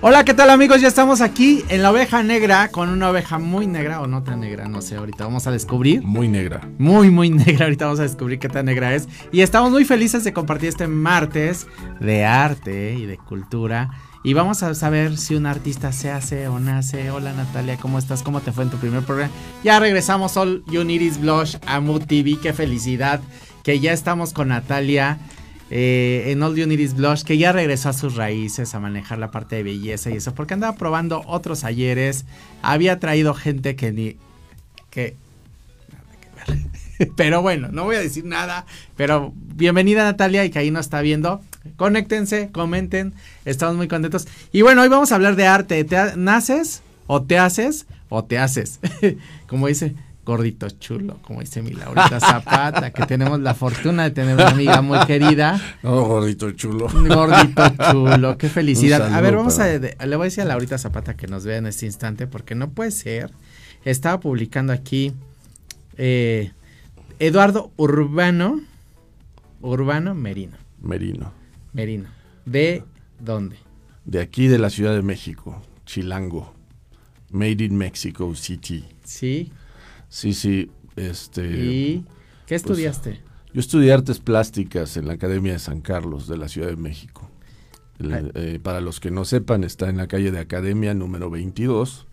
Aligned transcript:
Hola, 0.00 0.24
¿qué 0.24 0.32
tal 0.32 0.48
amigos? 0.50 0.80
Ya 0.80 0.86
estamos 0.86 1.20
aquí 1.20 1.64
en 1.70 1.82
la 1.82 1.90
oveja 1.90 2.22
negra 2.22 2.68
con 2.68 2.88
una 2.88 3.10
oveja 3.10 3.40
muy 3.40 3.66
negra 3.66 4.00
o 4.00 4.06
no 4.06 4.22
tan 4.22 4.38
negra, 4.38 4.68
no 4.68 4.80
sé, 4.80 4.94
ahorita 4.94 5.24
vamos 5.24 5.48
a 5.48 5.50
descubrir. 5.50 6.02
Muy 6.02 6.28
negra. 6.28 6.60
Muy, 6.78 7.10
muy 7.10 7.30
negra, 7.46 7.64
ahorita 7.64 7.86
vamos 7.86 7.98
a 7.98 8.04
descubrir 8.04 8.38
qué 8.38 8.48
tan 8.48 8.66
negra 8.66 8.94
es. 8.94 9.08
Y 9.32 9.40
estamos 9.40 9.72
muy 9.72 9.84
felices 9.84 10.22
de 10.22 10.32
compartir 10.32 10.68
este 10.68 10.86
martes 10.86 11.66
de 11.98 12.24
arte 12.24 12.94
y 12.94 13.06
de 13.06 13.18
cultura. 13.18 13.90
Y 14.22 14.34
vamos 14.34 14.62
a 14.62 14.72
saber 14.76 15.18
si 15.18 15.34
un 15.34 15.46
artista 15.46 15.90
se 15.90 16.12
hace 16.12 16.46
o 16.46 16.60
nace. 16.60 17.10
Hola 17.10 17.32
Natalia, 17.32 17.76
¿cómo 17.76 17.98
estás? 17.98 18.22
¿Cómo 18.22 18.40
te 18.40 18.52
fue 18.52 18.62
en 18.62 18.70
tu 18.70 18.76
primer 18.76 19.02
programa? 19.02 19.32
Ya 19.64 19.80
regresamos 19.80 20.36
All 20.36 20.62
Uniris 20.68 21.20
Blush 21.20 21.56
a 21.66 21.80
Mood 21.80 22.04
TV, 22.04 22.38
qué 22.40 22.52
felicidad 22.52 23.20
que 23.64 23.80
ya 23.80 23.92
estamos 23.92 24.32
con 24.32 24.48
Natalia 24.48 25.18
eh, 25.70 26.24
en 26.28 26.42
All 26.42 26.56
You 26.56 26.66
Blush, 26.94 27.22
que 27.22 27.36
ya 27.36 27.52
regresó 27.52 27.90
a 27.90 27.92
sus 27.92 28.16
raíces, 28.16 28.74
a 28.74 28.80
manejar 28.80 29.18
la 29.18 29.30
parte 29.30 29.56
de 29.56 29.62
belleza 29.62 30.10
y 30.10 30.14
eso, 30.14 30.34
porque 30.34 30.54
andaba 30.54 30.76
probando 30.76 31.22
otros 31.26 31.64
ayeres, 31.64 32.24
había 32.62 32.98
traído 32.98 33.34
gente 33.34 33.76
que 33.76 33.92
ni... 33.92 34.16
que... 34.90 35.16
Pero 37.16 37.42
bueno, 37.42 37.68
no 37.70 37.84
voy 37.84 37.96
a 37.96 38.00
decir 38.00 38.24
nada, 38.24 38.66
pero 38.96 39.32
bienvenida 39.36 40.02
Natalia 40.02 40.44
y 40.44 40.50
que 40.50 40.58
ahí 40.58 40.72
nos 40.72 40.86
está 40.86 41.00
viendo. 41.00 41.40
Conéctense, 41.76 42.50
comenten, 42.50 43.14
estamos 43.44 43.76
muy 43.76 43.86
contentos. 43.86 44.26
Y 44.50 44.62
bueno, 44.62 44.82
hoy 44.82 44.88
vamos 44.88 45.12
a 45.12 45.14
hablar 45.14 45.36
de 45.36 45.46
arte. 45.46 45.84
¿Te 45.84 46.16
naces 46.16 46.82
o 47.06 47.22
te 47.22 47.38
haces 47.38 47.86
o 48.08 48.24
te 48.24 48.38
haces? 48.38 48.80
Como 49.46 49.68
dice, 49.68 49.94
gordito 50.28 50.68
chulo, 50.68 51.16
como 51.22 51.40
dice 51.40 51.62
mi 51.62 51.70
Laurita 51.70 52.20
Zapata, 52.20 52.92
que 52.92 53.06
tenemos 53.06 53.40
la 53.40 53.54
fortuna 53.54 54.02
de 54.02 54.10
tener 54.10 54.34
una 54.34 54.50
amiga 54.50 54.82
muy 54.82 54.98
querida. 55.06 55.58
Oh, 55.82 56.02
gordito 56.02 56.50
chulo. 56.50 56.86
Gordito 56.90 57.62
chulo, 57.90 58.36
qué 58.36 58.50
felicidad. 58.50 59.10
A 59.14 59.22
ver, 59.22 59.34
vamos 59.34 59.58
a, 59.58 59.66
le 59.68 60.16
voy 60.16 60.24
a 60.24 60.24
decir 60.24 60.42
a 60.42 60.44
Laurita 60.44 60.76
Zapata 60.76 61.16
que 61.16 61.28
nos 61.28 61.46
vea 61.46 61.56
en 61.56 61.66
este 61.66 61.86
instante, 61.86 62.26
porque 62.26 62.54
no 62.54 62.68
puede 62.68 62.90
ser. 62.90 63.32
Estaba 63.86 64.20
publicando 64.20 64.74
aquí 64.74 65.14
eh, 65.96 66.52
Eduardo 67.18 67.72
Urbano, 67.76 68.60
Urbano 69.62 70.14
Merino. 70.14 70.58
Merino. 70.82 71.32
Merino. 71.72 72.10
¿De 72.44 72.84
dónde? 73.18 73.56
De 74.04 74.20
aquí 74.20 74.46
de 74.46 74.58
la 74.58 74.68
Ciudad 74.68 74.92
de 74.92 75.00
México, 75.00 75.62
Chilango. 75.86 76.52
Made 77.30 77.64
in 77.64 77.78
Mexico 77.78 78.34
City. 78.34 78.84
Sí, 79.04 79.52
Sí, 80.08 80.32
sí. 80.32 80.70
Este, 80.96 81.46
¿Y 81.46 82.04
qué 82.46 82.58
pues, 82.58 82.62
estudiaste? 82.62 83.20
yo 83.52 83.60
estudié 83.60 83.92
artes 83.92 84.18
plásticas 84.18 84.96
en 84.96 85.06
la 85.06 85.14
Academia 85.14 85.52
de 85.52 85.58
San 85.58 85.80
Carlos 85.80 86.26
de 86.28 86.36
la 86.36 86.48
Ciudad 86.48 86.68
de 86.68 86.76
México. 86.76 87.30
Eh, 88.00 88.60
para 88.62 88.80
los 88.80 89.00
que 89.00 89.10
no 89.10 89.24
sepan, 89.24 89.64
está 89.64 89.88
en 89.88 89.96
la 89.96 90.06
calle 90.06 90.30
de 90.30 90.38
Academia 90.38 90.94
número 90.94 91.30
22, 91.30 92.06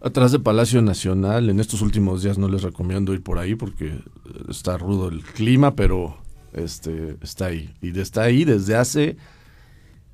atrás 0.00 0.32
de 0.32 0.38
Palacio 0.38 0.80
Nacional. 0.80 1.50
En 1.50 1.60
estos 1.60 1.82
últimos 1.82 2.22
días 2.22 2.38
no 2.38 2.48
les 2.48 2.62
recomiendo 2.62 3.12
ir 3.12 3.22
por 3.22 3.38
ahí 3.38 3.54
porque 3.54 4.00
está 4.48 4.78
rudo 4.78 5.08
el 5.08 5.22
clima, 5.22 5.74
pero 5.74 6.16
este 6.52 7.18
está 7.22 7.46
ahí. 7.46 7.74
Y 7.82 7.98
está 7.98 8.22
ahí 8.22 8.44
desde 8.44 8.76
hace 8.76 9.16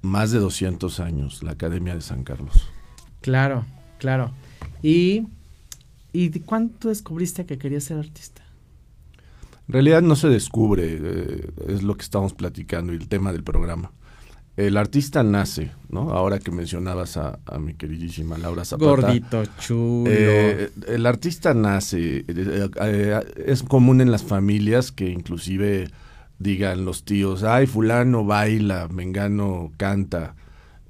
más 0.00 0.32
de 0.32 0.40
200 0.40 0.98
años, 0.98 1.42
la 1.42 1.52
Academia 1.52 1.94
de 1.94 2.00
San 2.00 2.24
Carlos. 2.24 2.68
Claro, 3.20 3.64
claro. 3.98 4.32
Y 4.82 5.28
¿Y 6.12 6.30
cuánto 6.40 6.88
descubriste 6.88 7.46
que 7.46 7.58
querías 7.58 7.84
ser 7.84 7.98
artista? 7.98 8.42
En 9.68 9.72
realidad 9.72 10.02
no 10.02 10.16
se 10.16 10.28
descubre, 10.28 10.98
eh, 11.00 11.50
es 11.68 11.82
lo 11.82 11.96
que 11.96 12.02
estamos 12.02 12.34
platicando 12.34 12.92
y 12.92 12.96
el 12.96 13.08
tema 13.08 13.32
del 13.32 13.42
programa. 13.42 13.92
El 14.54 14.76
artista 14.76 15.22
nace, 15.22 15.70
¿no? 15.88 16.10
Ahora 16.10 16.38
que 16.38 16.50
mencionabas 16.50 17.16
a, 17.16 17.38
mi 17.58 17.72
queridísima 17.72 18.36
Laura 18.36 18.66
Zapata. 18.66 18.90
Gordito, 18.90 19.44
chulo. 19.58 20.10
Eh, 20.10 20.70
el 20.88 21.06
artista 21.06 21.54
nace, 21.54 22.26
eh, 22.28 23.20
es 23.46 23.62
común 23.62 24.02
en 24.02 24.10
las 24.10 24.22
familias 24.22 24.92
que 24.92 25.08
inclusive 25.08 25.88
digan 26.38 26.84
los 26.84 27.04
tíos, 27.04 27.44
ay, 27.44 27.66
fulano 27.66 28.26
baila, 28.26 28.88
mengano 28.88 29.72
canta, 29.78 30.34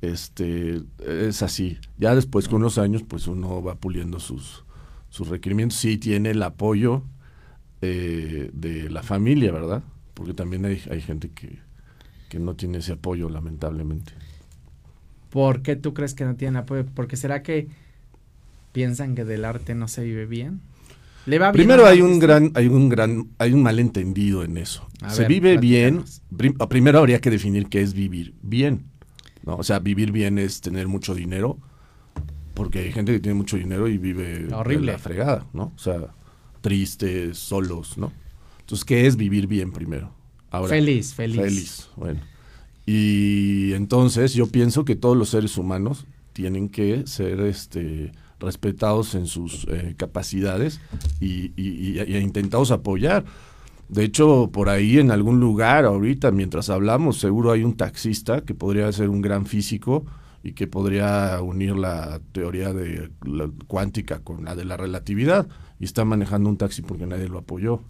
este, 0.00 0.82
es 1.06 1.43
así. 1.43 1.78
Ya 1.99 2.16
después 2.16 2.49
con 2.49 2.62
los 2.62 2.78
años, 2.78 3.05
pues 3.06 3.28
uno 3.28 3.62
va 3.62 3.77
puliendo 3.77 4.19
sus, 4.19 4.62
sus 5.12 5.28
requerimientos, 5.28 5.78
sí 5.78 5.99
tiene 5.99 6.31
el 6.31 6.43
apoyo 6.43 7.03
eh, 7.83 8.49
de 8.55 8.89
la 8.89 9.03
familia, 9.03 9.53
¿verdad? 9.53 9.83
Porque 10.15 10.33
también 10.33 10.65
hay, 10.65 10.81
hay 10.91 11.03
gente 11.03 11.28
que, 11.28 11.59
que 12.31 12.39
no 12.39 12.56
tiene 12.56 12.78
ese 12.78 12.95
apoyo, 12.95 13.28
lamentablemente. 13.28 14.11
¿Por 15.28 15.61
qué 15.61 15.77
tú 15.77 15.93
crees 15.93 16.15
que 16.15 16.25
no 16.25 16.34
tienen 16.34 16.56
apoyo? 16.56 16.87
Porque 16.95 17.17
será 17.17 17.43
que 17.43 17.69
piensan 18.73 19.15
que 19.15 19.27
del 19.27 19.45
arte 19.45 19.75
no 19.75 19.87
se 19.87 20.03
vive 20.03 20.25
bien. 20.25 20.62
¿Le 21.27 21.39
va 21.39 21.53
Primero 21.53 21.84
hay 21.84 22.00
un 22.00 22.19
gran, 22.19 22.50
hay 22.55 22.69
un 22.69 22.89
gran, 22.89 23.29
hay 23.37 23.53
un 23.53 23.62
malentendido 23.62 24.44
en 24.44 24.56
eso. 24.56 24.89
se 25.09 25.27
vive 25.27 25.59
bien. 25.59 26.05
primero 26.71 27.00
habría 27.00 27.21
que 27.21 27.29
definir 27.29 27.69
qué 27.69 27.83
es 27.83 27.93
vivir 27.93 28.33
bien. 28.41 28.87
¿no? 29.44 29.56
O 29.56 29.62
sea, 29.62 29.79
vivir 29.79 30.11
bien 30.11 30.39
es 30.39 30.62
tener 30.62 30.89
mucho 30.89 31.15
dinero 31.15 31.59
porque 32.54 32.80
hay 32.80 32.92
gente 32.92 33.12
que 33.12 33.20
tiene 33.20 33.34
mucho 33.34 33.56
dinero 33.56 33.88
y 33.88 33.98
vive 33.98 34.52
horrible 34.52 34.92
la 34.92 34.98
fregada, 34.98 35.46
¿no? 35.52 35.72
O 35.74 35.78
sea, 35.78 36.14
tristes, 36.60 37.38
solos, 37.38 37.98
¿no? 37.98 38.12
Entonces, 38.60 38.84
¿qué 38.84 39.06
es 39.06 39.16
vivir 39.16 39.46
bien 39.46 39.72
primero? 39.72 40.12
feliz, 40.66 41.14
feliz. 41.14 41.40
Feliz, 41.40 41.90
bueno. 41.96 42.20
Y 42.84 43.72
entonces 43.74 44.34
yo 44.34 44.46
pienso 44.46 44.84
que 44.84 44.96
todos 44.96 45.16
los 45.16 45.30
seres 45.30 45.56
humanos 45.56 46.04
tienen 46.32 46.68
que 46.68 47.06
ser 47.06 47.40
este 47.40 48.12
respetados 48.40 49.14
en 49.14 49.26
sus 49.26 49.66
eh, 49.70 49.94
capacidades 49.96 50.80
y, 51.20 51.52
y, 51.56 52.00
y, 52.00 52.16
intentados 52.16 52.72
apoyar. 52.72 53.24
De 53.88 54.04
hecho, 54.04 54.50
por 54.52 54.69
ahí 54.69 54.98
en 54.98 55.10
algún 55.10 55.38
lugar, 55.38 55.84
ahorita, 55.84 56.32
mientras 56.32 56.69
hablamos, 56.69 57.19
seguro 57.19 57.52
hay 57.52 57.62
un 57.62 57.76
taxista 57.76 58.40
que 58.40 58.54
podría 58.54 58.90
ser 58.90 59.10
un 59.10 59.22
gran 59.22 59.46
físico, 59.46 60.04
y 60.42 60.53
que 60.53 60.66
podría 60.66 61.41
unir 61.42 61.76
la 61.76 62.20
teoría 62.32 62.72
de 62.72 63.10
la 63.25 63.50
cuántica 63.66 64.20
con 64.20 64.44
la 64.44 64.54
de 64.54 64.64
la 64.64 64.76
relatividad 64.76 65.47
y 65.78 65.84
está 65.84 66.04
manejando 66.04 66.48
un 66.48 66.56
taxi 66.56 66.82
porque 66.82 67.06
nadie 67.06 67.28
lo 67.28 67.38
apoyó. 67.38 67.82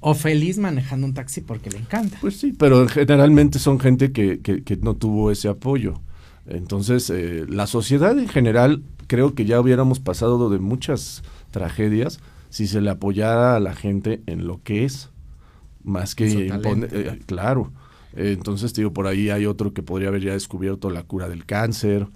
O 0.00 0.14
feliz 0.14 0.58
manejando 0.58 1.06
un 1.06 1.14
taxi 1.14 1.42
porque 1.42 1.70
le 1.70 1.78
encanta. 1.78 2.18
Pues 2.20 2.36
sí, 2.38 2.52
pero 2.52 2.88
generalmente 2.88 3.58
son 3.58 3.78
gente 3.78 4.10
que, 4.10 4.40
que, 4.40 4.76
no 4.78 4.94
tuvo 4.94 5.30
ese 5.30 5.48
apoyo. 5.48 6.00
Entonces, 6.46 7.08
eh, 7.10 7.46
la 7.48 7.68
sociedad 7.68 8.18
en 8.18 8.28
general, 8.28 8.82
creo 9.06 9.34
que 9.34 9.44
ya 9.44 9.60
hubiéramos 9.60 10.00
pasado 10.00 10.50
de 10.50 10.58
muchas 10.58 11.22
tragedias 11.52 12.18
si 12.48 12.66
se 12.66 12.80
le 12.80 12.90
apoyara 12.90 13.54
a 13.54 13.60
la 13.60 13.74
gente 13.74 14.22
en 14.26 14.46
lo 14.46 14.60
que 14.62 14.84
es, 14.84 15.10
más 15.84 16.14
que 16.14 16.28
imponer, 16.28 16.90
eh, 16.92 17.20
claro. 17.24 17.72
Entonces, 18.14 18.74
digo, 18.74 18.92
por 18.92 19.06
ahí 19.06 19.30
hay 19.30 19.46
otro 19.46 19.72
que 19.72 19.82
podría 19.82 20.08
haber 20.08 20.22
ya 20.22 20.32
descubierto 20.32 20.90
la 20.90 21.02
cura 21.02 21.28
del 21.28 21.46
cáncer. 21.46 22.08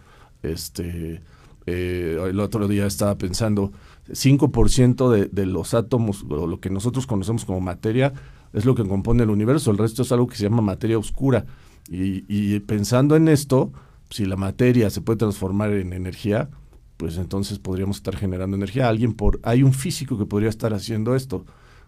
Este, 0.42 1.22
eh, 1.66 2.18
el 2.28 2.40
otro 2.40 2.68
día 2.68 2.86
estaba 2.86 3.16
pensando, 3.16 3.72
5% 4.08 5.10
de, 5.10 5.26
de 5.26 5.46
los 5.46 5.74
átomos, 5.74 6.24
o 6.28 6.46
lo 6.46 6.60
que 6.60 6.70
nosotros 6.70 7.06
conocemos 7.06 7.44
como 7.44 7.60
materia, 7.60 8.12
es 8.52 8.64
lo 8.64 8.74
que 8.74 8.84
compone 8.84 9.22
el 9.22 9.30
universo. 9.30 9.70
El 9.70 9.78
resto 9.78 10.02
es 10.02 10.12
algo 10.12 10.26
que 10.26 10.36
se 10.36 10.44
llama 10.44 10.62
materia 10.62 10.98
oscura. 10.98 11.46
Y, 11.88 12.24
y 12.28 12.58
pensando 12.60 13.16
en 13.16 13.28
esto, 13.28 13.72
si 14.10 14.24
la 14.24 14.36
materia 14.36 14.90
se 14.90 15.00
puede 15.00 15.18
transformar 15.18 15.72
en 15.72 15.92
energía, 15.92 16.48
pues 16.96 17.18
entonces 17.18 17.58
podríamos 17.58 17.98
estar 17.98 18.16
generando 18.16 18.56
energía. 18.56 18.88
Alguien 18.88 19.12
por, 19.12 19.40
hay 19.42 19.62
un 19.62 19.72
físico 19.72 20.18
que 20.18 20.26
podría 20.26 20.48
estar 20.48 20.72
haciendo 20.72 21.14
esto. 21.14 21.44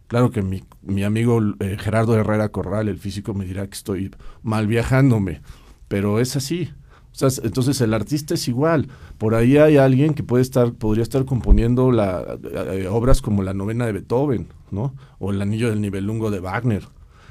Claro 0.08 0.31
que 0.31 0.43
mi, 0.43 0.64
mi 0.82 1.05
amigo 1.05 1.40
eh, 1.60 1.76
Gerardo 1.78 2.16
Herrera 2.16 2.49
Corral, 2.49 2.88
el 2.88 2.99
físico, 2.99 3.34
me 3.34 3.44
dirá 3.44 3.66
que 3.66 3.75
estoy 3.75 4.10
mal 4.43 4.66
viajándome, 4.66 5.43
pero 5.87 6.19
es 6.19 6.34
así. 6.34 6.70
Entonces 7.20 7.81
el 7.81 7.94
artista 7.94 8.34
es 8.34 8.49
igual. 8.49 8.88
Por 9.19 9.34
ahí 9.34 9.56
hay 9.58 9.76
alguien 9.76 10.14
que 10.14 10.22
puede 10.22 10.43
estar, 10.43 10.72
podría 10.72 11.02
estar 11.02 11.25
componiendo 11.25 11.90
la, 11.90 12.38
eh, 12.72 12.87
obras 12.88 13.20
como 13.20 13.43
la 13.43 13.55
novena 13.55 13.87
de 13.87 13.93
Beethoven, 13.93 14.49
¿no? 14.70 14.94
O 15.19 15.32
el 15.32 15.43
anillo 15.43 15.69
del 15.69 15.81
nivelungo 15.81 16.31
de 16.31 16.40
Wagner. 16.40 16.84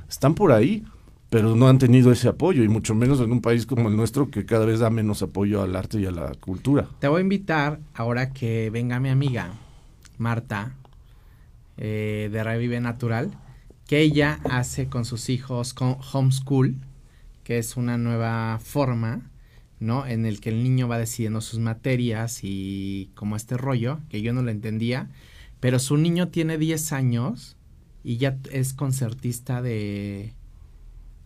Están 0.09 0.35
por 0.35 0.51
ahí, 0.51 0.83
pero 1.29 1.55
no 1.55 1.67
han 1.67 1.77
tenido 1.77 2.11
ese 2.11 2.27
apoyo, 2.27 2.63
y 2.63 2.67
mucho 2.67 2.95
menos 2.95 3.19
en 3.21 3.31
un 3.31 3.41
país 3.41 3.65
como 3.65 3.89
el 3.89 3.95
nuestro 3.95 4.29
que 4.29 4.45
cada 4.45 4.65
vez 4.65 4.79
da 4.79 4.89
menos 4.89 5.21
apoyo 5.21 5.61
al 5.61 5.75
arte 5.75 5.99
y 5.99 6.05
a 6.05 6.11
la 6.11 6.31
cultura. 6.39 6.87
Te 6.99 7.07
voy 7.07 7.19
a 7.19 7.21
invitar 7.21 7.79
ahora 7.93 8.33
que 8.33 8.69
venga 8.69 8.99
mi 8.99 9.09
amiga 9.09 9.51
Marta 10.17 10.75
eh, 11.77 12.29
de 12.31 12.43
Revive 12.43 12.79
Natural, 12.79 13.31
que 13.87 14.01
ella 14.01 14.39
hace 14.49 14.87
con 14.87 15.05
sus 15.05 15.29
hijos 15.29 15.73
con 15.73 15.97
homeschool, 16.13 16.75
que 17.43 17.57
es 17.57 17.77
una 17.77 17.97
nueva 17.97 18.59
forma 18.61 19.29
¿no? 19.79 20.05
En 20.05 20.25
el 20.25 20.39
que 20.39 20.49
el 20.49 20.63
niño 20.63 20.87
va 20.87 20.97
decidiendo 20.97 21.41
sus 21.41 21.59
materias 21.59 22.39
y 22.43 23.11
como 23.15 23.35
este 23.35 23.57
rollo, 23.57 23.99
que 24.09 24.21
yo 24.21 24.33
no 24.33 24.41
lo 24.41 24.51
entendía, 24.51 25.09
pero 25.59 25.79
su 25.79 25.97
niño 25.97 26.29
tiene 26.29 26.57
10 26.57 26.93
años 26.93 27.57
y 28.03 28.17
ya 28.17 28.37
es 28.51 28.73
concertista 28.73 29.61
de... 29.61 30.33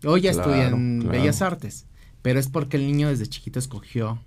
Hoy 0.04 0.22
ya 0.22 0.32
estudia 0.32 0.68
en 0.68 1.08
Bellas 1.08 1.42
Artes, 1.42 1.86
pero 2.22 2.40
es 2.40 2.48
porque 2.48 2.76
el 2.76 2.86
niño 2.86 3.08
desde 3.08 3.26
chiquito 3.26 3.58
escogió 3.58 4.20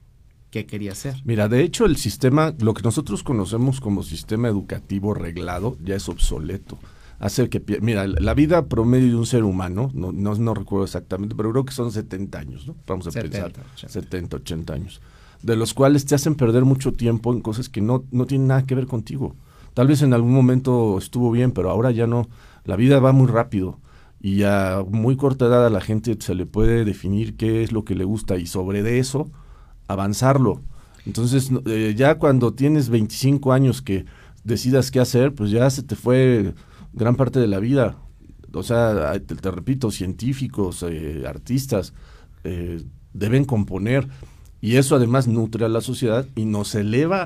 qué 0.55 0.65
quería 0.65 0.93
hacer. 0.93 1.15
Mira, 1.25 1.49
de 1.49 1.63
hecho 1.63 1.85
el 1.85 1.97
sistema, 1.97 2.55
lo 2.59 2.73
que 2.73 2.81
nosotros 2.81 3.23
conocemos 3.23 3.81
como 3.81 4.03
sistema 4.03 4.47
educativo 4.47 5.13
reglado, 5.13 5.77
ya 5.83 5.95
es 5.95 6.07
obsoleto. 6.07 6.79
Hacer 7.19 7.49
que 7.49 7.61
mira 7.81 8.07
la 8.07 8.33
vida 8.33 8.67
promedio 8.67 9.09
de 9.09 9.15
un 9.15 9.25
ser 9.25 9.43
humano 9.43 9.89
no, 9.93 10.11
no, 10.11 10.35
no 10.35 10.53
recuerdo 10.53 10.83
exactamente 10.83 11.33
pero 11.33 11.51
creo 11.51 11.63
que 11.63 11.71
son 11.71 11.89
70 11.89 12.37
años 12.37 12.67
no 12.67 12.75
vamos 12.85 13.07
a 13.07 13.11
pensar 13.11 13.53
70 13.75 14.35
80 14.35 14.73
años. 14.73 15.01
De 15.41 15.55
los 15.55 15.73
cuales 15.73 16.05
te 16.05 16.15
hacen 16.15 16.35
perder 16.35 16.65
mucho 16.65 16.91
tiempo 16.91 17.33
en 17.33 17.39
cosas 17.39 17.69
que 17.69 17.81
no 17.81 18.03
no 18.11 18.25
tienen 18.25 18.47
nada 18.47 18.65
que 18.65 18.75
ver 18.75 18.85
contigo. 18.85 19.35
Tal 19.73 19.87
vez 19.87 20.01
en 20.01 20.13
algún 20.13 20.33
momento 20.33 20.97
estuvo 20.97 21.31
bien, 21.31 21.51
pero 21.51 21.69
ahora 21.69 21.91
ya 21.91 22.05
no. 22.05 22.27
La 22.65 22.75
vida 22.75 22.99
va 22.99 23.11
muy 23.11 23.27
rápido 23.27 23.79
y 24.21 24.43
a 24.43 24.83
muy 24.89 25.15
corta 25.15 25.45
edad 25.45 25.65
a 25.65 25.69
la 25.69 25.81
gente 25.81 26.17
se 26.19 26.35
le 26.35 26.45
puede 26.45 26.83
definir 26.83 27.35
qué 27.35 27.63
es 27.63 27.71
lo 27.71 27.83
que 27.85 27.95
le 27.95 28.05
gusta 28.05 28.37
y 28.37 28.45
sobre 28.45 28.83
de 28.83 28.99
eso 28.99 29.31
avanzarlo. 29.87 30.61
Entonces, 31.05 31.51
eh, 31.65 31.93
ya 31.95 32.15
cuando 32.15 32.53
tienes 32.53 32.89
25 32.89 33.53
años 33.53 33.81
que 33.81 34.05
decidas 34.43 34.91
qué 34.91 34.99
hacer, 34.99 35.33
pues 35.33 35.51
ya 35.51 35.69
se 35.69 35.83
te 35.83 35.95
fue 35.95 36.53
gran 36.93 37.15
parte 37.15 37.39
de 37.39 37.47
la 37.47 37.59
vida. 37.59 37.97
O 38.53 38.63
sea, 38.63 39.19
te, 39.19 39.51
repito, 39.51 39.91
científicos, 39.91 40.83
eh, 40.87 41.23
artistas, 41.27 41.93
eh, 42.43 42.81
deben 43.13 43.45
componer. 43.45 44.07
Y 44.61 44.77
eso 44.77 44.95
además 44.95 45.27
nutre 45.27 45.65
a 45.65 45.69
la 45.69 45.81
sociedad 45.81 46.25
y 46.35 46.45
nos 46.45 46.73
eleva 46.73 47.25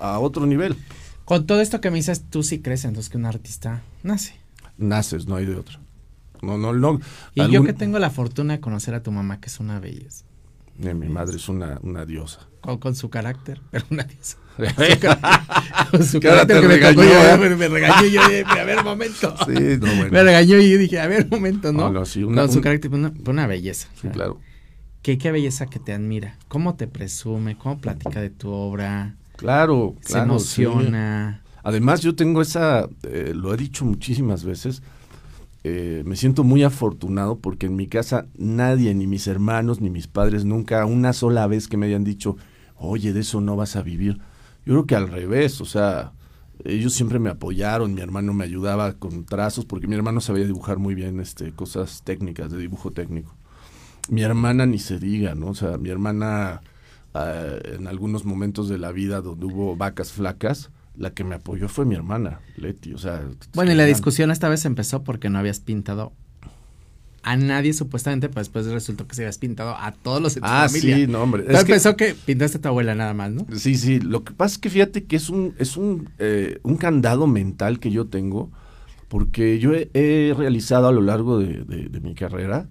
a 0.00 0.18
otro 0.18 0.46
nivel. 0.46 0.76
Con 1.24 1.46
todo 1.46 1.60
esto 1.60 1.80
que 1.80 1.90
me 1.90 1.96
dices, 1.96 2.24
tú 2.28 2.42
sí 2.42 2.60
crees 2.60 2.84
entonces 2.84 3.08
que 3.08 3.16
un 3.16 3.24
artista 3.24 3.82
nace. 4.02 4.34
Naces, 4.76 5.26
no 5.26 5.36
hay 5.36 5.46
de 5.46 5.56
otro. 5.56 5.78
No, 6.42 6.58
no, 6.58 6.74
no. 6.74 7.00
Y 7.34 7.50
yo 7.50 7.64
que 7.64 7.72
tengo 7.72 7.98
la 7.98 8.10
fortuna 8.10 8.54
de 8.54 8.60
conocer 8.60 8.94
a 8.94 9.02
tu 9.02 9.12
mamá, 9.12 9.40
que 9.40 9.48
es 9.48 9.60
una 9.60 9.80
belleza. 9.80 10.26
Eh, 10.82 10.94
mi 10.94 11.08
madre 11.08 11.36
es 11.36 11.48
una, 11.48 11.78
una 11.82 12.04
diosa. 12.04 12.48
Con, 12.60 12.94
su 12.94 13.10
carácter, 13.10 13.60
pero 13.70 13.84
una 13.90 14.04
diosa. 14.04 14.38
con 15.90 16.04
su 16.04 16.20
carácter 16.20 16.60
que 16.60 16.68
me 16.68 16.74
regañó, 16.74 17.38
me, 17.38 17.56
me, 17.56 17.68
regañó 17.68 18.06
yo 18.06 18.28
dije, 18.28 18.44
a 18.44 18.64
ver, 18.64 18.78
un 18.78 18.84
momento. 18.84 19.34
Sí, 19.46 19.52
no, 19.52 19.94
bueno. 19.96 20.10
Me 20.10 20.22
regañó 20.22 20.58
y 20.58 20.70
yo 20.70 20.78
dije, 20.78 21.00
a 21.00 21.06
ver, 21.06 21.24
un 21.24 21.30
momento, 21.30 21.72
¿no? 21.72 21.90
no, 21.90 22.04
sí, 22.04 22.22
una, 22.24 22.42
con 22.42 22.52
su 22.52 22.60
carácter, 22.60 22.92
una, 22.92 23.12
una 23.26 23.46
belleza. 23.46 23.88
Sí, 24.00 24.08
claro. 24.08 24.40
¿Qué, 25.02 25.18
qué 25.18 25.32
belleza 25.32 25.66
que 25.66 25.78
te 25.78 25.92
admira. 25.92 26.38
¿Cómo 26.48 26.76
te 26.76 26.86
presume? 26.86 27.58
¿Cómo 27.58 27.78
platica 27.78 28.20
de 28.20 28.30
tu 28.30 28.50
obra? 28.50 29.16
Claro, 29.36 29.96
Se 30.00 30.18
emociona. 30.18 31.42
Además, 31.62 32.00
yo 32.02 32.14
tengo 32.14 32.42
esa, 32.42 32.88
eh, 33.02 33.32
lo 33.34 33.52
he 33.52 33.56
dicho 33.56 33.84
muchísimas 33.84 34.44
veces, 34.44 34.82
eh, 35.64 36.02
me 36.04 36.16
siento 36.16 36.44
muy 36.44 36.62
afortunado 36.62 37.38
porque 37.38 37.66
en 37.66 37.76
mi 37.76 37.86
casa 37.86 38.26
nadie, 38.36 38.94
ni 38.94 39.06
mis 39.06 39.26
hermanos, 39.26 39.80
ni 39.80 39.88
mis 39.88 40.06
padres, 40.06 40.44
nunca 40.44 40.84
una 40.84 41.14
sola 41.14 41.46
vez 41.46 41.68
que 41.68 41.78
me 41.78 41.86
hayan 41.86 42.04
dicho, 42.04 42.36
oye, 42.76 43.14
de 43.14 43.20
eso 43.20 43.40
no 43.40 43.56
vas 43.56 43.74
a 43.76 43.82
vivir. 43.82 44.18
Yo 44.66 44.74
creo 44.74 44.86
que 44.86 44.94
al 44.94 45.08
revés, 45.08 45.62
o 45.62 45.64
sea, 45.64 46.12
ellos 46.64 46.92
siempre 46.92 47.18
me 47.18 47.30
apoyaron, 47.30 47.94
mi 47.94 48.02
hermano 48.02 48.34
me 48.34 48.44
ayudaba 48.44 48.92
con 48.92 49.24
trazos, 49.24 49.64
porque 49.64 49.86
mi 49.86 49.94
hermano 49.94 50.20
sabía 50.20 50.44
dibujar 50.44 50.78
muy 50.78 50.94
bien 50.94 51.18
este, 51.18 51.52
cosas 51.52 52.02
técnicas, 52.04 52.52
de 52.52 52.58
dibujo 52.58 52.92
técnico. 52.92 53.34
Mi 54.10 54.22
hermana 54.22 54.66
ni 54.66 54.78
se 54.78 54.98
diga, 54.98 55.34
¿no? 55.34 55.48
O 55.48 55.54
sea, 55.54 55.78
mi 55.78 55.88
hermana 55.88 56.60
eh, 57.14 57.76
en 57.78 57.86
algunos 57.86 58.24
momentos 58.24 58.68
de 58.68 58.76
la 58.76 58.92
vida 58.92 59.20
donde 59.22 59.46
hubo 59.46 59.76
vacas 59.76 60.12
flacas, 60.12 60.70
la 60.96 61.12
que 61.12 61.24
me 61.24 61.34
apoyó 61.36 61.68
fue 61.68 61.84
mi 61.84 61.94
hermana, 61.94 62.40
Leti. 62.56 62.94
O 62.94 62.98
sea, 62.98 63.22
bueno, 63.54 63.72
y 63.72 63.74
la 63.74 63.84
discusión 63.84 64.30
esta 64.30 64.48
vez 64.48 64.64
empezó 64.64 65.02
porque 65.02 65.28
no 65.30 65.38
habías 65.38 65.60
pintado 65.60 66.12
a 67.22 67.36
nadie 67.36 67.72
supuestamente, 67.72 68.28
pues 68.28 68.46
después 68.46 68.66
resultó 68.66 69.06
que 69.06 69.14
se 69.14 69.22
habías 69.22 69.38
pintado 69.38 69.74
a 69.78 69.92
todos 69.92 70.20
los 70.20 70.34
de 70.34 70.42
tu 70.42 70.46
ah, 70.46 70.68
sí, 70.68 71.06
no, 71.06 71.22
hombre. 71.22 71.44
Es 71.48 71.60
empezó 71.60 71.96
que, 71.96 72.14
pintaste 72.14 72.58
a 72.58 72.60
tu 72.60 72.68
abuela 72.68 72.94
nada 72.94 73.14
más, 73.14 73.32
¿no? 73.32 73.46
Sí, 73.56 73.76
sí. 73.76 73.98
Lo 73.98 74.24
que 74.24 74.34
pasa 74.34 74.54
es 74.54 74.58
que 74.58 74.70
fíjate 74.70 75.04
que 75.04 75.16
es 75.16 75.30
un, 75.30 75.54
es 75.58 75.76
un, 75.76 76.10
eh, 76.18 76.60
un 76.62 76.76
candado 76.76 77.26
mental 77.26 77.80
que 77.80 77.90
yo 77.90 78.06
tengo, 78.06 78.50
porque 79.08 79.58
yo 79.58 79.72
he, 79.74 80.34
realizado 80.36 80.88
a 80.88 80.92
lo 80.92 81.00
largo 81.00 81.38
de 81.38 82.00
mi 82.02 82.14
carrera 82.14 82.68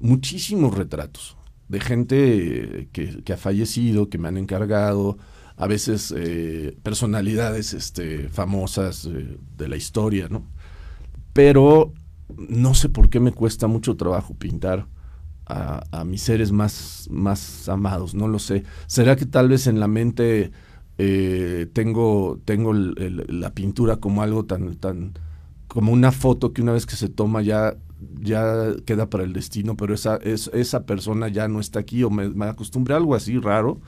muchísimos 0.00 0.76
retratos 0.76 1.36
de 1.68 1.80
gente 1.80 2.88
que, 2.92 3.32
ha 3.32 3.36
fallecido, 3.36 4.08
que 4.08 4.18
me 4.18 4.26
han 4.26 4.36
encargado, 4.36 5.18
a 5.60 5.66
veces 5.66 6.12
eh, 6.16 6.74
personalidades 6.82 7.74
este, 7.74 8.30
famosas 8.30 9.04
eh, 9.04 9.36
de 9.58 9.68
la 9.68 9.76
historia, 9.76 10.26
¿no? 10.30 10.42
Pero 11.34 11.92
no 12.34 12.72
sé 12.72 12.88
por 12.88 13.10
qué 13.10 13.20
me 13.20 13.32
cuesta 13.32 13.66
mucho 13.66 13.94
trabajo 13.98 14.32
pintar 14.32 14.86
a, 15.44 16.04
mis 16.06 16.22
seres 16.22 16.50
más, 16.50 17.08
más 17.10 17.68
amados, 17.68 18.14
no 18.14 18.26
lo 18.26 18.38
sé. 18.38 18.62
¿Será 18.86 19.16
que 19.16 19.26
tal 19.26 19.48
vez 19.48 19.66
en 19.66 19.80
la 19.80 19.88
mente 19.88 20.52
eh, 20.96 21.66
tengo, 21.74 22.40
tengo 22.44 22.72
la 22.72 23.52
pintura 23.52 23.96
como 23.96 24.22
algo 24.22 24.46
tan, 24.46 24.76
tan, 24.76 25.12
como 25.66 25.92
una 25.92 26.12
foto 26.12 26.54
que 26.54 26.62
una 26.62 26.72
vez 26.72 26.86
que 26.86 26.96
se 26.96 27.08
toma 27.08 27.42
ya 27.42 27.76
ya 28.18 28.76
queda 28.86 29.10
para 29.10 29.24
el 29.24 29.34
destino, 29.34 29.76
pero 29.76 29.92
esa, 29.92 30.16
es, 30.16 30.50
esa 30.54 30.86
persona 30.86 31.28
ya 31.28 31.48
no 31.48 31.60
está 31.60 31.80
aquí 31.80 32.02
o 32.02 32.08
me, 32.08 32.30
me 32.30 32.46
acostumbré 32.46 32.94
a 32.94 32.96
algo 32.96 33.14
así 33.14 33.38
raro 33.38 33.80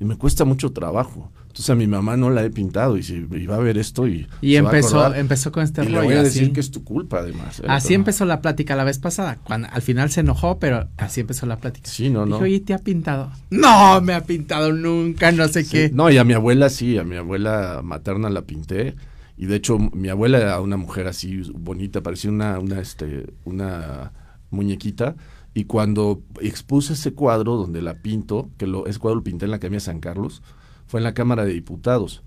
y 0.00 0.04
me 0.04 0.16
cuesta 0.16 0.44
mucho 0.44 0.72
trabajo. 0.72 1.30
Entonces 1.42 1.70
a 1.70 1.74
mi 1.74 1.86
mamá 1.86 2.18
no 2.18 2.28
la 2.28 2.44
he 2.44 2.50
pintado 2.50 2.98
y 2.98 3.02
si 3.02 3.26
iba 3.32 3.56
a 3.56 3.60
ver 3.60 3.78
esto 3.78 4.06
y 4.06 4.26
y 4.42 4.56
empezó 4.56 5.14
empezó 5.14 5.52
con 5.52 5.62
este 5.62 5.82
y 5.82 5.86
rollo. 5.86 6.00
Le 6.00 6.06
voy 6.06 6.14
a 6.16 6.22
decir 6.22 6.52
que 6.52 6.60
es 6.60 6.70
tu 6.70 6.84
culpa 6.84 7.20
además. 7.20 7.60
¿eh? 7.60 7.64
Así 7.66 7.94
empezó 7.94 8.26
la 8.26 8.42
plática 8.42 8.76
la 8.76 8.84
vez 8.84 8.98
pasada. 8.98 9.38
Cuando 9.42 9.68
al 9.72 9.80
final 9.80 10.10
se 10.10 10.20
enojó, 10.20 10.58
pero 10.58 10.88
así 10.98 11.20
empezó 11.20 11.46
la 11.46 11.56
plática. 11.56 11.88
Sí, 11.88 12.10
no, 12.10 12.26
no. 12.26 12.38
Oye, 12.38 12.60
¿te 12.60 12.74
ha 12.74 12.78
pintado? 12.78 13.32
No, 13.48 14.00
me 14.02 14.12
ha 14.12 14.24
pintado 14.24 14.72
nunca, 14.72 15.32
no 15.32 15.48
sé 15.48 15.66
qué. 15.66 15.90
No, 15.92 16.10
y 16.10 16.18
a 16.18 16.24
mi 16.24 16.34
abuela 16.34 16.68
sí, 16.68 16.98
a 16.98 17.04
mi 17.04 17.16
abuela 17.16 17.80
materna 17.82 18.28
la 18.28 18.42
pinté 18.42 18.94
y 19.36 19.46
de 19.46 19.56
hecho, 19.56 19.78
mi 19.78 20.08
abuela 20.08 20.38
era 20.38 20.60
una 20.60 20.76
mujer 20.76 21.06
así 21.06 21.42
bonita, 21.54 22.02
parecía 22.02 22.30
una, 22.30 22.58
una, 22.58 22.80
este, 22.80 23.26
una 23.44 24.12
muñequita. 24.50 25.16
Y 25.56 25.64
cuando 25.64 26.22
expuse 26.42 26.92
ese 26.92 27.14
cuadro 27.14 27.56
donde 27.56 27.80
la 27.80 27.94
pinto, 27.94 28.50
que 28.58 28.66
lo, 28.66 28.86
ese 28.86 28.98
cuadro 28.98 29.16
lo 29.16 29.24
pinté 29.24 29.46
en 29.46 29.52
la 29.52 29.56
Academia 29.56 29.80
San 29.80 30.00
Carlos, 30.00 30.42
fue 30.86 31.00
en 31.00 31.04
la 31.04 31.14
Cámara 31.14 31.44
de 31.44 31.54
Diputados. 31.54 32.22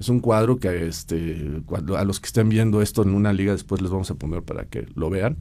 Es 0.00 0.08
un 0.08 0.18
cuadro 0.18 0.58
que 0.58 0.88
este, 0.88 1.62
a 1.96 2.04
los 2.04 2.18
que 2.18 2.26
estén 2.26 2.48
viendo 2.48 2.82
esto 2.82 3.04
en 3.04 3.14
una 3.14 3.32
liga, 3.32 3.52
después 3.52 3.80
les 3.80 3.90
vamos 3.90 4.10
a 4.10 4.16
poner 4.16 4.42
para 4.42 4.64
que 4.64 4.88
lo 4.96 5.10
vean. 5.10 5.38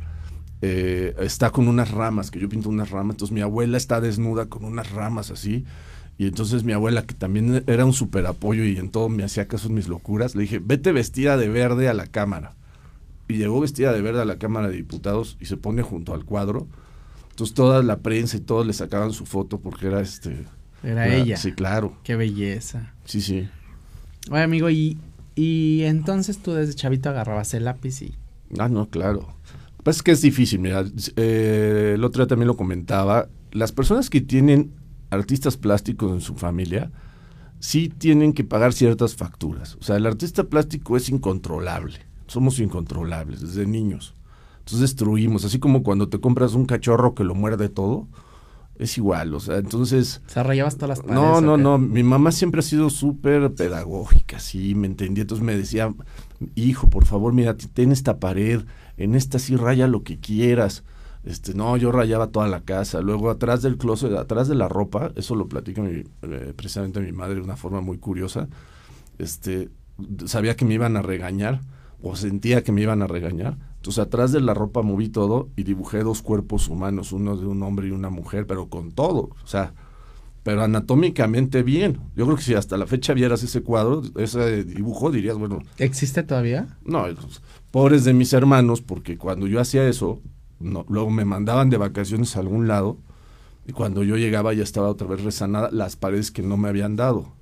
Eh, 0.62 1.16
está 1.20 1.50
con 1.50 1.68
unas 1.68 1.90
ramas, 1.90 2.30
que 2.30 2.40
yo 2.40 2.48
pinto 2.48 2.70
unas 2.70 2.92
ramas. 2.92 3.16
Entonces 3.16 3.34
mi 3.34 3.42
abuela 3.42 3.76
está 3.76 4.00
desnuda 4.00 4.46
con 4.46 4.64
unas 4.64 4.92
ramas 4.92 5.32
así 5.32 5.66
y 6.22 6.28
entonces 6.28 6.64
mi 6.64 6.74
abuela, 6.74 7.08
que 7.08 7.16
también 7.16 7.64
era 7.66 7.84
un 7.84 7.94
super 7.94 8.28
apoyo 8.28 8.64
y 8.64 8.78
en 8.78 8.92
todo 8.92 9.10
me 9.10 9.24
hacía 9.24 9.48
caso 9.48 9.70
en 9.70 9.74
mis 9.74 9.88
locuras, 9.88 10.36
le 10.36 10.44
dije, 10.44 10.60
vete 10.64 10.92
vestida 10.92 11.36
de 11.36 11.50
verde 11.50 11.90
a 11.90 11.96
la 11.96 12.06
Cámara. 12.06 12.54
Y 13.28 13.38
llegó 13.38 13.60
vestida 13.60 13.92
de 13.92 14.04
verde 14.04 14.22
a 14.22 14.26
la 14.26 14.38
Cámara 14.38 14.70
de 14.70 14.76
Diputados 14.76 15.38
y 15.40 15.46
se 15.46 15.58
pone 15.58 15.82
junto 15.82 16.14
al 16.14 16.24
cuadro. 16.24 16.68
Entonces 17.32 17.54
toda 17.54 17.82
la 17.84 18.00
prensa 18.00 18.38
y 18.38 18.42
todos 18.42 18.66
le 18.66 18.74
sacaban 18.74 19.12
su 19.12 19.26
foto 19.26 19.60
porque 19.60 19.88
era 19.88 20.02
este... 20.02 20.46
Era, 20.84 21.14
ella. 21.14 21.38
Sí, 21.38 21.52
claro. 21.52 21.98
Qué 22.04 22.16
belleza. 22.16 22.94
Sí, 23.06 23.22
sí. 23.22 23.48
Oye, 24.30 24.44
amigo, 24.44 24.70
y, 24.70 24.98
y 25.36 25.82
entonces 25.84 26.40
tú 26.40 26.54
desde 26.54 26.74
chavito 26.74 27.10
agarrabas 27.10 27.54
el 27.54 27.66
lápiz 27.66 28.02
y... 28.02 28.16
Ah, 28.58 28.68
no, 28.68 28.90
claro. 28.90 29.36
Pues 29.84 29.98
es 29.98 30.04
que 30.04 30.12
es 30.12 30.22
difícil, 30.22 30.60
mira, 30.60 30.86
eh, 31.16 31.94
el 31.96 32.04
otro 32.04 32.24
día 32.24 32.28
también 32.30 32.48
lo 32.48 32.58
comentaba, 32.58 33.30
las 33.52 33.72
personas 33.72 34.10
que 34.10 34.22
tienen 34.22 34.74
artistas 35.10 35.58
plásticos 35.58 36.12
en 36.12 36.22
su 36.22 36.36
familia 36.36 36.92
sí 37.60 37.90
tienen 37.90 38.34
que 38.34 38.44
pagar 38.44 38.74
ciertas 38.74 39.16
facturas. 39.16 39.76
O 39.80 39.84
sea, 39.84 39.96
el 39.98 40.06
artista 40.06 40.46
plástico 40.46 40.98
es 40.98 41.10
incontrolable. 41.10 42.00
Somos 42.28 42.60
incontrolables 42.60 43.42
desde 43.42 43.66
niños. 43.66 44.16
Entonces 44.62 44.82
destruimos, 44.82 45.44
así 45.44 45.60
como 45.60 45.84
cuando 45.84 46.08
te 46.08 46.20
compras 46.20 46.53
un 46.53 46.65
cachorro 46.65 47.15
que 47.15 47.24
lo 47.24 47.36
muerde 47.36 47.68
todo, 47.68 48.08
es 48.77 48.98
igual, 48.98 49.34
o 49.34 49.39
sea, 49.39 49.58
entonces... 49.58 50.22
O 50.27 50.30
sea, 50.30 50.44
rayabas 50.44 50.75
todas 50.75 50.89
las 50.89 51.00
paredes. 51.00 51.15
No, 51.15 51.41
no, 51.41 51.58
no, 51.58 51.77
mi 51.77 52.03
mamá 52.03 52.32
siempre 52.32 52.60
ha 52.60 52.63
sido 52.63 52.89
súper 52.89 53.53
pedagógica, 53.53 54.39
sí, 54.39 54.75
me 54.75 54.88
entendía, 54.88 55.24
entonces 55.24 55.46
me 55.46 55.56
decía, 55.56 55.94
hijo, 56.56 56.89
por 56.89 57.06
favor, 57.06 57.34
mira, 57.34 57.56
ten 57.56 57.91
esta 57.91 58.20
pared, 58.20 58.62
en 58.98 59.15
esta 59.15 59.39
sí 59.39 59.56
raya 59.56 59.88
lo 59.88 60.03
que 60.03 60.20
quieras. 60.20 60.84
Este, 61.24 61.53
no, 61.53 61.77
yo 61.77 61.91
rayaba 61.91 62.27
toda 62.27 62.48
la 62.48 62.62
casa. 62.62 63.01
Luego 63.01 63.30
atrás 63.30 63.62
del 63.62 63.77
closet, 63.77 64.13
atrás 64.13 64.48
de 64.48 64.56
la 64.56 64.68
ropa, 64.68 65.12
eso 65.15 65.36
lo 65.36 65.48
platica 65.48 65.82
mi, 65.82 66.03
eh, 66.24 66.53
precisamente 66.56 67.00
mi 67.00 67.12
madre 67.12 67.36
de 67.36 67.41
una 67.41 67.58
forma 67.58 67.82
muy 67.82 67.98
curiosa. 67.98 68.48
Este, 69.20 69.70
sabía 70.25 70.56
que 70.56 70.65
me 70.65 70.74
iban 70.74 70.98
a 70.98 71.01
regañar 71.01 71.62
o 72.01 72.15
sentía 72.15 72.63
que 72.63 72.72
me 72.72 72.82
iban 72.82 73.01
a 73.01 73.08
regañar. 73.08 73.58
Entonces 73.82 74.04
atrás 74.04 74.32
de 74.32 74.42
la 74.42 74.54
ropa 74.54 74.84
moví 74.84 75.10
todo 75.10 75.50
y 75.56 75.64
dibujé 75.64 76.04
dos 76.04 76.22
cuerpos 76.22 76.68
humanos, 76.68 77.14
uno 77.14 77.36
de 77.36 77.48
un 77.48 77.64
hombre 77.64 77.88
y 77.88 77.92
una 77.92 78.12
mujer, 78.12 78.46
pero 78.46 78.70
con 78.70 78.92
todo. 78.92 79.32
O 79.44 79.48
sea, 79.48 79.74
pero 80.44 80.62
anatómicamente 80.62 81.64
bien. 81.64 82.00
Yo 82.16 82.26
creo 82.26 82.38
que 82.38 82.44
si 82.44 82.54
hasta 82.54 82.78
la 82.78 82.86
fecha 82.86 83.16
vieras 83.16 83.42
ese 83.42 83.64
cuadro, 83.64 84.04
ese 84.18 84.64
dibujo, 84.66 85.10
dirías, 85.10 85.36
bueno... 85.36 85.64
¿Existe 85.80 86.22
todavía? 86.22 86.78
No, 86.86 87.06
pobres 87.72 88.04
de 88.04 88.14
mis 88.14 88.34
hermanos, 88.34 88.82
porque 88.82 89.18
cuando 89.18 89.48
yo 89.48 89.60
hacía 89.60 89.88
eso, 89.88 90.22
no, 90.60 90.86
luego 90.88 91.10
me 91.10 91.26
mandaban 91.26 91.72
de 91.72 91.78
vacaciones 91.78 92.38
a 92.38 92.42
algún 92.42 92.68
lado, 92.68 92.98
y 93.68 93.72
cuando 93.72 94.04
yo 94.04 94.16
llegaba 94.16 94.54
ya 94.54 94.62
estaba 94.62 94.90
otra 94.90 95.08
vez 95.08 95.24
resanada 95.24 95.72
las 95.72 95.96
paredes 95.96 96.30
que 96.30 96.44
no 96.44 96.56
me 96.56 96.70
habían 96.70 96.96
dado. 96.96 97.34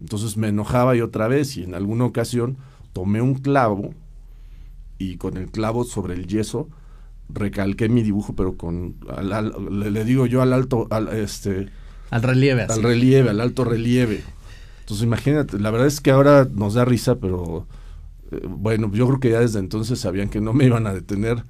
Entonces 0.00 0.36
me 0.36 0.48
enojaba 0.48 0.96
y 0.96 1.02
otra 1.02 1.28
vez, 1.28 1.56
y 1.56 1.62
en 1.62 1.76
alguna 1.76 2.04
ocasión 2.04 2.56
tomé 2.92 3.22
un 3.22 3.34
clavo 3.34 3.94
y 5.10 5.16
con 5.16 5.36
el 5.36 5.50
clavo 5.50 5.84
sobre 5.84 6.14
el 6.14 6.26
yeso 6.26 6.68
recalqué 7.28 7.88
mi 7.88 8.02
dibujo, 8.02 8.34
pero 8.34 8.56
con, 8.56 8.96
le, 9.70 10.04
digo 10.04 10.26
yo 10.26 10.42
al 10.42 10.52
alto, 10.52 10.86
al, 10.90 11.08
este 11.08 11.68
al 12.10 12.22
relieve. 12.22 12.64
Al 12.64 12.82
relieve, 12.82 13.30
al 13.30 13.40
alto 13.40 13.64
relieve. 13.64 14.22
Entonces 14.80 15.04
imagínate, 15.04 15.58
la 15.58 15.70
verdad 15.70 15.86
es 15.86 16.00
que 16.00 16.10
ahora 16.10 16.46
nos 16.52 16.74
da 16.74 16.84
risa, 16.84 17.16
pero 17.16 17.66
eh, 18.30 18.40
bueno, 18.48 18.90
yo 18.92 19.06
creo 19.06 19.20
que 19.20 19.30
ya 19.30 19.40
desde 19.40 19.60
entonces 19.60 19.98
sabían 19.98 20.28
que 20.28 20.40
no 20.40 20.52
me 20.52 20.66
iban 20.66 20.86
a 20.86 20.92
detener 20.92 21.42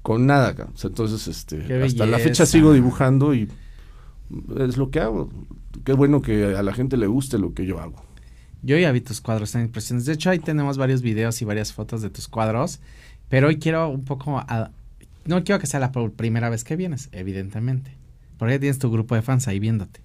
con 0.00 0.26
nada. 0.26 0.54
entonces, 0.82 1.28
este, 1.28 1.82
hasta 1.82 2.06
la 2.06 2.18
fecha 2.18 2.46
sigo 2.46 2.72
dibujando 2.72 3.34
y 3.34 3.48
es 4.58 4.76
lo 4.76 4.90
que 4.90 5.00
hago. 5.00 5.30
Qué 5.84 5.92
bueno 5.92 6.22
que 6.22 6.56
a 6.56 6.62
la 6.62 6.72
gente 6.72 6.96
le 6.96 7.06
guste 7.06 7.38
lo 7.38 7.54
que 7.54 7.66
yo 7.66 7.80
hago. 7.80 8.02
Yo 8.62 8.78
ya 8.78 8.92
vi 8.92 9.00
tus 9.00 9.20
cuadros, 9.20 9.48
están 9.48 9.62
impresionantes. 9.62 10.06
De 10.06 10.12
hecho, 10.12 10.30
ahí 10.30 10.38
tenemos 10.38 10.78
varios 10.78 11.02
videos 11.02 11.42
y 11.42 11.44
varias 11.44 11.72
fotos 11.72 12.00
de 12.00 12.10
tus 12.10 12.28
cuadros. 12.28 12.80
Pero 13.28 13.48
hoy 13.48 13.58
quiero 13.58 13.88
un 13.88 14.04
poco... 14.04 14.44
no 15.24 15.44
quiero 15.44 15.58
que 15.60 15.66
sea 15.66 15.80
la 15.80 15.90
primera 15.92 16.48
vez 16.48 16.64
que 16.64 16.76
vienes, 16.76 17.08
evidentemente. 17.12 17.96
Porque 18.38 18.58
tienes 18.58 18.78
tu 18.78 18.90
grupo 18.90 19.14
de 19.14 19.22
fans 19.22 19.48
ahí 19.48 19.58
viéndote. 19.58 20.00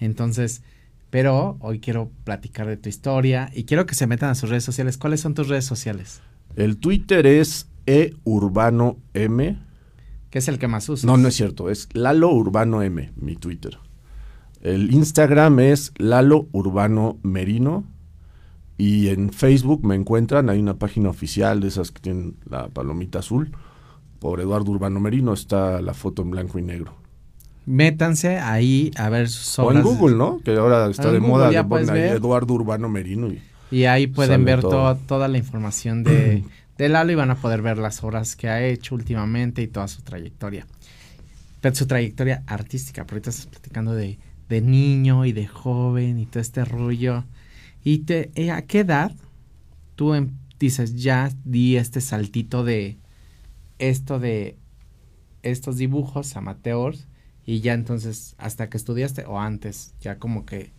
Entonces, 0.00 0.62
pero 1.10 1.56
hoy 1.60 1.80
quiero 1.80 2.10
platicar 2.24 2.66
de 2.66 2.76
tu 2.76 2.88
historia 2.88 3.50
y 3.54 3.64
quiero 3.64 3.86
que 3.86 3.94
se 3.94 4.06
metan 4.06 4.30
a 4.30 4.34
sus 4.34 4.50
redes 4.50 4.64
sociales. 4.64 4.98
¿Cuáles 4.98 5.20
son 5.20 5.34
tus 5.34 5.48
redes 5.48 5.64
sociales? 5.64 6.20
El 6.56 6.76
Twitter 6.76 7.26
es 7.26 7.66
eurbano 7.86 8.98
m. 9.14 9.58
¿Qué 10.30 10.38
es 10.38 10.48
el 10.48 10.58
que 10.58 10.68
más 10.68 10.88
usas? 10.88 11.04
No, 11.04 11.16
no 11.16 11.28
es 11.28 11.34
cierto, 11.34 11.70
es 11.70 11.88
Lalo 11.94 12.30
Urbano 12.30 12.82
M, 12.82 13.12
mi 13.16 13.36
Twitter. 13.36 13.78
El 14.62 14.92
Instagram 14.92 15.60
es 15.60 15.92
Lalo 15.96 16.48
Urbano 16.52 17.18
Merino. 17.22 17.84
Y 18.76 19.08
en 19.08 19.32
Facebook 19.32 19.84
me 19.84 19.96
encuentran, 19.96 20.50
hay 20.50 20.60
una 20.60 20.74
página 20.78 21.08
oficial 21.08 21.60
de 21.60 21.68
esas 21.68 21.90
que 21.90 22.00
tienen 22.00 22.36
la 22.48 22.68
palomita 22.68 23.18
azul. 23.18 23.50
Por 24.20 24.40
Eduardo 24.40 24.70
Urbano 24.70 25.00
Merino 25.00 25.32
está 25.32 25.82
la 25.82 25.94
foto 25.94 26.22
en 26.22 26.30
blanco 26.30 26.58
y 26.58 26.62
negro 26.62 26.94
métanse 27.68 28.38
ahí 28.38 28.90
a 28.96 29.10
ver 29.10 29.28
sus 29.28 29.58
obras. 29.58 29.84
O 29.84 29.90
en 29.90 29.96
Google, 29.96 30.16
¿no? 30.16 30.40
Que 30.42 30.56
ahora 30.56 30.88
está 30.88 31.12
de 31.12 31.20
moda, 31.20 31.52
ya 31.52 31.60
Eduardo 31.60 32.54
Urbano 32.54 32.88
Merino. 32.88 33.28
Y, 33.70 33.84
ahí 33.84 34.06
pueden 34.06 34.44
ver 34.46 34.62
toda 34.62 35.28
la 35.28 35.36
información 35.36 36.02
de, 36.02 36.44
de 36.78 36.88
Lalo 36.88 37.12
y 37.12 37.14
van 37.14 37.30
a 37.30 37.36
poder 37.36 37.60
ver 37.60 37.76
las 37.76 38.02
obras 38.02 38.34
que 38.36 38.48
ha 38.48 38.64
hecho 38.64 38.94
últimamente 38.94 39.60
y 39.60 39.68
toda 39.68 39.86
su 39.86 40.00
trayectoria. 40.00 40.66
su 41.74 41.86
trayectoria 41.86 42.42
artística, 42.46 43.02
porque 43.02 43.16
ahorita 43.16 43.30
estás 43.30 43.46
platicando 43.46 43.92
de, 43.92 44.18
de 44.48 44.60
niño 44.60 45.24
y 45.24 45.32
de 45.32 45.46
joven 45.46 46.18
y 46.18 46.26
todo 46.26 46.40
este 46.40 46.64
rollo. 46.64 47.24
¿Y 47.84 47.98
te, 47.98 48.30
eh, 48.34 48.50
a 48.50 48.62
qué 48.62 48.80
edad 48.80 49.12
tú 49.94 50.14
em, 50.14 50.30
dices, 50.58 50.96
ya 50.96 51.30
di 51.44 51.76
este 51.76 52.00
saltito 52.00 52.64
de 52.64 52.98
esto 53.78 54.18
de 54.18 54.56
estos 55.42 55.76
dibujos 55.76 56.36
amateurs 56.36 57.06
y 57.46 57.60
ya 57.60 57.72
entonces, 57.72 58.34
hasta 58.36 58.68
que 58.68 58.76
estudiaste 58.76 59.24
o 59.24 59.40
antes, 59.40 59.94
ya 60.00 60.18
como 60.18 60.44
que... 60.44 60.70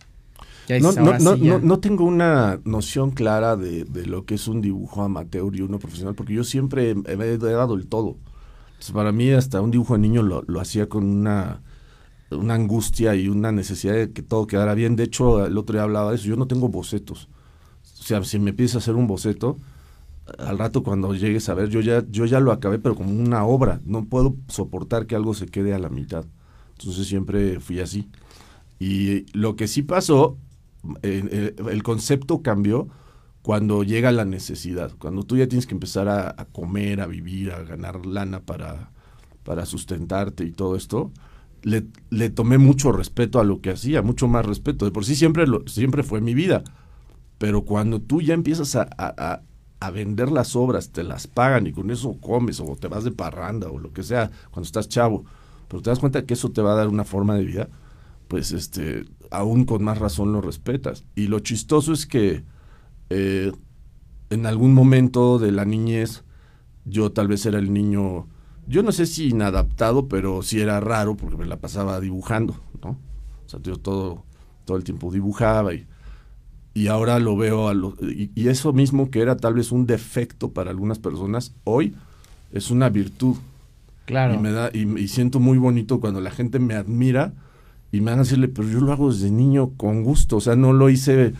Ya 0.68 0.78
no, 0.78 0.92
no, 0.92 1.18
no, 1.18 1.36
no, 1.36 1.58
no, 1.58 1.80
tengo 1.80 2.04
una 2.04 2.60
noción 2.64 3.10
clara 3.10 3.56
de, 3.56 3.84
de, 3.84 4.06
lo 4.06 4.24
que 4.24 4.36
es 4.36 4.46
un 4.46 4.60
dibujo 4.60 5.02
amateur 5.02 5.54
y 5.54 5.62
uno 5.62 5.80
profesional, 5.80 6.14
porque 6.14 6.32
yo 6.32 6.44
siempre 6.44 6.92
he, 6.92 7.38
dado 7.38 7.74
el 7.74 7.88
todo. 7.88 8.18
para 8.92 9.10
mí 9.10 9.32
hasta 9.32 9.60
un 9.60 9.72
dibujo 9.72 9.94
de 9.94 10.00
niño 10.00 10.22
lo, 10.22 10.42
lo 10.42 10.60
hacía 10.60 10.88
con 10.88 11.04
una, 11.04 11.60
una 12.30 12.54
angustia 12.54 13.14
y 13.14 13.28
una 13.28 13.52
necesidad 13.52 13.94
de 13.94 14.12
que 14.12 14.22
todo 14.22 14.46
quedara 14.46 14.74
bien. 14.74 14.96
De 14.96 15.04
hecho, 15.04 15.46
el 15.46 15.56
otro 15.58 15.74
día 15.74 15.82
hablaba 15.82 16.10
de 16.10 16.16
eso, 16.16 16.26
yo 16.26 16.36
no 16.36 16.46
tengo 16.46 16.68
bocetos. 16.68 17.28
O 18.00 18.02
sea, 18.02 18.22
si 18.24 18.38
me 18.38 18.52
pides 18.52 18.76
hacer 18.76 18.94
un 18.94 19.06
boceto, 19.06 19.56
al 20.38 20.58
rato 20.58 20.82
cuando 20.82 21.14
llegues 21.14 21.48
a 21.48 21.54
ver, 21.54 21.68
yo 21.68 21.80
ya, 21.80 22.04
yo 22.08 22.24
ya 22.24 22.40
lo 22.40 22.52
acabé, 22.52 22.78
pero 22.78 22.94
como 22.94 23.10
una 23.10 23.44
obra. 23.44 23.80
No 23.84 24.04
puedo 24.04 24.36
soportar 24.48 25.06
que 25.06 25.16
algo 25.16 25.34
se 25.34 25.46
quede 25.46 25.74
a 25.74 25.78
la 25.78 25.88
mitad. 25.88 26.24
Entonces 26.78 27.06
siempre 27.06 27.60
fui 27.60 27.80
así. 27.80 28.08
Y 28.78 29.26
lo 29.36 29.56
que 29.56 29.68
sí 29.68 29.82
pasó, 29.82 30.38
eh, 31.02 31.54
el 31.70 31.82
concepto 31.82 32.42
cambió 32.42 32.88
cuando 33.42 33.82
llega 33.82 34.12
la 34.12 34.24
necesidad, 34.24 34.92
cuando 34.98 35.22
tú 35.22 35.36
ya 35.36 35.48
tienes 35.48 35.66
que 35.66 35.74
empezar 35.74 36.08
a, 36.08 36.46
comer, 36.52 37.00
a 37.00 37.06
vivir, 37.06 37.52
a 37.52 37.62
ganar 37.62 38.04
lana 38.06 38.40
para, 38.40 38.90
para 39.44 39.66
sustentarte 39.66 40.44
y 40.44 40.52
todo 40.52 40.76
esto, 40.76 41.10
le, 41.62 42.30
tomé 42.30 42.58
mucho 42.58 42.92
respeto 42.92 43.40
a 43.40 43.44
lo 43.44 43.60
que 43.60 43.70
hacía, 43.70 44.02
mucho 44.02 44.28
más 44.28 44.46
respeto. 44.46 44.84
De 44.84 44.90
por 44.90 45.04
sí 45.04 45.14
siempre, 45.14 45.44
siempre 45.66 46.02
fue 46.02 46.20
mi 46.20 46.34
vida. 46.34 46.62
Pero 47.38 47.62
cuando 47.62 48.00
tú 48.00 48.20
ya 48.20 48.34
empiezas 48.34 48.76
a, 48.76 48.88
a, 48.98 49.42
a, 49.80 49.90
vender 49.90 50.30
las 50.30 50.56
obras, 50.56 50.90
te 50.90 51.02
las 51.02 51.26
pagan 51.26 51.66
y 51.66 51.72
con 51.72 51.90
eso 51.90 52.16
comes 52.20 52.60
o 52.60 52.76
te 52.76 52.88
vas 52.88 53.04
de 53.04 53.12
parranda 53.12 53.68
o 53.70 53.78
lo 53.78 53.92
que 53.92 54.02
sea, 54.02 54.30
cuando 54.50 54.66
estás 54.66 54.88
chavo, 54.88 55.24
pero 55.68 55.82
te 55.82 55.90
das 55.90 56.00
cuenta 56.00 56.26
que 56.26 56.34
eso 56.34 56.50
te 56.50 56.60
va 56.60 56.72
a 56.72 56.76
dar 56.76 56.88
una 56.88 57.04
forma 57.04 57.34
de 57.36 57.44
vida, 57.44 57.68
pues 58.28 58.52
este, 58.52 59.04
aún 59.30 59.64
con 59.64 59.82
más 59.82 59.98
razón 59.98 60.32
lo 60.32 60.40
respetas. 60.40 61.04
Y 61.14 61.28
lo 61.28 61.38
chistoso 61.38 61.92
es 61.92 62.06
que 62.06 62.44
eh, 63.08 63.52
en 64.30 64.46
algún 64.46 64.74
momento 64.74 65.38
de 65.38 65.52
la 65.52 65.64
niñez, 65.64 66.24
yo 66.84 67.12
tal 67.12 67.28
vez 67.28 67.44
era 67.46 67.58
el 67.58 67.72
niño, 67.72 68.28
yo 68.70 68.82
no 68.82 68.92
sé 68.92 69.06
si 69.06 69.28
inadaptado, 69.28 70.06
pero 70.08 70.42
sí 70.42 70.60
era 70.60 70.78
raro 70.80 71.16
porque 71.16 71.36
me 71.36 71.44
la 71.44 71.56
pasaba 71.56 72.00
dibujando, 72.00 72.56
¿no? 72.82 72.90
O 73.44 73.48
sea, 73.48 73.60
yo 73.62 73.76
todo, 73.76 74.22
todo 74.64 74.76
el 74.76 74.84
tiempo 74.84 75.10
dibujaba 75.10 75.74
y, 75.74 75.86
y 76.72 76.86
ahora 76.86 77.18
lo 77.18 77.36
veo 77.36 77.68
a 77.68 77.74
lo, 77.74 77.96
y, 78.00 78.30
y, 78.34 78.48
eso 78.48 78.72
mismo 78.72 79.10
que 79.10 79.20
era 79.22 79.36
tal 79.36 79.54
vez 79.54 79.72
un 79.72 79.86
defecto 79.86 80.52
para 80.52 80.70
algunas 80.70 81.00
personas, 81.00 81.52
hoy 81.64 81.96
es 82.52 82.70
una 82.70 82.88
virtud. 82.88 83.36
Claro. 84.06 84.34
Y, 84.34 84.38
me 84.38 84.52
da, 84.52 84.70
y, 84.72 85.08
siento 85.08 85.40
muy 85.40 85.58
bonito 85.58 85.98
cuando 85.98 86.20
la 86.20 86.30
gente 86.30 86.60
me 86.60 86.74
admira 86.74 87.32
y 87.90 88.00
me 88.00 88.12
van 88.12 88.20
a 88.20 88.22
decirle, 88.22 88.46
pero 88.46 88.68
yo 88.68 88.80
lo 88.80 88.92
hago 88.92 89.12
desde 89.12 89.32
niño 89.32 89.70
con 89.76 90.04
gusto. 90.04 90.36
O 90.36 90.40
sea, 90.40 90.54
no 90.54 90.72
lo 90.72 90.90
hice 90.90 91.32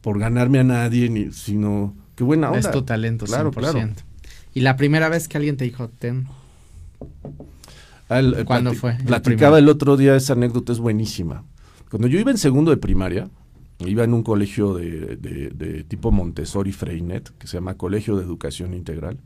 por 0.00 0.18
ganarme 0.18 0.58
a 0.58 0.64
nadie, 0.64 1.08
ni, 1.08 1.30
sino 1.30 1.94
qué 2.16 2.24
buena 2.24 2.48
onda. 2.48 2.58
Es 2.58 2.70
tu 2.70 2.82
talento, 2.82 3.26
claro, 3.26 3.52
100%. 3.52 3.54
Claro. 3.54 3.90
Y 4.54 4.60
la 4.60 4.76
primera 4.76 5.08
vez 5.08 5.28
que 5.28 5.36
alguien 5.36 5.56
te 5.56 5.64
dijo, 5.64 5.88
ten. 5.88 6.26
Eh, 8.10 8.44
¿Cuándo 8.44 8.74
fue? 8.74 8.96
Platicaba 9.06 9.58
el 9.58 9.68
otro 9.68 9.96
día, 9.96 10.14
esa 10.16 10.34
anécdota 10.34 10.72
es 10.72 10.78
buenísima. 10.78 11.44
Cuando 11.90 12.08
yo 12.08 12.18
iba 12.18 12.30
en 12.30 12.38
segundo 12.38 12.70
de 12.70 12.76
primaria, 12.76 13.28
iba 13.78 14.04
en 14.04 14.14
un 14.14 14.22
colegio 14.22 14.74
de, 14.74 15.16
de, 15.16 15.50
de 15.50 15.84
tipo 15.84 16.10
Montessori 16.10 16.72
Freinet, 16.72 17.30
que 17.38 17.46
se 17.46 17.56
llama 17.56 17.74
Colegio 17.74 18.16
de 18.16 18.24
Educación 18.24 18.74
Integral, 18.74 19.18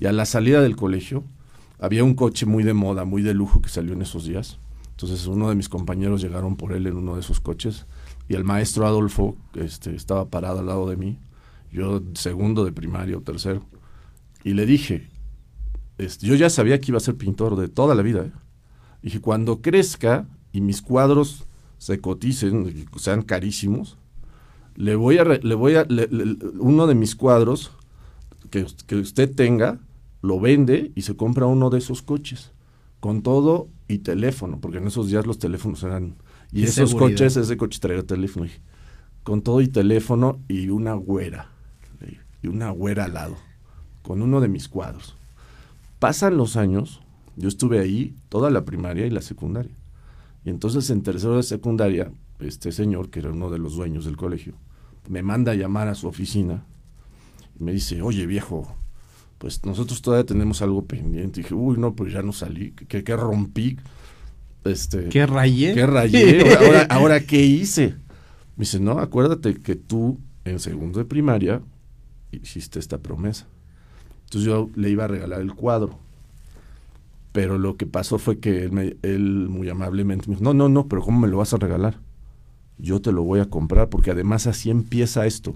y 0.00 0.06
a 0.06 0.12
la 0.12 0.26
salida 0.26 0.60
del 0.60 0.76
colegio 0.76 1.24
había 1.78 2.04
un 2.04 2.14
coche 2.14 2.46
muy 2.46 2.64
de 2.64 2.74
moda, 2.74 3.04
muy 3.04 3.22
de 3.22 3.34
lujo 3.34 3.60
que 3.62 3.68
salió 3.68 3.92
en 3.92 4.02
esos 4.02 4.24
días. 4.24 4.58
Entonces 4.90 5.26
uno 5.26 5.48
de 5.48 5.54
mis 5.54 5.68
compañeros 5.68 6.20
llegaron 6.20 6.56
por 6.56 6.72
él 6.72 6.86
en 6.86 6.96
uno 6.96 7.14
de 7.14 7.20
esos 7.20 7.40
coches 7.40 7.86
y 8.28 8.34
el 8.34 8.42
maestro 8.44 8.86
Adolfo 8.86 9.36
este, 9.54 9.94
estaba 9.94 10.28
parado 10.28 10.58
al 10.58 10.66
lado 10.66 10.88
de 10.88 10.96
mí, 10.96 11.18
yo 11.70 12.02
segundo 12.14 12.64
de 12.64 12.72
primaria 12.72 13.16
o 13.16 13.20
tercero, 13.20 13.62
y 14.42 14.54
le 14.54 14.66
dije, 14.66 15.08
este, 15.98 16.26
yo 16.26 16.36
ya 16.36 16.48
sabía 16.48 16.80
que 16.80 16.92
iba 16.92 16.98
a 16.98 17.00
ser 17.00 17.16
pintor 17.16 17.56
de 17.56 17.68
toda 17.68 17.94
la 17.94 18.02
vida. 18.02 18.22
¿eh? 18.22 18.32
Dije, 19.02 19.20
cuando 19.20 19.60
crezca 19.60 20.26
y 20.52 20.60
mis 20.60 20.80
cuadros 20.80 21.44
se 21.78 22.00
coticen, 22.00 22.86
sean 22.96 23.22
carísimos, 23.22 23.98
le 24.76 24.94
voy 24.94 25.18
a, 25.18 25.24
le 25.24 25.54
voy 25.54 25.74
a, 25.74 25.86
uno 26.58 26.86
de 26.86 26.94
mis 26.94 27.16
cuadros 27.16 27.72
que, 28.50 28.64
que 28.86 28.96
usted 28.96 29.34
tenga, 29.34 29.80
lo 30.22 30.40
vende 30.40 30.92
y 30.94 31.02
se 31.02 31.16
compra 31.16 31.46
uno 31.46 31.68
de 31.68 31.78
esos 31.78 32.02
coches, 32.02 32.52
con 33.00 33.22
todo 33.22 33.68
y 33.88 33.98
teléfono, 33.98 34.60
porque 34.60 34.78
en 34.78 34.86
esos 34.86 35.08
días 35.08 35.26
los 35.26 35.38
teléfonos 35.38 35.82
eran... 35.82 36.16
Y, 36.52 36.64
esos 36.64 36.94
coches, 36.94 37.36
ese 37.36 37.56
coche 37.56 37.78
traía 37.78 38.02
teléfono, 38.04 38.46
con 39.22 39.42
todo 39.42 39.60
y 39.60 39.68
teléfono 39.68 40.40
y 40.48 40.70
una 40.70 40.94
güera, 40.94 41.50
y 42.42 42.46
una 42.46 42.70
güera 42.70 43.04
al 43.04 43.14
lado, 43.14 43.36
con 44.02 44.22
uno 44.22 44.40
de 44.40 44.48
mis 44.48 44.68
cuadros. 44.68 45.17
Pasan 45.98 46.36
los 46.36 46.56
años, 46.56 47.00
yo 47.36 47.48
estuve 47.48 47.80
ahí 47.80 48.14
toda 48.28 48.50
la 48.50 48.64
primaria 48.64 49.06
y 49.06 49.10
la 49.10 49.22
secundaria. 49.22 49.74
Y 50.44 50.50
entonces 50.50 50.90
en 50.90 51.02
tercero 51.02 51.36
de 51.36 51.42
secundaria, 51.42 52.10
este 52.40 52.72
señor, 52.72 53.10
que 53.10 53.20
era 53.20 53.30
uno 53.30 53.50
de 53.50 53.58
los 53.58 53.74
dueños 53.74 54.04
del 54.04 54.16
colegio, 54.16 54.54
me 55.08 55.22
manda 55.22 55.52
a 55.52 55.54
llamar 55.54 55.88
a 55.88 55.94
su 55.94 56.06
oficina 56.06 56.64
y 57.58 57.64
me 57.64 57.72
dice, 57.72 58.02
oye 58.02 58.26
viejo, 58.26 58.76
pues 59.38 59.64
nosotros 59.64 60.02
todavía 60.02 60.26
tenemos 60.26 60.62
algo 60.62 60.84
pendiente. 60.84 61.40
Y 61.40 61.42
dije, 61.42 61.54
uy, 61.54 61.78
no, 61.78 61.94
pues 61.94 62.12
ya 62.12 62.22
no 62.22 62.32
salí, 62.32 62.72
que, 62.72 63.02
que 63.02 63.16
rompí. 63.16 63.78
Este, 64.64 65.08
¿Qué 65.08 65.26
rayé? 65.26 65.74
¿Qué 65.74 65.86
rayé? 65.86 66.54
Ahora, 66.58 66.86
ahora, 66.90 67.20
¿qué 67.20 67.44
hice? 67.44 67.94
Me 68.56 68.62
dice, 68.62 68.80
no, 68.80 68.98
acuérdate 68.98 69.54
que 69.54 69.76
tú 69.76 70.18
en 70.44 70.58
segundo 70.58 70.98
de 70.98 71.04
primaria 71.04 71.62
hiciste 72.32 72.78
esta 72.78 72.98
promesa. 72.98 73.46
Entonces 74.28 74.46
yo 74.46 74.68
le 74.76 74.90
iba 74.90 75.04
a 75.04 75.08
regalar 75.08 75.40
el 75.40 75.54
cuadro. 75.54 75.98
Pero 77.32 77.56
lo 77.56 77.78
que 77.78 77.86
pasó 77.86 78.18
fue 78.18 78.38
que 78.38 78.64
él, 78.64 79.46
muy 79.48 79.70
amablemente 79.70 80.26
me 80.28 80.34
dijo, 80.34 80.44
no, 80.44 80.52
no, 80.52 80.68
no, 80.68 80.86
pero 80.86 81.00
¿cómo 81.00 81.20
me 81.20 81.28
lo 81.28 81.38
vas 81.38 81.54
a 81.54 81.56
regalar? 81.56 81.98
Yo 82.76 83.00
te 83.00 83.10
lo 83.10 83.22
voy 83.22 83.40
a 83.40 83.48
comprar 83.48 83.88
porque 83.88 84.10
además 84.10 84.46
así 84.46 84.68
empieza 84.68 85.24
esto. 85.24 85.54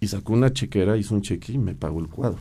Y 0.00 0.08
sacó 0.08 0.32
una 0.32 0.54
chequera, 0.54 0.96
hizo 0.96 1.14
un 1.14 1.20
cheque 1.20 1.52
y 1.52 1.58
me 1.58 1.74
pagó 1.74 2.00
el 2.00 2.08
cuadro. 2.08 2.38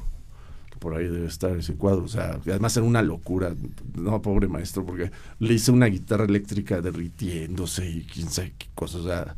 Por 0.80 0.96
ahí 0.96 1.04
debe 1.04 1.28
estar 1.28 1.56
ese 1.58 1.76
cuadro. 1.76 2.06
O 2.06 2.08
sea, 2.08 2.40
además 2.46 2.76
era 2.78 2.86
una 2.86 3.02
locura. 3.02 3.54
No, 3.94 4.22
pobre 4.22 4.48
maestro, 4.48 4.86
porque 4.86 5.12
le 5.40 5.54
hice 5.54 5.72
una 5.72 5.88
guitarra 5.88 6.24
eléctrica 6.24 6.82
derritiéndose 6.82 7.90
y 7.90 8.04
quién 8.04 8.30
sabe 8.30 8.54
qué 8.58 8.68
cosas. 8.74 9.02
O 9.02 9.36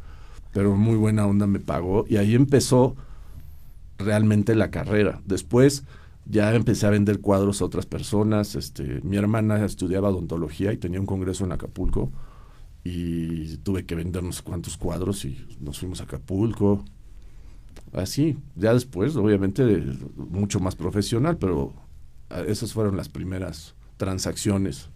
pero 0.53 0.75
muy 0.75 0.95
buena 0.95 1.25
onda 1.25 1.47
me 1.47 1.59
pagó. 1.59 2.05
Y 2.07 2.17
ahí 2.17 2.35
empezó 2.35 2.95
realmente 3.97 4.55
la 4.55 4.71
carrera. 4.71 5.21
Después 5.25 5.83
ya 6.25 6.53
empecé 6.53 6.85
a 6.85 6.91
vender 6.91 7.19
cuadros 7.19 7.61
a 7.61 7.65
otras 7.65 7.85
personas. 7.85 8.55
Este, 8.55 9.01
mi 9.03 9.17
hermana 9.17 9.63
estudiaba 9.65 10.09
odontología 10.09 10.71
y 10.71 10.77
tenía 10.77 10.99
un 10.99 11.05
congreso 11.05 11.45
en 11.45 11.51
Acapulco 11.51 12.11
y 12.83 13.57
tuve 13.57 13.85
que 13.85 13.95
vender 13.95 14.23
unos 14.23 14.41
cuantos 14.41 14.77
cuadros 14.77 15.25
y 15.25 15.45
nos 15.59 15.79
fuimos 15.79 16.01
a 16.01 16.03
Acapulco. 16.03 16.83
Así, 17.93 18.37
ya 18.55 18.73
después, 18.73 19.15
obviamente, 19.15 19.83
mucho 20.15 20.59
más 20.59 20.75
profesional, 20.75 21.37
pero 21.37 21.73
ah, 22.29 22.41
esas 22.47 22.73
fueron 22.73 22.97
las 22.97 23.07
primeras 23.07 23.75
transacciones. 23.97 24.89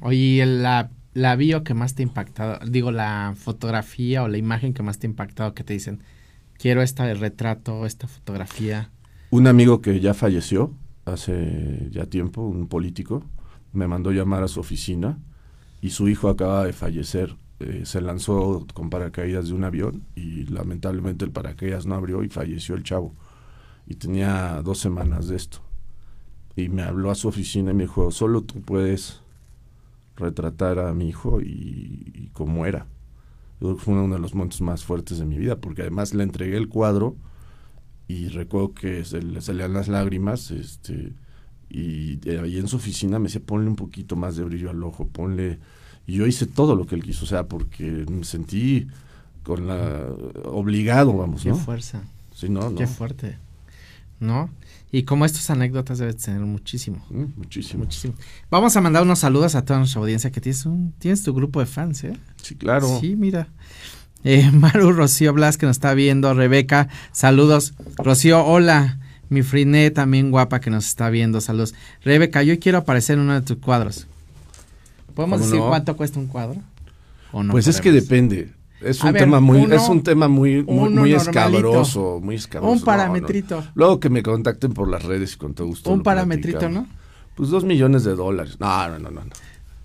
Oye, 0.00 0.44
la, 0.46 0.90
la 1.14 1.36
bio 1.36 1.64
que 1.64 1.74
más 1.74 1.94
te 1.94 2.02
ha 2.02 2.04
impactado, 2.04 2.64
digo, 2.66 2.92
la 2.92 3.34
fotografía 3.36 4.22
o 4.22 4.28
la 4.28 4.38
imagen 4.38 4.74
que 4.74 4.82
más 4.82 4.98
te 4.98 5.06
ha 5.06 5.10
impactado, 5.10 5.54
que 5.54 5.64
te 5.64 5.72
dicen, 5.72 6.02
quiero 6.58 6.82
esta 6.82 7.04
de 7.04 7.14
retrato, 7.14 7.86
esta 7.86 8.06
fotografía. 8.08 8.90
Un 9.30 9.46
amigo 9.46 9.80
que 9.80 10.00
ya 10.00 10.14
falleció 10.14 10.72
hace 11.04 11.88
ya 11.90 12.06
tiempo, 12.06 12.42
un 12.42 12.66
político, 12.68 13.24
me 13.72 13.86
mandó 13.86 14.12
llamar 14.12 14.42
a 14.42 14.48
su 14.48 14.60
oficina 14.60 15.18
y 15.80 15.90
su 15.90 16.08
hijo 16.08 16.28
acaba 16.28 16.64
de 16.64 16.72
fallecer 16.72 17.36
eh, 17.58 17.82
se 17.86 18.02
lanzó 18.02 18.66
con 18.74 18.90
paracaídas 18.90 19.48
de 19.48 19.54
un 19.54 19.64
avión 19.64 20.04
y 20.14 20.44
lamentablemente 20.44 21.24
el 21.24 21.30
paracaídas 21.30 21.86
no 21.86 21.94
abrió 21.94 22.22
y 22.22 22.28
falleció 22.28 22.74
el 22.74 22.82
chavo. 22.82 23.14
Y 23.86 23.94
tenía 23.94 24.60
dos 24.62 24.78
semanas 24.78 25.28
de 25.28 25.36
esto. 25.36 25.58
Y 26.54 26.68
me 26.68 26.82
habló 26.82 27.10
a 27.10 27.14
su 27.14 27.28
oficina 27.28 27.70
y 27.70 27.74
me 27.74 27.84
dijo, 27.84 28.10
solo 28.10 28.42
tú 28.42 28.60
puedes 28.60 29.22
retratar 30.16 30.78
a 30.78 30.92
mi 30.92 31.08
hijo 31.08 31.40
y, 31.40 32.30
cómo 32.32 32.66
era. 32.66 32.86
Fue 33.60 33.94
uno 33.94 34.14
de 34.14 34.20
los 34.20 34.34
momentos 34.34 34.60
más 34.60 34.84
fuertes 34.84 35.18
de 35.18 35.24
mi 35.24 35.38
vida, 35.38 35.56
porque 35.56 35.82
además 35.82 36.14
le 36.14 36.22
entregué 36.22 36.56
el 36.56 36.68
cuadro 36.68 37.16
y 38.08 38.28
recuerdo 38.28 38.74
que 38.74 39.04
se 39.04 39.22
le 39.22 39.40
salían 39.40 39.72
las 39.72 39.88
lágrimas, 39.88 40.50
este, 40.50 41.12
y 41.68 42.20
ahí 42.30 42.58
en 42.58 42.68
su 42.68 42.76
oficina 42.76 43.18
me 43.18 43.24
decía, 43.24 43.42
ponle 43.44 43.68
un 43.68 43.76
poquito 43.76 44.14
más 44.16 44.36
de 44.36 44.44
brillo 44.44 44.70
al 44.70 44.82
ojo, 44.82 45.08
ponle 45.08 45.58
y 46.06 46.14
yo 46.14 46.26
hice 46.26 46.46
todo 46.46 46.76
lo 46.76 46.86
que 46.86 46.94
él 46.94 47.02
quiso, 47.02 47.24
o 47.24 47.28
sea, 47.28 47.48
porque 47.48 48.06
me 48.08 48.24
sentí 48.24 48.86
con 49.42 49.66
la 49.66 50.06
obligado, 50.44 51.16
vamos, 51.16 51.42
Qué 51.42 51.54
fuerza. 51.54 52.02
Sí, 52.34 52.48
no, 52.48 52.70
no. 52.70 52.76
Qué 52.76 52.86
fuerte. 52.86 53.38
¿No? 54.20 54.50
Y 54.96 55.02
como 55.02 55.26
estas 55.26 55.50
anécdotas 55.50 55.98
debes 55.98 56.16
tener 56.16 56.40
muchísimo. 56.40 57.04
Mm, 57.10 57.24
muchísimo. 57.36 57.84
Muchísimo. 57.84 58.14
Vamos 58.50 58.78
a 58.78 58.80
mandar 58.80 59.02
unos 59.02 59.18
saludos 59.18 59.54
a 59.54 59.62
toda 59.62 59.78
nuestra 59.78 60.00
audiencia 60.00 60.30
que 60.30 60.40
tienes 60.40 60.64
un, 60.64 60.94
tienes 60.98 61.22
tu 61.22 61.34
grupo 61.34 61.60
de 61.60 61.66
fans, 61.66 62.02
¿eh? 62.04 62.16
Sí, 62.40 62.54
claro. 62.54 62.98
Sí, 62.98 63.14
mira. 63.14 63.46
Eh, 64.24 64.50
Maru 64.54 64.92
Rocío 64.92 65.34
Blas 65.34 65.58
que 65.58 65.66
nos 65.66 65.76
está 65.76 65.92
viendo, 65.92 66.32
Rebeca, 66.32 66.88
saludos. 67.12 67.74
Rocío, 67.98 68.42
hola. 68.42 68.98
Mi 69.28 69.42
Friné 69.42 69.90
también 69.90 70.30
guapa 70.30 70.60
que 70.60 70.70
nos 70.70 70.86
está 70.86 71.10
viendo, 71.10 71.42
saludos. 71.42 71.74
Rebeca, 72.02 72.42
yo 72.42 72.58
quiero 72.58 72.78
aparecer 72.78 73.16
en 73.18 73.24
uno 73.24 73.34
de 73.34 73.42
tus 73.42 73.58
cuadros. 73.58 74.06
¿Podemos 75.14 75.42
decir 75.42 75.58
cuánto 75.58 75.94
cuesta 75.94 76.18
un 76.18 76.28
cuadro? 76.28 76.62
pues 77.50 77.66
es 77.66 77.82
que 77.82 77.92
depende. 77.92 78.55
Es 78.80 79.02
un, 79.02 79.14
tema 79.14 79.40
muy, 79.40 79.62
es 79.72 79.88
un 79.88 80.02
tema 80.02 80.28
muy, 80.28 80.62
muy, 80.62 81.14
escabroso, 81.14 82.20
muy 82.22 82.34
escabroso. 82.34 82.72
Un 82.72 82.82
parametrito. 82.82 83.64
Luego 83.74 84.00
que 84.00 84.10
me 84.10 84.22
contacten 84.22 84.74
por 84.74 84.88
las 84.88 85.02
redes 85.02 85.34
y 85.34 85.36
con 85.38 85.54
todo 85.54 85.68
gusto. 85.68 85.90
Un 85.90 86.02
parametrito, 86.02 86.68
¿no? 86.68 86.86
Pues 87.34 87.50
dos 87.50 87.64
millones 87.64 88.04
de 88.04 88.14
dólares. 88.14 88.58
No, 88.60 88.88
no, 88.88 88.98
no, 88.98 89.10
no, 89.10 89.22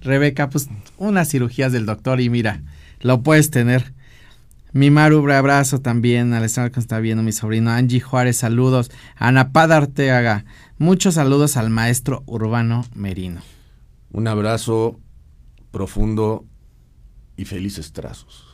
Rebeca, 0.01 0.49
pues 0.49 0.67
unas 0.97 1.29
cirugías 1.29 1.71
del 1.71 1.85
doctor 1.85 2.19
y 2.21 2.29
mira, 2.29 2.63
lo 2.99 3.21
puedes 3.21 3.49
tener. 3.51 3.93
Mi 4.73 4.89
Maru, 4.89 5.29
abrazo 5.31 5.79
también. 5.79 6.33
Alessandro 6.33 6.71
que 6.71 6.79
está 6.79 6.99
viendo, 6.99 7.23
mi 7.23 7.31
sobrino. 7.31 7.71
Angie 7.71 7.99
Juárez, 7.99 8.37
saludos. 8.37 8.89
Ana 9.15 9.51
Pada 9.51 9.77
Arteaga, 9.77 10.45
muchos 10.77 11.15
saludos 11.15 11.57
al 11.57 11.69
maestro 11.69 12.23
Urbano 12.25 12.85
Merino. 12.95 13.41
Un 14.11 14.27
abrazo 14.27 14.99
profundo 15.71 16.45
y 17.37 17.45
felices 17.45 17.91
trazos. 17.93 18.50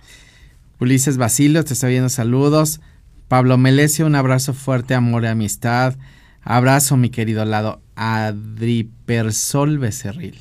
Ulises 0.79 1.17
Basilio, 1.17 1.63
te 1.63 1.73
está 1.73 1.87
viendo 1.87 2.09
saludos. 2.09 2.81
Pablo 3.27 3.57
Melesio, 3.57 4.05
un 4.05 4.15
abrazo 4.15 4.53
fuerte, 4.53 4.93
amor 4.93 5.23
y 5.23 5.27
amistad. 5.27 5.95
Abrazo, 6.41 6.97
mi 6.97 7.09
querido 7.09 7.43
lado. 7.45 7.81
Adri 7.95 8.89
Persol 9.05 9.79
Becerril. 9.79 10.39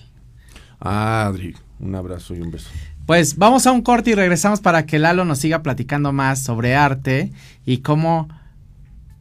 Adri, 0.79 1.57
un 1.81 1.95
abrazo 1.95 2.35
y 2.35 2.41
un 2.41 2.51
beso. 2.51 2.69
Pues 3.07 3.37
vamos 3.37 3.67
a 3.67 3.73
un 3.73 3.83
corte 3.83 4.11
y 4.11 4.15
regresamos 4.15 4.61
para 4.61 4.85
que 4.85 4.99
Lalo 4.99 5.25
nos 5.25 5.39
siga 5.39 5.63
platicando 5.63 6.13
más 6.13 6.43
sobre 6.43 6.75
arte 6.75 7.33
y 7.65 7.79
cómo 7.79 8.29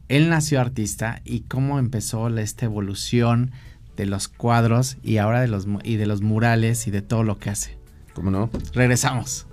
él 0.08 0.28
nació 0.28 0.60
artista 0.60 1.22
y 1.24 1.40
cómo 1.40 1.78
empezó 1.78 2.28
esta 2.36 2.66
evolución 2.66 3.52
de 3.96 4.06
los 4.06 4.28
cuadros 4.28 4.98
y 5.02 5.16
ahora 5.16 5.40
de 5.40 5.48
los, 5.48 5.66
y 5.82 5.96
de 5.96 6.06
los 6.06 6.20
murales 6.20 6.86
y 6.86 6.90
de 6.90 7.02
todo 7.02 7.22
lo 7.22 7.38
que 7.38 7.50
hace. 7.50 7.78
¿Cómo 8.12 8.30
no? 8.30 8.50
Regresamos. 8.74 9.45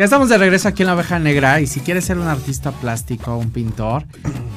Ya 0.00 0.04
estamos 0.04 0.30
de 0.30 0.38
regreso 0.38 0.66
aquí 0.66 0.82
en 0.82 0.86
la 0.86 0.94
oveja 0.94 1.18
negra 1.18 1.60
y 1.60 1.66
si 1.66 1.80
quieres 1.80 2.06
ser 2.06 2.16
un 2.16 2.26
artista 2.26 2.72
plástico, 2.72 3.36
un 3.36 3.50
pintor, 3.50 4.06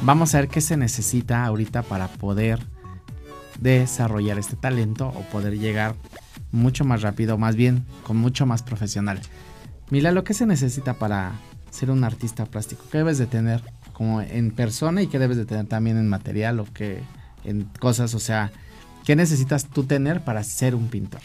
vamos 0.01 0.33
a 0.33 0.38
ver 0.38 0.47
qué 0.47 0.62
se 0.62 0.77
necesita 0.77 1.43
ahorita 1.43 1.81
para 1.81 2.07
poder 2.07 2.65
desarrollar 3.63 4.38
este 4.38 4.56
talento 4.56 5.08
o 5.08 5.21
poder 5.32 5.58
llegar 5.58 5.95
mucho 6.52 6.86
más 6.86 7.02
rápido, 7.02 7.38
más 7.38 7.56
bien 7.56 7.86
con 8.04 8.17
mucho 8.17 8.45
más 8.45 8.62
profesional. 8.62 9.19
Mila, 9.89 10.12
lo 10.12 10.23
que 10.23 10.34
se 10.34 10.45
necesita 10.45 10.93
para 10.95 11.34
ser 11.73 11.89
un 11.89 12.04
artista 12.04 12.45
plástico? 12.45 12.84
¿Qué 12.91 12.99
debes 12.99 13.17
de 13.17 13.26
tener 13.26 13.62
como 13.93 14.21
en 14.21 14.52
persona 14.52 15.02
y 15.02 15.08
qué 15.08 15.19
debes 15.19 15.38
de 15.38 15.45
tener 15.45 15.65
también 15.65 15.97
en 15.97 16.08
material 16.08 16.60
o 16.60 16.67
qué 16.73 17.02
en 17.43 17.63
cosas? 17.80 18.13
O 18.13 18.19
sea, 18.19 18.52
¿qué 19.06 19.15
necesitas 19.15 19.67
tú 19.67 19.84
tener 19.84 20.23
para 20.23 20.43
ser 20.43 20.76
un 20.76 20.88
pintor? 20.88 21.21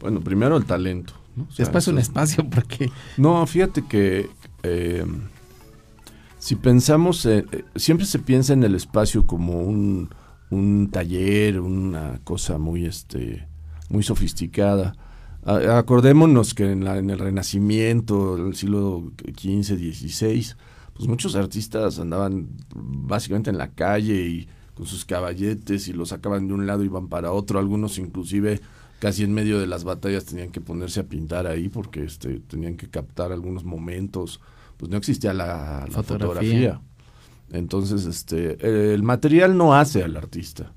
Bueno, 0.00 0.20
primero 0.20 0.56
el 0.56 0.64
talento. 0.64 1.14
Después 1.56 1.88
un 1.88 1.98
espacio, 1.98 2.48
porque... 2.50 2.90
No, 3.16 3.44
fíjate 3.46 3.84
que 3.86 4.30
eh, 4.62 5.04
si 6.38 6.54
pensamos, 6.54 7.26
eh, 7.26 7.44
siempre 7.74 8.06
se 8.06 8.20
piensa 8.20 8.52
en 8.52 8.62
el 8.62 8.76
espacio 8.76 9.26
como 9.26 9.62
un, 9.62 10.10
un 10.50 10.90
taller, 10.90 11.60
una 11.60 12.20
cosa 12.24 12.58
muy, 12.58 12.86
este, 12.86 13.46
muy 13.88 14.02
sofisticada. 14.02 14.94
acordémonos 15.44 16.54
que 16.54 16.72
en, 16.72 16.84
la, 16.84 16.98
en, 16.98 17.10
el 17.10 17.18
Renacimiento, 17.18 18.36
el 18.36 18.54
siglo 18.54 19.12
XV, 19.34 19.76
XVI, 19.76 20.46
pues 20.94 21.08
muchos 21.08 21.36
artistas 21.36 21.98
andaban 21.98 22.48
básicamente 22.74 23.50
en 23.50 23.58
la 23.58 23.70
calle 23.70 24.26
y 24.26 24.48
con 24.74 24.86
sus 24.86 25.04
caballetes 25.04 25.88
y 25.88 25.92
los 25.92 26.10
sacaban 26.10 26.48
de 26.48 26.54
un 26.54 26.66
lado 26.66 26.82
y 26.82 26.86
iban 26.86 27.08
para 27.08 27.32
otro, 27.32 27.58
algunos 27.58 27.98
inclusive 27.98 28.60
casi 28.98 29.24
en 29.24 29.32
medio 29.32 29.60
de 29.60 29.66
las 29.66 29.84
batallas 29.84 30.24
tenían 30.24 30.50
que 30.50 30.60
ponerse 30.60 31.00
a 31.00 31.04
pintar 31.04 31.46
ahí 31.46 31.68
porque 31.68 32.04
este, 32.04 32.40
tenían 32.40 32.76
que 32.76 32.88
captar 32.88 33.32
algunos 33.32 33.64
momentos, 33.64 34.40
pues 34.76 34.90
no 34.90 34.96
existía 34.96 35.32
la, 35.32 35.86
fotografía. 35.90 36.80
Entonces, 37.52 38.04
este, 38.04 38.94
el 38.94 39.02
material 39.02 39.56
no 39.56 39.74
hace 39.74 40.02
al 40.02 40.16
artista. 40.16 40.72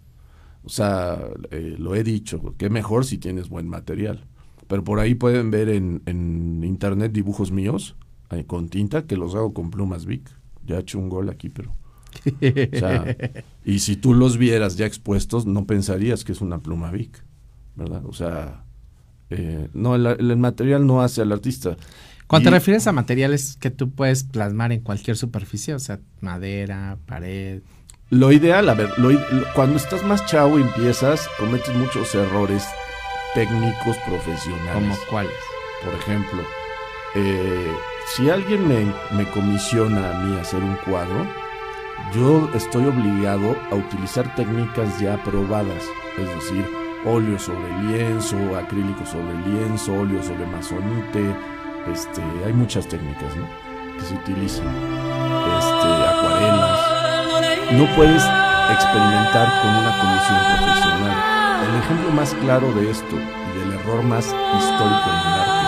O 0.64 0.70
sea, 0.70 1.20
eh, 1.50 1.76
lo 1.78 1.96
he 1.96 2.04
dicho, 2.04 2.56
que 2.58 2.70
mejor 2.70 3.06
si 3.06 3.18
tienes 3.18 3.50
buen 3.50 3.68
material. 3.68 4.26
Pero 4.68 4.84
por 4.84 5.00
ahí 5.00 5.16
pueden 5.16 5.52
ver 5.52 5.70
en, 5.70 6.02
en 6.06 6.64
internet 6.64 7.12
dibujos 7.12 7.52
míos 7.52 7.96
eh, 8.30 8.46
con 8.46 8.70
tinta 8.70 9.06
que 9.06 9.18
los 9.18 9.36
hago 9.36 9.54
con 9.54 9.70
plumas 9.70 10.06
Vic. 10.06 10.30
Ya 10.66 10.78
he 10.78 10.80
hecho 10.80 11.00
un 11.00 11.10
gol 11.10 11.30
aquí, 11.30 11.50
pero... 11.50 11.74
O 12.26 12.78
sea, 12.78 13.18
y 13.66 13.80
si 13.80 13.96
tú 13.96 14.14
los 14.14 14.38
vieras 14.38 14.78
ya 14.78 14.86
expuestos, 14.86 15.46
no 15.46 15.66
pensarías 15.66 16.24
que 16.24 16.32
es 16.32 16.42
una 16.42 16.60
pluma 16.60 16.92
Vic. 16.92 17.24
¿verdad? 17.76 18.06
O 18.06 18.14
sea, 18.14 18.64
eh, 19.30 19.70
no, 19.74 19.96
el, 19.96 20.38
material 20.38 20.86
no 20.86 21.02
hace 21.02 21.22
al 21.22 21.32
artista. 21.32 21.78
Cuando 22.32 22.50
te 22.50 22.56
refieres 22.56 22.88
a 22.88 22.94
materiales 22.94 23.58
que 23.60 23.70
tú 23.72 23.92
puedes 23.92 24.24
plasmar 24.24 24.72
en 24.72 24.80
cualquier 24.80 25.18
superficie, 25.18 25.74
o 25.74 25.80
sea, 25.80 26.00
madera, 26.22 26.98
pared. 27.06 27.62
Lo 28.10 28.32
ideal, 28.32 28.70
a 28.70 28.74
ver, 28.74 28.88
cuando 29.54 29.76
estás 29.76 30.02
más 30.06 30.26
chavo 30.28 30.58
y 30.58 30.62
empiezas, 30.62 31.28
cometes 31.38 31.76
muchos 31.76 32.16
errores 32.16 32.66
técnicos 33.34 33.98
profesionales. 34.08 34.74
¿Como 34.74 34.96
cuáles? 35.10 35.34
Por 35.84 35.94
ejemplo, 35.94 36.42
eh, 37.16 37.74
si 38.16 38.30
alguien 38.30 38.66
me, 38.66 38.86
me 39.12 39.30
comisiona 39.32 40.12
a 40.12 40.24
mí 40.24 40.40
hacer 40.40 40.64
un 40.64 40.78
cuadro, 40.86 41.28
yo 42.16 42.50
estoy 42.56 42.86
obligado 42.86 43.58
a 43.72 43.76
utilizar 43.76 44.34
técnicas 44.36 45.02
ya 45.02 45.22
probadas. 45.26 45.84
Es 46.18 46.30
decir, 46.30 46.66
óleo 47.04 47.38
sobre 47.38 47.78
lienzo, 47.84 48.38
acrílico 48.58 49.06
sobre 49.06 49.34
lienzo, 49.48 49.94
óleo 49.96 50.24
sobre 50.24 50.46
masonite, 50.46 51.36
este, 51.88 52.22
hay 52.46 52.54
muchas 52.54 52.88
técnicas 52.88 53.34
que 53.98 54.06
se 54.06 54.14
utilizan, 54.14 54.68
este, 54.68 55.88
acuarelas. 56.10 56.80
No 57.72 57.86
puedes 57.96 58.24
experimentar 58.72 59.48
con 59.62 59.72
una 59.72 59.92
comisión 60.00 60.40
profesional. 60.58 61.18
El 61.68 61.76
ejemplo 61.84 62.12
más 62.12 62.34
claro 62.36 62.72
de 62.74 62.92
esto 62.92 63.16
y 63.16 63.60
del 63.60 63.74
error 63.80 64.04
más 64.04 64.26
histórico 64.26 65.08
en 65.10 65.18
el 65.18 65.36
arte, 65.42 65.66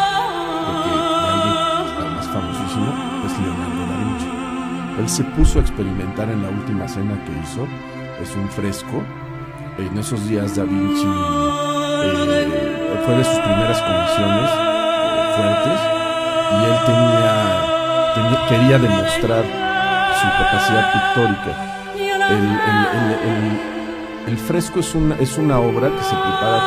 porque 0.66 0.92
alguien 1.32 2.16
más 2.16 2.28
famosísimo, 2.28 2.90
es 3.26 3.40
Leonardo 3.40 3.82
da 3.88 3.98
Vinci. 3.98 4.30
Él 5.00 5.10
se 5.10 5.24
puso 5.36 5.60
a 5.60 5.62
experimentar 5.62 6.30
en 6.30 6.44
la 6.44 6.50
última 6.50 6.88
cena 6.88 7.16
que 7.26 7.32
hizo, 7.44 7.68
es 8.22 8.36
un 8.36 8.50
fresco 8.50 9.02
en 9.78 9.98
esos 9.98 10.28
días 10.28 10.56
Da 10.56 10.64
Vinci 10.64 11.08
eh, 12.06 13.02
fue 13.06 13.16
de 13.16 13.24
sus 13.24 13.40
primeras 13.40 13.82
comisiones 13.82 14.50
fuertes 15.36 16.03
y 16.54 16.66
él 16.66 16.78
tenía, 16.86 18.48
quería 18.50 18.78
demostrar 18.80 19.44
su 20.20 20.28
capacidad 20.44 20.94
pictórica. 20.94 21.74
El, 24.28 24.38
fresco 24.38 24.80
es 24.80 24.96
una, 24.96 25.16
es 25.16 25.38
una 25.38 25.60
obra 25.60 25.90
que 25.90 26.04
se 26.04 26.16
prepara 26.16 26.60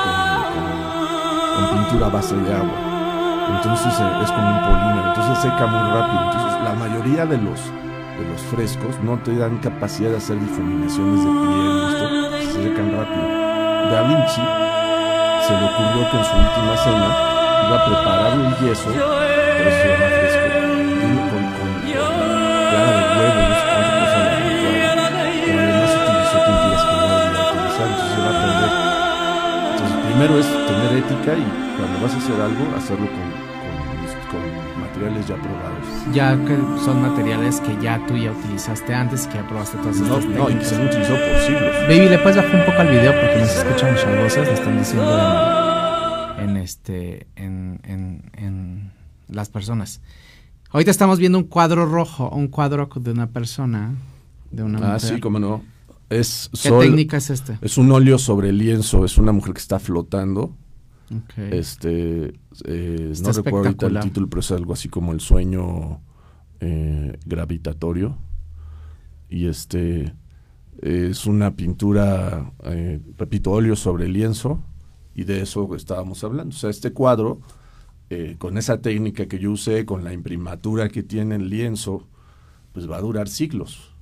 con, 1.56 1.78
pintura 1.78 2.06
a 2.06 2.10
base 2.10 2.36
de 2.36 2.54
agua. 2.54 3.46
Entonces 3.56 3.94
eh, 3.98 4.22
es 4.22 4.32
como 4.32 4.48
un 4.48 4.60
polímero, 4.60 5.08
entonces 5.08 5.38
seca 5.38 5.66
muy 5.66 5.90
rápido. 5.90 6.24
Entonces 6.24 6.62
la 6.62 6.74
mayoría 6.74 7.26
de 7.26 7.38
los, 7.38 7.60
de 8.18 8.28
los 8.30 8.42
frescos 8.42 8.98
no 9.02 9.18
te 9.18 9.36
dan 9.36 9.58
capacidad 9.58 10.10
de 10.10 10.16
hacer 10.16 10.38
difuminaciones 10.38 11.24
de 11.24 11.30
piel, 11.30 12.52
se 12.52 12.62
secan 12.62 12.92
rápido. 12.92 13.46
Da 13.90 14.02
Vinci 14.02 14.66
se 15.46 15.52
le 15.52 15.64
ocurrió 15.64 16.10
que 16.10 16.16
en 16.18 16.24
su 16.24 16.36
última 16.36 16.76
cena 16.76 17.08
iba 17.66 17.76
a 17.76 17.84
preparar 17.86 18.32
el 18.32 18.66
yeso, 18.66 18.90
eso 19.64 19.78
se 19.80 19.88
llama 19.88 20.08
fresco, 20.16 20.46
con, 21.30 21.44
con, 21.56 21.68
clara 22.70 22.92
de 22.96 23.04
huevo 23.16 23.38
y 23.40 23.46
no 23.46 23.56
sé 23.56 23.64
cuánta 23.70 23.92
cosa 24.00 24.18
la 24.18 24.34
Pero 25.44 25.58
además 25.62 25.92
utilizó 25.96 26.38
pinturas 26.46 26.82
que 26.84 26.94
no 26.96 27.06
debía 27.16 27.42
utilizar, 27.46 27.86
entonces 27.86 28.10
se 28.12 28.20
va 28.20 28.28
a 28.28 28.34
aprender. 28.36 28.70
Entonces 29.72 29.96
primero 30.06 30.32
es 30.38 30.48
tener 30.66 30.90
ética 31.02 31.32
y 31.36 31.46
cuando 31.76 31.96
vas 32.02 32.12
a 32.14 32.18
hacer 32.18 32.38
algo, 32.40 32.62
hacerlo 32.76 33.06
con, 33.06 33.28
con 34.30 34.80
materiales 34.80 35.26
ya 35.26 35.36
probados. 35.36 35.86
Ya 36.12 36.36
que 36.44 36.56
son 36.84 37.02
materiales 37.02 37.60
que 37.60 37.76
ya 37.82 38.00
tú 38.06 38.16
ya 38.16 38.30
utilizaste 38.32 38.94
antes 38.94 39.26
y 39.26 39.28
que 39.28 39.34
ya 39.38 39.48
probaste 39.48 39.76
todas 39.78 39.96
estas 39.96 40.24
no, 40.24 40.44
No, 40.44 40.50
y 40.50 40.54
que 40.54 40.64
se 40.64 40.74
han 40.76 40.86
utilizado 40.86 41.18
por 41.18 41.38
siglos. 41.40 41.74
Baby, 41.88 42.08
¿le 42.08 42.18
puedes 42.18 42.36
bajar 42.36 42.54
un 42.54 42.66
poco 42.66 42.78
al 42.80 42.88
video? 42.88 43.12
Porque 43.12 43.38
nos 43.38 43.56
escuchan 43.56 43.92
muchas 43.92 44.16
voces, 44.22 44.46
le 44.46 44.54
están 44.54 44.78
diciendo 44.78 46.36
en, 46.38 46.56
este, 46.56 47.26
en, 47.35 47.35
las 49.36 49.48
personas. 49.48 50.00
Ahorita 50.70 50.90
estamos 50.90 51.18
viendo 51.18 51.38
un 51.38 51.44
cuadro 51.44 51.86
rojo, 51.86 52.28
un 52.30 52.48
cuadro 52.48 52.88
de 52.96 53.10
una 53.12 53.28
persona, 53.28 53.94
de 54.50 54.64
una 54.64 54.94
Ah, 54.94 54.98
sí, 54.98 55.20
cómo 55.20 55.38
no. 55.38 55.62
Es 56.10 56.50
¿Qué 56.62 56.70
técnica 56.70 57.16
es 57.16 57.30
este? 57.30 57.58
Es 57.62 57.78
un 57.78 57.90
óleo 57.92 58.18
sobre 58.18 58.52
lienzo, 58.52 59.04
es 59.04 59.18
una 59.18 59.32
mujer 59.32 59.54
que 59.54 59.60
está 59.60 59.78
flotando 59.78 60.54
este, 61.36 62.34
eh, 62.64 63.12
no 63.22 63.32
recuerdo 63.32 63.68
ahorita 63.68 63.86
el 63.86 64.00
título, 64.00 64.28
pero 64.28 64.40
es 64.40 64.50
algo 64.50 64.72
así 64.72 64.88
como 64.88 65.12
el 65.12 65.20
sueño 65.20 66.00
eh, 66.60 67.16
gravitatorio. 67.24 68.18
Y 69.28 69.46
este 69.46 70.14
es 70.82 71.26
una 71.26 71.54
pintura, 71.54 72.52
eh, 72.64 73.00
repito, 73.16 73.52
óleo 73.52 73.76
sobre 73.76 74.08
lienzo, 74.08 74.62
y 75.14 75.24
de 75.24 75.42
eso 75.42 75.74
estábamos 75.74 76.22
hablando. 76.24 76.54
O 76.54 76.58
sea, 76.58 76.70
este 76.70 76.92
cuadro, 76.92 77.40
con 78.38 78.58
esa 78.58 78.80
técnica 78.80 79.26
que 79.26 79.38
yo 79.38 79.50
usé, 79.50 79.84
con 79.84 80.04
la 80.04 80.12
imprimatura 80.12 80.88
que 80.88 81.02
tiene 81.02 81.36
el 81.36 81.48
lienzo, 81.48 82.06
pues 82.72 82.90
va 82.90 82.98
a 82.98 83.00
durar 83.00 83.28
siglos. 83.28 83.96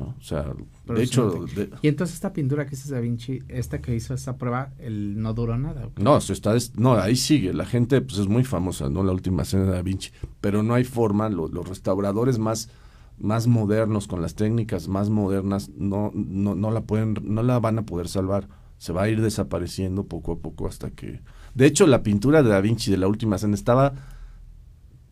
O 0.00 0.22
sea, 0.22 0.54
de 0.86 1.02
hecho... 1.02 1.44
y 1.82 1.88
entonces 1.88 2.14
esta 2.14 2.32
pintura 2.32 2.66
que 2.66 2.74
hizo 2.74 2.92
Da 2.92 3.00
Vinci, 3.00 3.40
esta 3.48 3.80
que 3.80 3.94
hizo 3.94 4.14
esta 4.14 4.36
prueba, 4.36 4.72
el, 4.78 5.20
no 5.20 5.34
duró 5.34 5.58
nada. 5.58 5.88
No, 5.96 6.16
está, 6.18 6.54
no, 6.76 6.94
ahí 6.94 7.16
sigue. 7.16 7.52
La 7.52 7.64
gente 7.64 8.00
pues, 8.00 8.18
es 8.18 8.28
muy 8.28 8.44
famosa, 8.44 8.88
¿no? 8.88 9.02
La 9.02 9.12
última 9.12 9.44
cena 9.44 9.64
de 9.64 9.72
Da 9.72 9.82
Vinci. 9.82 10.10
Pero 10.40 10.62
no 10.62 10.74
hay 10.74 10.84
forma, 10.84 11.28
los 11.28 11.68
restauradores 11.68 12.38
más, 12.38 12.70
más 13.18 13.46
modernos, 13.46 14.06
con 14.06 14.22
las 14.22 14.34
técnicas 14.34 14.88
más 14.88 15.10
modernas, 15.10 15.70
no, 15.76 16.12
no, 16.14 16.54
no, 16.54 16.70
la 16.70 16.82
pueden, 16.82 17.16
no 17.22 17.42
la 17.42 17.58
van 17.58 17.78
a 17.78 17.86
poder 17.86 18.08
salvar. 18.08 18.48
Se 18.78 18.92
va 18.92 19.02
a 19.02 19.08
ir 19.08 19.20
desapareciendo 19.20 20.04
poco 20.04 20.32
a 20.32 20.38
poco 20.38 20.66
hasta 20.66 20.90
que... 20.90 21.20
De 21.58 21.66
hecho, 21.66 21.88
la 21.88 22.04
pintura 22.04 22.44
de 22.44 22.50
Da 22.50 22.60
Vinci 22.60 22.88
de 22.88 22.98
la 22.98 23.08
última 23.08 23.36
cena 23.36 23.56
estaba 23.56 23.92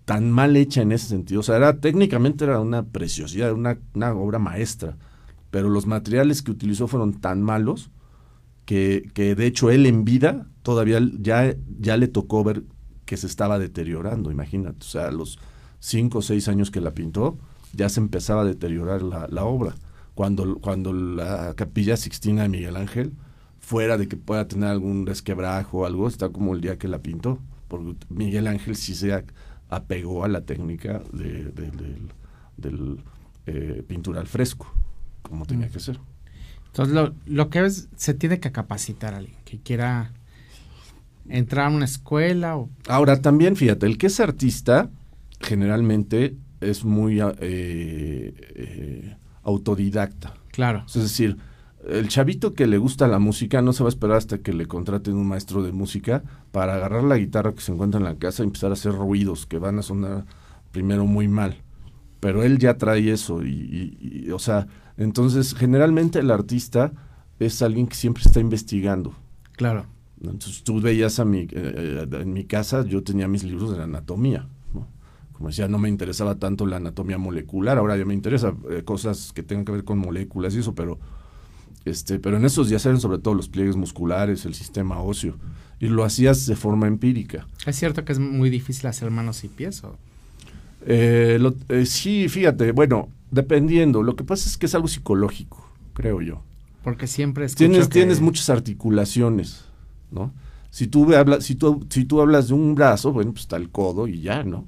tan 0.04 0.30
mal 0.30 0.56
hecha 0.56 0.80
en 0.80 0.92
ese 0.92 1.08
sentido. 1.08 1.40
O 1.40 1.42
sea, 1.42 1.56
era, 1.56 1.80
técnicamente 1.80 2.44
era 2.44 2.60
una 2.60 2.84
preciosidad, 2.84 3.52
una, 3.52 3.80
obra 4.12 4.38
maestra, 4.38 4.96
pero 5.50 5.68
los 5.68 5.86
materiales 5.86 6.42
que 6.42 6.52
utilizó 6.52 6.86
fueron 6.86 7.14
tan 7.14 7.42
malos 7.42 7.90
que, 8.64 9.10
que, 9.12 9.34
de 9.34 9.46
hecho 9.46 9.72
él 9.72 9.86
en 9.86 10.04
vida 10.04 10.46
todavía 10.62 11.00
ya, 11.18 11.52
ya 11.80 11.96
le 11.96 12.06
tocó 12.06 12.44
ver 12.44 12.62
que 13.06 13.16
se 13.16 13.26
estaba 13.26 13.58
deteriorando, 13.58 14.30
imagínate. 14.30 14.78
O 14.82 14.88
sea, 14.88 15.08
a 15.08 15.10
los 15.10 15.40
cinco 15.80 16.18
o 16.18 16.22
seis 16.22 16.46
años 16.46 16.70
que 16.70 16.80
la 16.80 16.94
pintó, 16.94 17.38
ya 17.72 17.88
se 17.88 17.98
empezaba 17.98 18.42
a 18.42 18.44
deteriorar 18.44 19.02
la, 19.02 19.26
la 19.28 19.44
obra. 19.44 19.74
Cuando, 20.14 20.60
cuando 20.60 20.92
la 20.92 21.54
capilla 21.56 21.96
Sixtina 21.96 22.42
de 22.42 22.50
Miguel 22.50 22.76
Ángel, 22.76 23.14
fuera 23.66 23.98
de 23.98 24.06
que 24.06 24.16
pueda 24.16 24.46
tener 24.46 24.68
algún 24.68 25.06
resquebrajo 25.06 25.78
o 25.78 25.86
algo, 25.86 26.06
está 26.06 26.28
como 26.28 26.54
el 26.54 26.60
día 26.60 26.78
que 26.78 26.86
la 26.86 27.00
pintó. 27.00 27.40
Porque 27.66 27.96
Miguel 28.10 28.46
Ángel 28.46 28.76
sí 28.76 28.94
se 28.94 29.24
apegó 29.68 30.22
a 30.24 30.28
la 30.28 30.42
técnica 30.42 31.02
de, 31.12 31.46
de- 31.46 31.70
del, 31.72 32.08
del, 32.56 33.00
eh, 33.46 33.82
pintura 33.88 34.20
al 34.20 34.28
fresco, 34.28 34.72
como 35.22 35.46
tenía 35.46 35.66
Mm. 35.66 35.70
que 35.72 35.80
ser. 35.80 35.98
Entonces, 36.66 36.94
lo, 36.94 37.14
lo 37.26 37.50
que 37.50 37.64
es, 37.64 37.88
se 37.96 38.14
tiene 38.14 38.38
que 38.38 38.52
capacitar 38.52 39.14
a 39.14 39.16
alguien 39.16 39.36
que 39.44 39.58
quiera 39.58 40.12
entrar 41.28 41.66
a 41.66 41.74
una 41.74 41.86
escuela 41.86 42.56
o... 42.56 42.68
Ahora 42.86 43.20
también, 43.20 43.56
fíjate, 43.56 43.86
el 43.86 43.98
que 43.98 44.06
es 44.06 44.20
artista 44.20 44.90
generalmente 45.40 46.36
es 46.60 46.84
muy 46.84 47.20
eh, 47.20 47.26
eh, 47.40 49.16
autodidacta. 49.42 50.34
Claro, 50.52 50.84
Es 50.86 50.94
decir, 51.02 51.36
el 51.88 52.08
chavito 52.08 52.54
que 52.54 52.66
le 52.66 52.78
gusta 52.78 53.08
la 53.08 53.18
música 53.18 53.62
no 53.62 53.72
se 53.72 53.82
va 53.82 53.88
a 53.88 53.90
esperar 53.90 54.16
hasta 54.16 54.38
que 54.38 54.52
le 54.52 54.66
contraten 54.66 55.14
un 55.14 55.26
maestro 55.28 55.62
de 55.62 55.72
música 55.72 56.22
para 56.52 56.74
agarrar 56.74 57.04
la 57.04 57.16
guitarra 57.18 57.52
que 57.54 57.60
se 57.60 57.72
encuentra 57.72 57.98
en 57.98 58.04
la 58.04 58.16
casa 58.16 58.42
y 58.42 58.46
empezar 58.46 58.70
a 58.70 58.74
hacer 58.74 58.92
ruidos 58.92 59.46
que 59.46 59.58
van 59.58 59.78
a 59.78 59.82
sonar 59.82 60.24
primero 60.72 61.06
muy 61.06 61.28
mal. 61.28 61.62
Pero 62.20 62.42
él 62.42 62.58
ya 62.58 62.76
trae 62.78 63.10
eso 63.12 63.44
y, 63.44 63.50
y- 63.50 64.24
y, 64.26 64.30
o 64.30 64.38
sea, 64.38 64.66
entonces 64.96 65.54
generalmente 65.54 66.18
el 66.18 66.30
artista 66.30 66.92
es 67.38 67.60
alguien 67.62 67.86
que 67.86 67.94
siempre 67.94 68.22
está 68.24 68.40
investigando. 68.40 69.14
claro. 69.56 69.86
Entonces 70.22 70.62
tú 70.64 70.80
veías 70.80 71.18
a 71.20 71.26
mi, 71.26 71.40
eh, 71.40 71.48
eh, 71.52 72.08
en 72.10 72.32
mi 72.32 72.44
casa, 72.46 72.84
yo 72.86 73.02
tenía 73.02 73.28
mis 73.28 73.44
libros 73.44 73.76
de 73.76 73.82
anatomía. 73.82 74.48
¿no? 74.72 74.88
Como 75.34 75.50
decía, 75.50 75.68
no 75.68 75.76
me 75.78 75.90
interesaba 75.90 76.36
tanto 76.36 76.64
la 76.66 76.76
anatomía 76.78 77.18
molecular, 77.18 77.76
ahora 77.76 77.98
ya 77.98 78.06
me 78.06 78.14
interesa 78.14 78.54
eh, 78.70 78.82
cosas 78.82 79.32
que 79.34 79.42
tengan 79.42 79.66
que 79.66 79.72
ver 79.72 79.84
con 79.84 79.98
moléculas 79.98 80.54
y 80.54 80.60
eso, 80.60 80.74
pero, 80.74 80.98
este, 81.86 82.18
pero 82.18 82.36
en 82.36 82.44
esos 82.44 82.68
días 82.68 82.84
eran 82.84 83.00
sobre 83.00 83.18
todo 83.18 83.32
los 83.34 83.48
pliegues 83.48 83.76
musculares, 83.76 84.44
el 84.44 84.54
sistema 84.54 85.00
óseo, 85.00 85.36
y 85.80 85.86
lo 85.88 86.04
hacías 86.04 86.46
de 86.46 86.56
forma 86.56 86.86
empírica. 86.86 87.46
Es 87.66 87.76
cierto 87.76 88.04
que 88.04 88.12
es 88.12 88.18
muy 88.18 88.50
difícil 88.50 88.86
hacer 88.86 89.10
manos 89.10 89.42
y 89.44 89.48
pies. 89.48 89.82
¿o? 89.84 89.96
Eh, 90.86 91.38
lo- 91.40 91.54
eh, 91.68 91.86
sí, 91.86 92.28
fíjate, 92.28 92.72
bueno, 92.72 93.08
dependiendo, 93.30 94.02
lo 94.02 94.14
que 94.16 94.24
pasa 94.24 94.48
es 94.48 94.56
que 94.56 94.66
es 94.66 94.74
algo 94.74 94.88
psicológico, 94.88 95.66
creo 95.94 96.20
yo. 96.20 96.42
Porque 96.84 97.06
siempre 97.06 97.46
tienes, 97.48 97.88
que- 97.88 97.92
tienes 97.94 98.20
muchas 98.20 98.48
articulaciones, 98.50 99.64
¿no? 100.10 100.32
Si 100.70 100.86
tú, 100.86 101.06
ve- 101.06 101.16
habla- 101.16 101.40
si, 101.40 101.54
tú, 101.54 101.86
si 101.88 102.04
tú 102.04 102.20
hablas 102.20 102.48
de 102.48 102.54
un 102.54 102.74
brazo, 102.74 103.12
bueno, 103.12 103.32
pues 103.32 103.42
está 103.42 103.56
el 103.56 103.70
codo 103.70 104.06
y 104.06 104.20
ya, 104.20 104.42
¿no? 104.44 104.66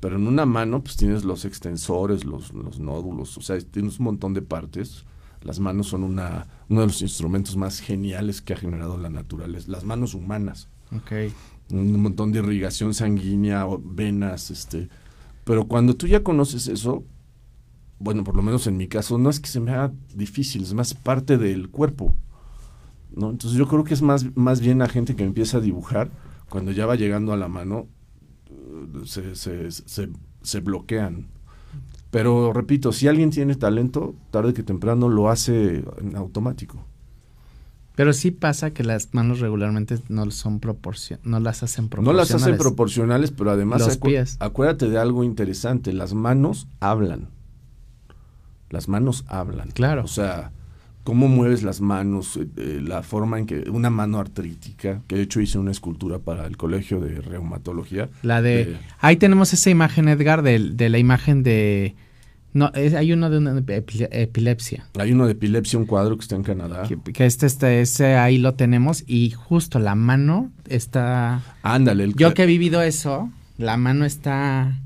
Pero 0.00 0.16
en 0.16 0.26
una 0.28 0.46
mano, 0.46 0.82
pues 0.82 0.96
tienes 0.96 1.24
los 1.24 1.44
extensores, 1.44 2.24
los, 2.24 2.52
los 2.52 2.78
nódulos, 2.78 3.36
o 3.36 3.40
sea, 3.40 3.58
tienes 3.58 3.98
un 3.98 4.04
montón 4.04 4.34
de 4.34 4.42
partes. 4.42 5.04
Las 5.42 5.60
manos 5.60 5.88
son 5.88 6.02
una, 6.02 6.46
uno 6.68 6.80
de 6.80 6.86
los 6.86 7.02
instrumentos 7.02 7.56
más 7.56 7.80
geniales 7.80 8.42
que 8.42 8.52
ha 8.52 8.56
generado 8.56 8.98
la 8.98 9.10
naturaleza, 9.10 9.70
las 9.70 9.84
manos 9.84 10.14
humanas. 10.14 10.68
Un 11.70 12.00
montón 12.00 12.32
de 12.32 12.38
irrigación 12.40 12.94
sanguínea, 12.94 13.66
venas, 13.80 14.50
este. 14.50 14.88
Pero 15.44 15.66
cuando 15.66 15.94
tú 15.94 16.06
ya 16.06 16.22
conoces 16.22 16.66
eso, 16.68 17.04
bueno, 17.98 18.24
por 18.24 18.36
lo 18.36 18.42
menos 18.42 18.66
en 18.66 18.76
mi 18.76 18.88
caso, 18.88 19.18
no 19.18 19.30
es 19.30 19.40
que 19.40 19.48
se 19.48 19.60
me 19.60 19.72
haga 19.72 19.92
difícil, 20.14 20.62
es 20.62 20.74
más 20.74 20.94
parte 20.94 21.36
del 21.36 21.68
cuerpo. 21.68 22.14
¿no? 23.14 23.30
Entonces 23.30 23.58
yo 23.58 23.66
creo 23.66 23.84
que 23.84 23.94
es 23.94 24.02
más, 24.02 24.36
más 24.36 24.60
bien 24.60 24.78
la 24.78 24.88
gente 24.88 25.16
que 25.16 25.24
empieza 25.24 25.58
a 25.58 25.60
dibujar, 25.60 26.10
cuando 26.48 26.72
ya 26.72 26.86
va 26.86 26.96
llegando 26.96 27.32
a 27.32 27.36
la 27.36 27.48
mano, 27.48 27.88
eh, 28.50 29.00
se, 29.04 29.34
se, 29.34 29.70
se, 29.70 30.08
se 30.42 30.60
bloquean. 30.60 31.28
Pero 32.10 32.52
repito, 32.52 32.92
si 32.92 33.06
alguien 33.08 33.30
tiene 33.30 33.54
talento, 33.54 34.14
tarde 34.30 34.54
que 34.54 34.62
temprano 34.62 35.08
lo 35.08 35.28
hace 35.28 35.84
en 36.00 36.16
automático. 36.16 36.84
Pero 37.94 38.12
sí 38.12 38.30
pasa 38.30 38.70
que 38.70 38.84
las 38.84 39.12
manos 39.12 39.40
regularmente 39.40 39.98
no 40.08 40.30
son 40.30 40.60
proporcion 40.60 41.18
no 41.24 41.40
las 41.40 41.62
hacen 41.64 41.84
No 41.86 41.90
proporcionales. 41.90 42.30
las 42.30 42.42
hacen 42.42 42.56
proporcionales, 42.56 43.30
pero 43.32 43.50
además 43.50 43.80
Los 43.80 43.98
acu- 44.00 44.06
pies. 44.08 44.36
acuérdate 44.40 44.88
de 44.88 44.98
algo 44.98 45.24
interesante, 45.24 45.92
las 45.92 46.14
manos 46.14 46.68
hablan. 46.80 47.28
Las 48.70 48.88
manos 48.88 49.24
hablan. 49.28 49.70
Claro. 49.72 50.04
O 50.04 50.08
sea, 50.08 50.52
cómo 51.08 51.26
mueves 51.26 51.62
las 51.62 51.80
manos, 51.80 52.36
eh, 52.36 52.46
eh, 52.58 52.80
la 52.84 53.02
forma 53.02 53.38
en 53.38 53.46
que 53.46 53.70
una 53.70 53.88
mano 53.88 54.18
artrítica, 54.18 55.00
que 55.06 55.16
de 55.16 55.22
hecho 55.22 55.40
hice 55.40 55.58
una 55.58 55.70
escultura 55.70 56.18
para 56.18 56.46
el 56.46 56.58
colegio 56.58 57.00
de 57.00 57.22
reumatología. 57.22 58.10
La 58.22 58.42
de... 58.42 58.76
Ahí 59.00 59.16
tenemos 59.16 59.54
esa 59.54 59.70
imagen, 59.70 60.06
Edgar, 60.08 60.42
de, 60.42 60.58
de 60.58 60.88
la 60.90 60.98
imagen 60.98 61.42
de... 61.42 61.94
No, 62.52 62.70
es- 62.74 62.92
hay 62.92 63.14
uno 63.14 63.30
de 63.30 63.38
una 63.38 63.54
epi- 63.54 64.06
epilepsia. 64.10 64.84
hay 64.98 65.12
uno 65.12 65.24
de 65.24 65.32
epilepsia, 65.32 65.78
un 65.78 65.86
cuadro 65.86 66.14
que 66.18 66.22
está 66.24 66.36
en 66.36 66.42
Canadá. 66.42 66.82
Que, 66.86 66.98
que 67.00 67.24
este, 67.24 67.46
este, 67.46 67.80
ese 67.80 68.16
ahí 68.16 68.36
lo 68.36 68.52
tenemos 68.52 69.02
y 69.06 69.30
justo 69.30 69.78
la 69.78 69.94
mano 69.94 70.50
está... 70.68 71.40
Ándale. 71.62 72.04
el 72.04 72.14
Yo 72.16 72.34
que 72.34 72.42
he 72.42 72.46
vivido 72.46 72.82
eso, 72.82 73.30
la 73.56 73.78
mano 73.78 74.04
está... 74.04 74.78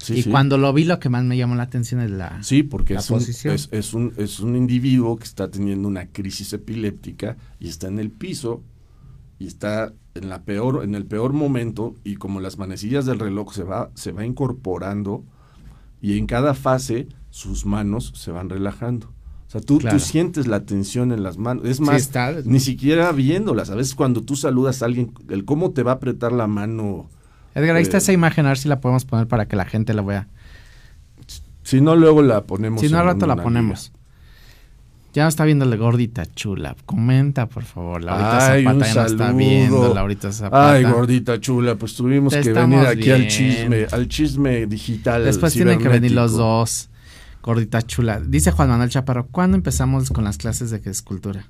sí, 0.00 0.14
y 0.14 0.22
sí. 0.22 0.30
cuando 0.30 0.58
lo 0.58 0.72
vi 0.72 0.84
lo 0.84 0.98
que 0.98 1.08
más 1.08 1.24
me 1.24 1.36
llamó 1.36 1.54
la 1.54 1.64
atención 1.64 2.00
es 2.00 2.10
la... 2.10 2.42
Sí, 2.42 2.62
porque 2.62 2.94
La 2.94 3.00
es 3.00 3.10
un, 3.10 3.18
es, 3.18 3.68
es 3.70 3.94
un, 3.94 4.12
es 4.16 4.40
un 4.40 4.56
individuo 4.56 5.16
que 5.16 5.24
está 5.24 5.50
teniendo 5.50 5.88
una 5.88 6.06
crisis 6.06 6.52
epiléptica 6.52 7.36
y 7.60 7.68
está 7.68 7.88
en 7.88 7.98
el 7.98 8.10
piso 8.10 8.62
y 9.38 9.46
está 9.46 9.92
en 10.14 10.28
la 10.28 10.42
peor, 10.42 10.82
en 10.82 10.94
el 10.94 11.06
peor 11.06 11.32
momento, 11.32 11.94
y 12.02 12.16
como 12.16 12.40
las 12.40 12.58
manecillas 12.58 13.06
del 13.06 13.20
reloj 13.20 13.52
se 13.54 13.62
va, 13.62 13.90
se 13.94 14.10
va 14.10 14.24
incorporando, 14.24 15.22
y 16.00 16.18
en 16.18 16.26
cada 16.26 16.54
fase 16.54 17.06
sus 17.30 17.64
manos 17.64 18.12
se 18.16 18.32
van 18.32 18.48
relajando. 18.50 19.12
O 19.46 19.50
sea, 19.50 19.60
tú, 19.60 19.78
Claro. 19.78 19.96
tú 19.96 20.04
sientes 20.04 20.46
la 20.46 20.64
tensión 20.64 21.12
en 21.12 21.22
las 21.22 21.38
manos. 21.38 21.64
Es 21.66 21.78
Sí, 21.78 21.82
más, 21.82 22.10
ni 22.44 22.60
siquiera 22.60 23.10
viéndolas. 23.12 23.70
A 23.70 23.76
veces 23.76 23.94
cuando 23.94 24.22
tú 24.22 24.36
saludas 24.36 24.82
a 24.82 24.86
alguien, 24.86 25.12
el 25.30 25.44
cómo 25.44 25.70
te 25.70 25.82
va 25.82 25.92
a 25.92 25.94
apretar 25.94 26.32
la 26.32 26.46
mano. 26.46 27.08
Edgar, 27.58 27.76
ahí 27.76 27.82
está 27.82 27.96
eh, 27.96 27.98
esa 27.98 28.12
imagen, 28.12 28.46
a 28.46 28.50
ver 28.50 28.58
si 28.58 28.68
la 28.68 28.80
podemos 28.80 29.04
poner 29.04 29.26
para 29.26 29.46
que 29.46 29.56
la 29.56 29.64
gente 29.64 29.94
la 29.94 30.02
vea. 30.02 30.28
Si 31.62 31.80
no, 31.80 31.96
luego 31.96 32.22
la 32.22 32.44
ponemos. 32.44 32.80
Si 32.80 32.88
no, 32.88 32.98
al 32.98 33.06
rato 33.06 33.26
la 33.26 33.36
ponemos. 33.36 33.92
Ya 35.14 35.24
no 35.24 35.28
está 35.28 35.44
viendo 35.44 35.64
la 35.64 35.76
gordita 35.76 36.26
chula. 36.26 36.76
Comenta, 36.86 37.46
por 37.46 37.64
favor. 37.64 38.04
Laurita 38.04 38.52
Ay, 38.52 38.64
Zapata 38.64 38.86
ya 38.86 38.94
no 38.94 39.06
está 39.06 39.32
viendo. 39.32 39.94
Laurita 39.94 40.32
Zapata. 40.32 40.72
Ay, 40.72 40.84
gordita 40.84 41.40
chula, 41.40 41.74
pues 41.74 41.94
tuvimos 41.94 42.32
Te 42.32 42.42
que 42.42 42.52
venir 42.52 42.86
aquí 42.86 43.10
al 43.10 43.26
chisme, 43.26 43.86
al 43.90 44.08
chisme 44.08 44.66
digital. 44.66 45.24
Después 45.24 45.52
tienen 45.54 45.78
que 45.78 45.88
venir 45.88 46.12
los 46.12 46.32
dos. 46.32 46.90
Gordita 47.42 47.82
chula. 47.82 48.20
Dice 48.20 48.50
Juan 48.50 48.68
Manuel 48.68 48.90
Chaparro, 48.90 49.26
¿cuándo 49.26 49.56
empezamos 49.56 50.10
con 50.10 50.24
las 50.24 50.36
clases 50.36 50.70
de 50.70 50.80
escultura? 50.90 51.46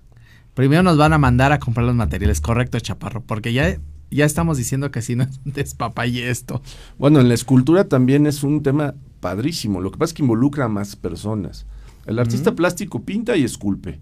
Primero 0.55 0.83
nos 0.83 0.97
van 0.97 1.13
a 1.13 1.19
mandar 1.19 1.53
a 1.53 1.59
comprar 1.59 1.87
los 1.87 1.95
materiales, 1.95 2.41
correcto, 2.41 2.81
Chaparro, 2.81 3.23
porque 3.23 3.53
ya, 3.53 3.77
ya 4.11 4.25
estamos 4.25 4.57
diciendo 4.59 4.91
que 4.91 5.03
si 5.03 5.17
no 5.17 5.25
es 5.25 5.41
despapalle 5.45 6.31
esto. 6.31 6.63
Bueno, 6.99 7.21
en 7.21 7.29
la 7.29 7.35
escultura 7.35 7.89
también 7.89 8.27
es 8.27 8.43
un 8.43 8.63
tema 8.63 8.95
padrísimo. 9.21 9.81
Lo 9.81 9.91
que 9.91 9.99
pasa 9.99 10.11
es 10.11 10.15
que 10.15 10.23
involucra 10.23 10.65
a 10.67 10.69
más 10.69 10.97
personas. 10.97 11.67
El 12.07 12.19
artista 12.19 12.55
plástico 12.55 13.03
pinta 13.03 13.37
y 13.37 13.45
esculpe. 13.45 14.01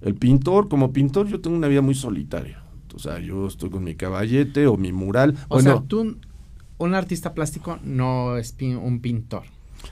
El 0.00 0.14
pintor, 0.14 0.68
como 0.68 0.92
pintor, 0.92 1.26
yo 1.26 1.40
tengo 1.40 1.56
una 1.56 1.66
vida 1.68 1.80
muy 1.80 1.94
solitaria. 1.94 2.62
O 2.94 2.98
sea, 3.00 3.18
yo 3.18 3.46
estoy 3.48 3.70
con 3.70 3.82
mi 3.84 3.94
caballete 3.96 4.66
o 4.66 4.76
mi 4.76 4.92
mural. 4.92 5.34
O 5.48 5.56
bueno, 5.56 5.78
sea, 5.78 5.82
tú, 5.88 6.18
un 6.78 6.94
artista 6.94 7.34
plástico 7.34 7.78
no 7.82 8.36
es 8.36 8.56
pin- 8.56 8.78
un 8.80 9.00
pintor. 9.00 9.42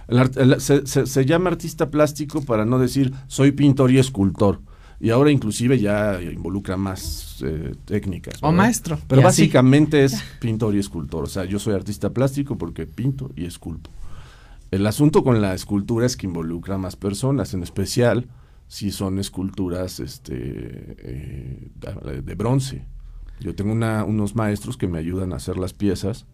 El 0.09 0.19
art- 0.19 0.37
el- 0.37 0.61
se, 0.61 0.87
se- 0.87 1.07
se 1.07 1.27
llama 1.27 1.51
artista 1.51 1.91
plástico 1.91 2.41
para 2.43 2.65
no 2.65 2.79
decir 2.79 3.13
soy 3.27 3.51
pintor 3.53 3.91
y 3.91 3.99
escultor. 3.99 4.61
Y 4.99 5.11
ahora 5.11 5.31
inclusive 5.31 5.79
ya 5.79 6.21
involucra 6.23 6.77
más 6.77 7.43
eh, 7.45 7.75
técnicas. 7.85 8.43
O 8.43 8.51
maestro. 8.53 8.99
Pero 9.07 9.21
así. 9.21 9.43
básicamente 9.43 10.05
es 10.05 10.23
pintor 10.41 10.75
y 10.75 10.79
escultor. 10.79 11.25
O 11.25 11.27
sea, 11.27 11.45
yo 11.45 11.59
soy 11.59 11.75
artista 11.75 12.11
plástico 12.11 12.57
porque 12.57 12.87
pinto 12.87 13.31
y 13.37 13.45
esculpo. 13.45 13.91
El 14.71 14.87
asunto 14.87 15.23
con 15.23 15.41
la 15.43 15.55
escultura 15.55 16.07
es 16.07 16.17
que 16.17 16.27
involucra 16.27 16.79
más 16.79 16.97
personas, 16.97 17.53
en 17.55 17.63
especial 17.63 18.27
si 18.69 18.91
son 18.91 19.19
esculturas 19.19 20.01
este, 20.01 20.35
eh, 20.99 21.69
de, 22.05 22.23
de 22.23 22.35
bronce. 22.35 22.85
Yo 23.39 23.55
tengo 23.55 23.73
una- 23.73 24.03
unos 24.05 24.35
maestros 24.35 24.77
que 24.77 24.89
me 24.89 24.99
ayudan 24.99 25.33
a 25.33 25.37
hacer 25.37 25.57
las 25.59 25.73
piezas, 25.75 26.25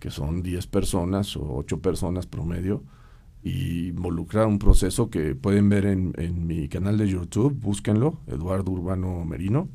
que 0.00 0.10
son 0.10 0.42
10 0.42 0.66
personas 0.66 1.36
o 1.36 1.42
8 1.56 1.80
personas 1.80 2.26
promedio, 2.26 2.82
y 3.42 3.88
involucra 3.88 4.46
un 4.46 4.58
proceso 4.58 5.08
que 5.10 5.34
pueden 5.34 5.68
ver 5.68 5.86
en, 5.86 6.12
en 6.18 6.46
mi 6.46 6.68
canal 6.68 6.98
de 6.98 7.08
YouTube, 7.08 7.58
búsquenlo, 7.58 8.20
Eduardo 8.26 8.70
Urbano 8.72 9.24
Merino, 9.24 9.68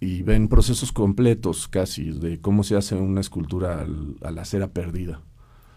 y 0.00 0.22
ven 0.22 0.48
procesos 0.48 0.90
completos 0.92 1.68
casi 1.68 2.10
de 2.10 2.40
cómo 2.40 2.64
se 2.64 2.76
hace 2.76 2.94
una 2.96 3.20
escultura 3.20 3.82
al- 3.82 4.16
a 4.22 4.30
la 4.30 4.44
cera 4.44 4.68
perdida. 4.72 5.20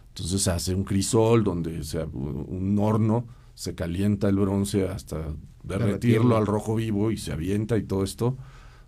Entonces 0.10 0.41
se 0.43 0.51
hace 0.51 0.73
un 0.73 0.84
crisol 0.86 1.43
donde 1.43 1.84
se, 1.84 2.01
un 2.03 2.77
horno, 2.79 3.27
se 3.53 3.75
calienta 3.75 4.29
el 4.29 4.38
bronce 4.38 4.88
hasta 4.88 5.17
derretirlo 5.17 5.77
Derretirlo. 5.88 6.38
al 6.38 6.45
rojo 6.47 6.75
vivo 6.75 7.12
y 7.12 7.17
se 7.17 7.34
avienta 7.34 7.77
y 7.77 7.84
todo 7.84 8.03
esto. 8.03 8.38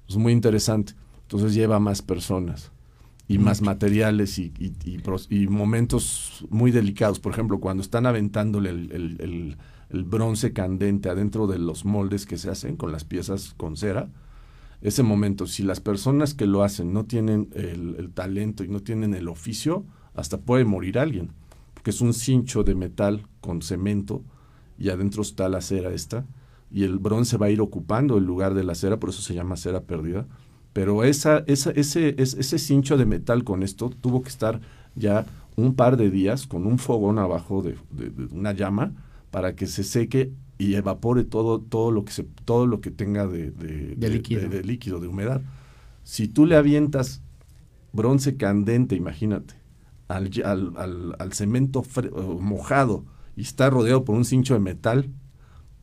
Es 0.07 0.15
muy 0.15 0.31
interesante. 0.31 0.93
Entonces 1.23 1.53
lleva 1.53 1.79
más 1.79 2.01
personas 2.01 2.71
y 3.27 3.37
más 3.39 3.61
materiales 3.61 4.39
y, 4.39 4.53
y- 4.59 4.73
y 5.29 5.47
momentos 5.47 6.45
muy 6.49 6.71
delicados. 6.71 7.19
Por 7.19 7.33
ejemplo, 7.33 7.59
cuando 7.59 7.81
están 7.83 8.05
aventándole 8.05 8.69
el, 8.69 8.91
el- 8.91 9.21
el- 9.21 9.57
el 9.89 10.03
bronce 10.03 10.51
candente 10.53 11.09
adentro 11.09 11.47
de 11.47 11.59
los 11.59 11.85
moldes 11.85 12.25
que 12.25 12.37
se 12.37 12.49
hacen 12.49 12.75
con 12.75 12.91
las 12.91 13.03
piezas 13.05 13.53
con 13.57 13.77
cera, 13.77 14.09
ese 14.81 15.01
momento, 15.01 15.47
si 15.47 15.63
las 15.63 15.79
personas 15.79 16.33
que 16.33 16.45
lo 16.45 16.61
hacen 16.63 16.93
no 16.93 17.05
tienen 17.05 17.49
el, 17.53 17.95
el 17.97 18.11
talento 18.11 18.63
y 18.63 18.67
no 18.67 18.81
tienen 18.81 19.13
el 19.13 19.27
oficio, 19.27 19.85
hasta 20.13 20.37
puede 20.39 20.65
morir 20.65 20.99
alguien, 20.99 21.31
porque 21.73 21.89
es 21.91 22.01
un 22.01 22.13
cincho 22.13 22.63
de 22.63 22.75
metal 22.75 23.25
con 23.41 23.61
cemento 23.61 24.23
y 24.77 24.89
adentro 24.89 25.21
está 25.21 25.49
la 25.49 25.61
cera 25.61 25.91
esta, 25.93 26.25
y 26.69 26.83
el 26.83 26.99
bronce 26.99 27.37
va 27.37 27.47
a 27.47 27.49
ir 27.49 27.61
ocupando 27.61 28.17
el 28.17 28.25
lugar 28.25 28.53
de 28.53 28.63
la 28.63 28.75
cera, 28.75 28.99
por 28.99 29.09
eso 29.09 29.21
se 29.21 29.33
llama 29.33 29.55
cera 29.57 29.81
perdida. 29.81 30.27
Pero 30.77 31.03
esa, 31.03 31.43
esa, 31.47 31.71
ese, 31.71 32.13
ese 32.19 32.59
cincho 32.59 32.97
de 32.97 33.07
metal 33.07 33.43
con 33.43 33.63
esto 33.63 33.89
tuvo 33.89 34.21
que 34.21 34.29
estar 34.29 34.61
ya 34.93 35.25
un 35.55 35.73
par 35.73 35.97
de 35.97 36.11
días 36.11 36.45
con 36.45 36.67
un 36.67 36.77
fogón 36.77 37.17
abajo 37.17 37.63
de, 37.63 37.75
una 38.31 38.51
llama 38.51 38.93
para 39.31 39.55
que 39.55 39.65
se 39.65 39.83
seque 39.83 40.31
y 40.59 40.75
evapore 40.75 41.23
todo, 41.23 41.59
todo, 41.61 41.89
lo, 41.89 42.05
que 42.05 42.11
se, 42.13 42.25
todo 42.45 42.67
lo 42.67 42.79
que 42.79 42.91
tenga 42.91 43.25
de, 43.25 43.51
líquido. 43.97 44.47
de 44.47 44.63
líquido, 44.63 44.99
de 44.99 45.07
humedad. 45.07 45.41
Si 46.03 46.27
tú 46.27 46.45
le 46.45 46.55
avientas 46.55 47.23
bronce 47.91 48.37
candente, 48.37 48.95
imagínate, 48.95 49.55
al, 50.07 50.29
al, 50.45 51.15
al, 51.17 51.33
cemento 51.33 51.83
mojado 52.39 53.03
y 53.35 53.41
está 53.41 53.71
rodeado 53.71 54.05
por 54.05 54.15
un 54.15 54.25
cincho 54.25 54.53
de 54.53 54.59
metal, 54.59 55.09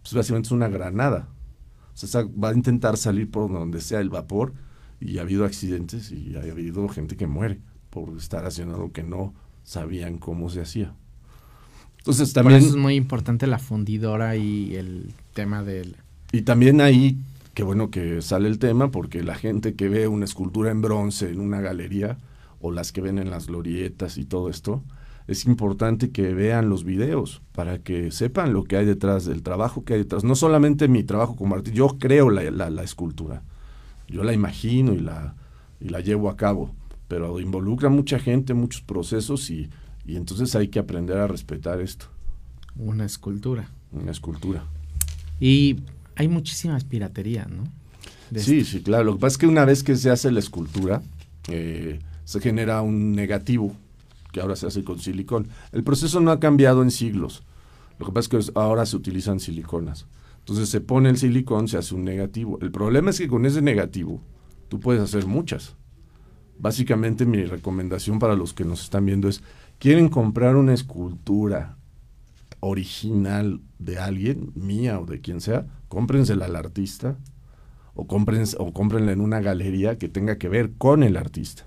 pues 0.02 0.14
básicamente 0.14 0.46
es 0.46 0.52
una 0.52 0.68
granada. 0.68 1.30
O 1.94 1.96
sea, 1.96 2.22
va 2.22 2.50
a 2.50 2.54
intentar 2.54 2.96
salir 2.96 3.28
por 3.28 3.52
donde 3.52 3.80
sea 3.80 3.98
el 3.98 4.09
vapor 4.09 4.52
y 5.04 5.18
ha 5.18 5.22
habido 5.22 5.44
accidentes 5.44 6.10
y 6.10 6.34
ha 6.36 6.40
habido 6.40 6.88
gente 6.88 7.16
que 7.16 7.26
muere 7.26 7.60
por 7.90 8.16
estar 8.16 8.46
haciendo 8.46 8.74
algo 8.74 8.92
que 8.92 9.02
no 9.02 9.34
sabían 9.62 10.18
cómo 10.18 10.50
se 10.50 10.62
hacía. 10.62 10.94
Entonces 11.98 12.32
también... 12.32 12.60
Por 12.60 12.66
eso 12.66 12.76
es 12.76 12.82
muy 12.82 12.96
importante 12.96 13.46
la 13.46 13.58
fundidora 13.58 14.36
y 14.36 14.74
el 14.74 15.12
tema 15.32 15.62
del... 15.62 15.96
Y 16.32 16.42
también 16.42 16.80
ahí, 16.80 17.18
qué 17.54 17.62
bueno 17.62 17.90
que 17.90 18.20
sale 18.20 18.48
el 18.48 18.58
tema, 18.58 18.90
porque 18.90 19.22
la 19.22 19.34
gente 19.34 19.74
que 19.74 19.88
ve 19.88 20.08
una 20.08 20.24
escultura 20.24 20.70
en 20.70 20.82
bronce 20.82 21.30
en 21.30 21.40
una 21.40 21.60
galería, 21.60 22.18
o 22.60 22.72
las 22.72 22.92
que 22.92 23.00
ven 23.00 23.18
en 23.18 23.30
las 23.30 23.46
glorietas 23.46 24.18
y 24.18 24.24
todo 24.24 24.50
esto, 24.50 24.82
es 25.28 25.46
importante 25.46 26.10
que 26.10 26.34
vean 26.34 26.68
los 26.68 26.84
videos 26.84 27.40
para 27.52 27.78
que 27.78 28.10
sepan 28.10 28.52
lo 28.52 28.64
que 28.64 28.76
hay 28.76 28.84
detrás 28.84 29.24
del 29.24 29.42
trabajo 29.42 29.84
que 29.84 29.94
hay 29.94 30.00
detrás. 30.00 30.24
No 30.24 30.34
solamente 30.34 30.88
mi 30.88 31.04
trabajo 31.04 31.36
como 31.36 31.54
artista, 31.54 31.76
yo 31.76 31.96
creo 31.98 32.30
la, 32.30 32.50
la 32.50 32.82
escultura, 32.82 33.42
yo 34.14 34.22
la 34.22 34.33
imagino 34.33 34.94
y 34.94 35.00
la, 35.00 35.35
y 35.81 35.88
la 35.88 35.98
llevo 35.98 36.31
a 36.31 36.37
cabo, 36.37 36.72
pero 37.09 37.40
involucra 37.40 37.88
mucha 37.88 38.20
gente, 38.20 38.55
muchos 38.55 38.81
procesos 38.81 39.50
y, 39.50 39.68
y 40.07 40.14
entonces 40.14 40.55
hay 40.55 40.68
que 40.68 40.79
aprender 40.79 41.18
a 41.18 41.27
respetar 41.27 41.81
esto. 41.81 42.07
Una 42.77 43.07
escultura. 43.07 43.68
Una 43.90 44.12
escultura. 44.12 44.64
Y 45.40 45.81
hay 46.14 46.29
muchísimas 46.29 46.85
piraterías, 46.85 47.48
¿no? 47.50 47.64
sí, 48.37 48.64
sí, 48.64 48.83
claro. 48.83 49.03
Lo 49.03 49.14
que 49.14 49.20
pasa 49.20 49.35
es 49.35 49.38
que 49.38 49.46
una 49.48 49.64
vez 49.64 49.83
que 49.83 49.96
se 49.96 50.11
hace 50.11 50.31
la 50.31 50.38
escultura, 50.38 51.03
eh, 51.48 51.98
se 52.24 52.40
genera 52.40 52.83
un 52.83 53.16
negativo 53.16 53.74
que 54.31 54.40
ahora 54.40 54.55
se 54.55 54.68
hace 54.68 54.85
con 54.85 55.00
silicón. 55.00 55.48
El 55.72 55.83
proceso 55.83 56.20
no 56.20 56.31
ha 56.31 56.38
cambiado 56.38 56.85
en 56.85 56.92
siglos. 56.92 57.42
Lo 57.98 58.07
que 58.07 58.12
pasa 58.12 58.38
es 58.38 58.46
que 58.46 58.53
ahora 58.61 58.87
se 58.87 58.96
utilizan 58.96 59.40
siliconas. 59.40 60.07
Entonces 60.44 60.68
se 60.68 60.83
pone 60.83 61.09
el 61.09 61.16
silicón, 61.16 61.68
se 61.68 61.78
hace 61.78 61.94
un 61.94 62.04
negativo. 62.04 62.59
El 62.61 62.70
problema 62.70 63.09
es 63.09 63.18
que 63.18 63.28
con 63.28 63.46
ese 63.46 63.62
negativo 63.62 64.20
tú 64.68 64.78
puedes 64.78 65.00
hacer 65.00 65.26
muchas. 65.26 65.74
Básicamente 66.59 67.24
mi 67.24 67.46
recomendación 67.46 68.18
para 68.18 68.37
los 68.37 68.52
que 68.52 68.66
nos 68.66 68.83
están 68.83 69.07
viendo 69.07 69.26
es, 69.26 69.42
¿quieren 69.78 70.11
comprar 70.11 70.57
una 70.57 70.74
escultura 70.74 71.78
original 72.61 73.62
de 73.78 73.98
alguien, 73.98 74.52
mía 74.54 75.00
o 75.00 75.07
de 75.07 75.22
quien 75.22 75.40
sea? 75.40 75.66
Cómprensela 75.88 76.44
al 76.44 76.57
artista 76.57 77.16
o, 77.94 78.07
cómprense, 78.07 78.59
o 78.61 78.70
cómprenla 78.74 79.12
en 79.12 79.22
una 79.22 79.40
galería 79.40 79.96
que 79.96 80.11
tenga 80.11 80.37
que 80.37 80.50
ver 80.50 80.72
con 80.76 81.02
el 81.02 81.16
artista. 81.16 81.64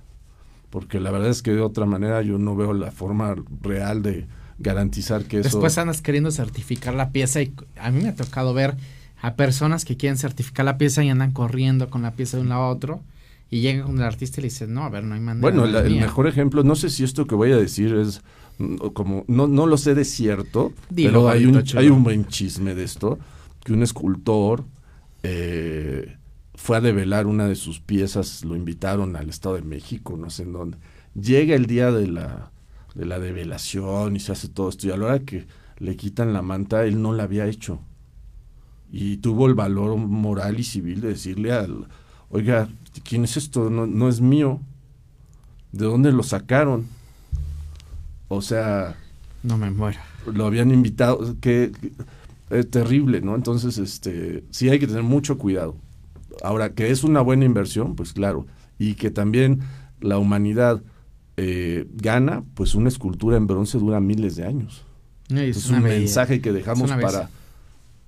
Porque 0.70 1.00
la 1.00 1.10
verdad 1.10 1.32
es 1.32 1.42
que 1.42 1.52
de 1.52 1.62
otra 1.62 1.88
manera 1.88 2.22
yo 2.22 2.38
no 2.38 2.56
veo 2.56 2.74
la 2.74 2.92
forma 2.92 3.34
real 3.60 4.04
de, 4.04 4.28
garantizar 4.60 5.26
que 5.26 5.40
eso... 5.40 5.50
Después 5.50 5.78
andas 5.78 6.02
queriendo 6.02 6.32
certificar 6.32 6.94
la 6.94 7.12
pieza 7.12 7.42
y 7.42 7.54
a 7.80 7.92
mí 7.92 8.02
me 8.02 8.10
ha 8.10 8.16
tocado 8.16 8.54
ver 8.54 8.76
a 9.22 9.36
personas 9.36 9.86
que 9.86 9.98
quieren 9.98 10.18
certificar 10.18 10.66
la 10.66 10.78
pieza 10.78 11.04
y 11.04 11.10
andan 11.10 11.32
corriendo 11.32 11.90
con 11.90 12.02
la 12.02 12.12
pieza 12.12 12.38
de 12.38 12.44
un 12.44 12.50
lado 12.50 12.64
a 12.64 12.70
otro 12.70 13.02
y 13.50 13.62
llegan 13.62 13.86
con 13.86 13.98
el 13.98 14.04
artista 14.04 14.40
y 14.40 14.44
le 14.44 14.50
dicen, 14.50 14.74
no, 14.74 14.84
a 14.84 14.90
ver, 14.90 15.04
no 15.04 15.16
hay 15.16 15.22
manera. 15.22 15.42
Bueno, 15.42 15.66
el 15.66 15.96
mejor 15.96 16.28
ejemplo, 16.28 16.64
no 16.64 16.76
sé 16.76 16.90
si 16.90 17.04
esto 17.04 17.26
que 17.28 17.36
voy 17.36 17.52
a 17.52 17.58
decir 17.58 17.96
es 17.96 18.22
mm, 18.58 18.76
como, 18.94 19.24
no, 19.28 19.48
no 19.48 19.66
lo 19.66 19.78
sé 19.78 19.96
de 19.96 20.06
cierto, 20.06 20.74
pero 20.94 21.30
hay 21.30 21.46
un, 21.46 21.64
hay 21.76 21.90
un 21.90 22.04
buen 22.04 22.28
chisme 22.28 22.76
de 22.76 22.84
esto, 22.84 23.18
que 23.64 23.74
un 23.74 23.84
escultor 23.84 24.66
eh, 25.24 26.18
fue 26.56 26.78
a 26.78 26.82
develar 26.82 27.26
una 27.26 27.48
de 27.48 27.56
sus 27.56 27.80
piezas, 27.80 28.44
lo 28.44 28.56
invitaron 28.56 29.16
al 29.16 29.30
Estado 29.30 29.56
de 29.56 29.62
México, 29.62 30.18
no 30.18 30.30
sé 30.30 30.44
en 30.44 30.54
dónde. 30.54 30.78
Llega 31.16 31.56
el 31.56 31.66
día 31.66 31.92
de 31.92 32.08
la, 32.08 32.52
de 32.98 33.06
la 33.06 33.20
develación 33.20 34.16
y 34.16 34.20
se 34.20 34.32
hace 34.32 34.50
todo 34.50 34.70
esto. 34.70 34.88
Y 34.88 34.92
a 34.92 34.98
la 34.98 35.06
hora 35.06 35.20
que 35.20 35.46
le 35.78 35.96
quitan 35.96 36.34
la 36.34 36.42
manta, 36.42 36.84
él 36.84 37.02
no 37.02 37.14
la 37.14 37.24
había 37.24 37.46
hecho. 37.46 37.80
Y 38.92 39.18
tuvo 39.18 39.48
el 39.48 39.54
valor 39.54 39.96
moral 39.98 40.60
y 40.60 40.64
civil 40.64 41.02
de 41.02 41.10
decirle 41.10 41.54
al, 41.54 41.88
oiga, 42.30 42.70
¿quién 43.04 43.24
es 43.24 43.38
esto? 43.38 43.70
No, 43.70 43.86
no 43.86 44.10
es 44.10 44.20
mío. 44.20 44.60
¿De 45.72 45.86
dónde 45.86 46.12
lo 46.12 46.24
sacaron? 46.24 46.88
O 48.30 48.42
sea... 48.42 48.96
No 49.44 49.58
me 49.58 49.70
muero. 49.70 50.00
Lo 50.26 50.46
habían 50.46 50.72
invitado, 50.72 51.36
que, 51.40 51.72
es 52.50 52.70
terrible, 52.72 53.22
¿no? 53.22 53.36
Entonces, 53.36 53.78
este, 53.78 54.44
sí 54.50 54.70
hay 54.70 54.80
que 54.80 54.88
tener 54.88 55.04
mucho 55.04 55.38
cuidado. 55.38 55.76
Ahora, 56.44 56.74
que 56.74 56.90
es 56.90 57.04
una 57.04 57.22
buena 57.22 57.46
inversión, 57.46 57.96
pues 57.96 58.14
claro, 58.14 58.48
y 58.80 58.96
que 58.96 59.12
también 59.12 59.62
la 60.02 60.18
humanidad 60.18 60.82
eh, 61.38 61.86
gana, 61.94 62.44
pues 62.56 62.76
una 62.76 62.90
escultura 62.90 63.38
en 63.38 63.48
bronce 63.48 63.78
dura 63.78 64.00
miles 64.00 64.36
de 64.36 64.46
años. 64.46 64.84
es, 65.30 65.70
un 65.70 65.84
mensaje 65.84 66.42
que 66.42 66.52
dejamos 66.52 66.92
para 66.92 67.30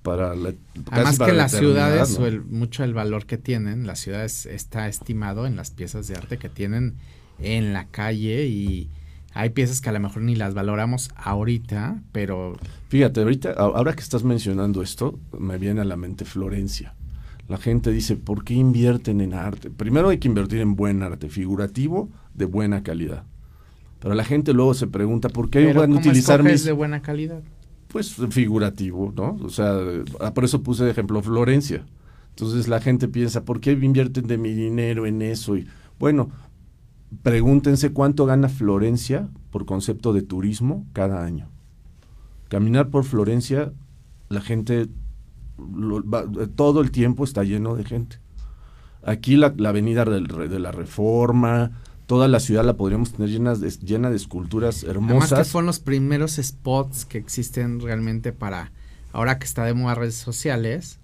para 0.02 0.34
la, 0.36 0.54
Además 0.92 1.20
que 1.20 1.34
las 1.34 1.52
ciudades, 1.52 2.18
o 2.18 2.26
el, 2.26 2.42
mucho 2.42 2.84
el 2.84 2.94
valor 2.94 3.26
que 3.26 3.38
tienen, 3.38 3.86
las 3.86 4.00
ciudades 4.00 4.46
está 4.46 4.88
estimado 4.88 5.46
en 5.46 5.56
las 5.56 5.72
piezas 5.72 6.08
de 6.08 6.16
arte 6.16 6.38
que 6.38 6.50
tienen 6.50 6.96
en 7.40 7.74
la 7.74 7.86
calle 7.86 8.46
y 8.46 8.90
hay 9.34 9.50
piezas 9.50 9.82
que 9.82 9.90
a 9.90 9.92
lo 9.92 10.00
mejor 10.00 10.22
ni 10.22 10.36
las 10.36 10.54
valoramos 10.54 11.12
ahorita, 11.16 12.02
pero... 12.12 12.58
Fíjate, 12.88 13.22
ahorita, 13.22 13.52
ahora 13.52 13.94
que 13.94 14.02
estás 14.02 14.24
mencionando 14.24 14.82
esto, 14.82 15.20
me 15.38 15.58
viene 15.58 15.82
a 15.82 15.86
la 15.86 15.98
mente 15.98 16.26
Florencia. 16.26 16.96
La 17.50 17.58
gente 17.58 17.92
dice, 17.92 18.16
¿por 18.16 18.44
qué 18.44 18.54
invierten 18.54 19.22
en 19.22 19.34
arte? 19.34 19.72
Primero 19.72 20.10
hay 20.10 20.20
que 20.20 20.28
invertir 20.28 20.62
en 20.62 20.76
buen 20.76 21.02
arte, 21.02 21.30
figurativo, 21.30 22.10
de 22.36 22.46
buena 22.46 22.84
calidad. 22.84 23.24
Pero 24.00 24.14
la 24.14 24.24
gente 24.24 24.54
luego 24.54 24.76
se 24.76 24.86
pregunta, 24.86 25.30
¿por 25.30 25.50
qué 25.50 25.74
van 25.74 25.92
a 25.92 25.98
utilizar 25.98 26.44
mis... 26.44 26.64
de 26.64 26.72
buena 26.72 27.02
calidad? 27.02 27.42
Pues 27.88 28.16
figurativo, 28.30 29.12
¿no? 29.16 29.36
O 29.44 29.50
sea, 29.50 29.80
ah, 30.20 30.32
por 30.32 30.46
eso 30.46 30.62
puse 30.62 30.86
de 30.86 30.92
ejemplo 30.92 31.24
Florencia. 31.24 31.86
Entonces 32.30 32.68
la 32.68 32.82
gente 32.82 33.08
piensa, 33.08 33.44
¿por 33.44 33.60
qué 33.60 33.72
invierten 33.72 34.28
de 34.28 34.38
mi 34.38 34.54
dinero 34.54 35.08
en 35.08 35.24
eso? 35.24 35.58
Y 35.58 35.68
bueno, 35.98 36.30
pregúntense 37.24 37.92
cuánto 37.92 38.28
gana 38.28 38.48
Florencia 38.48 39.28
por 39.50 39.66
concepto 39.66 40.14
de 40.14 40.22
turismo 40.22 40.86
cada 40.94 41.26
año. 41.26 41.50
Caminar 42.48 42.90
por 42.90 43.06
Florencia, 43.06 43.74
la 44.30 44.42
gente 44.42 44.88
todo 46.56 46.82
el 46.82 46.92
tiempo 46.92 47.24
está 47.24 47.44
lleno 47.44 47.76
de 47.76 47.84
gente. 47.84 48.20
Aquí 49.04 49.36
la, 49.36 49.54
avenida 49.66 50.06
de 50.06 50.60
la 50.60 50.72
Reforma, 50.72 51.72
toda 52.06 52.28
la 52.28 52.40
ciudad 52.40 52.66
la 52.66 52.76
podríamos 52.76 53.14
tener 53.14 53.30
llena 53.30 53.56
de, 53.56 53.70
llena 53.70 54.10
de 54.10 54.16
esculturas 54.16 54.84
hermosas. 54.84 55.32
Además 55.32 55.48
que 55.48 55.52
fueron 55.52 55.68
los 55.68 55.80
primeros 55.80 56.40
spots 56.42 57.06
que 57.06 57.18
existen 57.18 57.80
realmente 57.80 58.34
para, 58.34 58.72
ahora 59.14 59.40
que 59.40 59.46
está 59.46 59.64
de 59.64 59.74
moda 59.74 59.96
redes 59.96 60.16
sociales. 60.16 61.00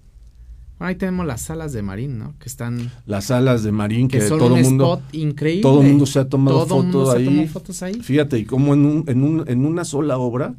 Bueno, 0.78 0.90
ahí 0.90 0.96
tenemos 0.96 1.24
las 1.24 1.42
salas 1.42 1.72
de 1.72 1.82
Marín, 1.82 2.18
¿no? 2.18 2.34
Que 2.38 2.48
están... 2.48 2.90
Las 3.06 3.26
salas 3.26 3.62
de 3.62 3.72
Marín 3.72 4.08
que, 4.08 4.18
todo 4.18 4.56
el 4.56 4.64
mundo... 4.64 4.94
Spot 4.94 5.14
increíble. 5.14 5.62
Todo 5.62 5.80
el 5.80 5.88
mundo 5.88 6.06
se 6.06 6.18
ha 6.18 6.28
tomado 6.28 6.66
fotos 6.66 7.14
ahí. 7.14 7.46
fotos 7.46 7.82
ahí. 7.82 7.94
Fíjate, 7.94 8.40
y 8.40 8.44
como 8.44 8.74
en, 8.74 8.84
un, 8.84 9.04
en, 9.06 9.22
un, 9.22 9.44
en 9.48 9.64
una 9.64 9.84
sola 9.84 10.18
obra 10.18 10.54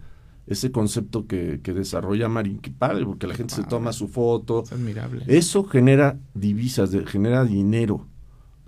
ese 0.48 0.72
concepto 0.72 1.28
que, 1.28 1.58
desarrolla 1.58 2.30
Marín, 2.30 2.60
que 2.60 2.72
padre, 2.72 3.06
porque 3.06 3.28
la 3.28 3.36
gente 3.36 3.54
se 3.54 3.64
toma 3.64 3.92
su 3.92 4.08
foto. 4.08 4.64
Es 4.64 4.72
admirable. 4.72 5.24
Eso 5.28 5.66
genera 5.66 6.18
divisas, 6.34 6.92
genera 7.06 7.44
dinero. 7.44 8.08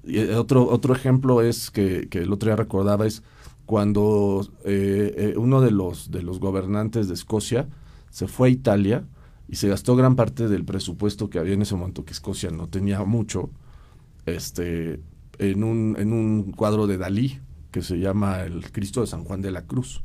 Y 0.03 0.19
eh, 0.19 0.36
otro, 0.36 0.67
otro 0.69 0.93
ejemplo 0.93 1.41
es 1.41 1.71
que, 1.71 2.09
el 2.11 2.34
otro 2.34 2.47
día 2.47 2.57
recordaba 2.57 3.07
es 3.07 3.23
cuando 3.65 4.45
eh, 4.65 5.13
eh, 5.17 5.34
uno 5.38 5.61
de 5.61 5.71
los, 5.71 6.11
de 6.11 6.21
los 6.21 6.39
gobernantes 6.39 7.07
de 7.07 7.13
Escocia 7.13 7.69
se 8.09 8.27
fue 8.27 8.49
a 8.49 8.51
Italia 8.51 9.05
y 9.47 9.55
se 9.55 9.69
gastó 9.69 9.95
gran 9.95 10.15
parte 10.15 10.47
del 10.47 10.65
presupuesto 10.65 11.30
que 11.30 11.39
había 11.39 11.53
en 11.53 11.61
ese 11.61 11.75
momento, 11.75 12.03
que 12.03 12.11
Escocia 12.11 12.51
no 12.51 12.67
tenía 12.67 13.03
mucho, 13.05 13.51
este, 14.25 14.99
en, 15.38 15.63
un, 15.63 15.95
en 15.97 16.11
un 16.11 16.51
cuadro 16.51 16.88
de 16.88 16.97
Dalí 16.97 17.39
que 17.71 17.84
se 17.84 17.99
llama 17.99 18.41
El 18.41 18.71
Cristo 18.71 19.01
de 19.01 19.07
San 19.07 19.23
Juan 19.23 19.41
de 19.41 19.51
la 19.51 19.61
Cruz 19.61 20.01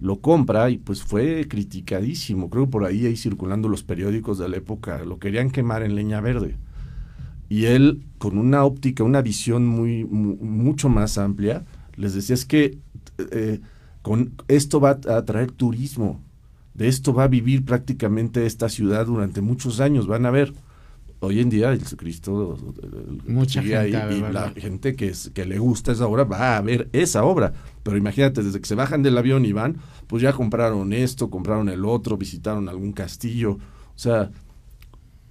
lo 0.00 0.20
compra 0.20 0.70
y 0.70 0.78
pues 0.78 1.02
fue 1.02 1.46
criticadísimo. 1.48 2.48
Creo 2.50 2.64
que 2.64 2.70
por 2.70 2.84
ahí 2.84 3.06
ahí 3.06 3.16
circulando 3.16 3.68
los 3.68 3.82
periódicos 3.82 4.38
de 4.38 4.48
la 4.48 4.56
época 4.56 5.04
lo 5.04 5.18
querían 5.18 5.50
quemar 5.50 5.82
en 5.82 5.94
leña 5.94 6.20
verde. 6.20 6.56
Y 7.48 7.66
él 7.66 8.02
con 8.18 8.38
una 8.38 8.64
óptica, 8.64 9.04
una 9.04 9.22
visión 9.22 9.66
muy 9.66 10.04
mucho 10.04 10.88
más 10.88 11.18
amplia, 11.18 11.64
les 11.96 12.14
decía 12.14 12.34
es 12.34 12.46
que 12.46 12.78
eh, 13.18 13.60
con 14.02 14.32
esto 14.48 14.80
va 14.80 14.98
a 15.08 15.16
atraer 15.16 15.50
turismo. 15.50 16.20
De 16.74 16.88
esto 16.88 17.12
va 17.12 17.24
a 17.24 17.28
vivir 17.28 17.64
prácticamente 17.64 18.46
esta 18.46 18.68
ciudad 18.68 19.04
durante 19.04 19.42
muchos 19.42 19.80
años. 19.80 20.06
Van 20.06 20.24
a 20.24 20.30
ver 20.30 20.54
hoy 21.20 21.40
en 21.40 21.50
día 21.50 21.70
el 21.70 21.80
Cristo 21.96 22.58
mucha 23.26 23.62
gente 23.62 23.88
y 23.88 24.20
la 24.32 24.50
gente 24.50 24.96
que, 24.96 25.08
es, 25.08 25.30
que 25.32 25.44
le 25.44 25.58
gusta 25.58 25.92
esa 25.92 26.06
obra 26.06 26.24
va 26.24 26.56
a 26.56 26.60
ver 26.60 26.88
esa 26.92 27.24
obra. 27.24 27.52
Pero 27.82 27.96
imagínate 27.96 28.42
desde 28.42 28.60
que 28.60 28.66
se 28.66 28.74
bajan 28.74 29.02
del 29.02 29.16
avión 29.16 29.44
y 29.44 29.52
van 29.52 29.76
pues 30.06 30.22
ya 30.22 30.32
compraron 30.32 30.92
esto 30.92 31.30
compraron 31.30 31.68
el 31.68 31.84
otro 31.84 32.16
visitaron 32.16 32.68
algún 32.68 32.92
castillo. 32.92 33.52
O 33.52 33.98
sea 33.98 34.30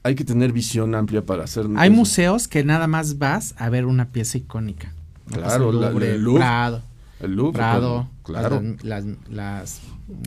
hay 0.03 0.15
que 0.15 0.23
tener 0.23 0.53
visión 0.53 0.95
amplia 0.95 1.25
para 1.25 1.43
hacer 1.43 1.65
hay 1.75 1.89
museos 1.89 2.47
que 2.47 2.63
nada 2.63 2.87
más 2.87 3.17
vas 3.17 3.53
a 3.57 3.69
ver 3.69 3.85
una 3.85 4.09
pieza 4.09 4.37
icónica. 4.37 4.93
Claro 5.29 5.69
el, 5.69 5.81
Louvre, 5.81 6.15
el 6.15 6.21
Louvre, 6.21 6.39
Prado 6.39 6.81
el 7.19 7.35
Louvre 7.35 7.53
Prado 7.53 8.09
claro. 8.23 8.63
las, 8.81 9.05
las, 9.29 9.81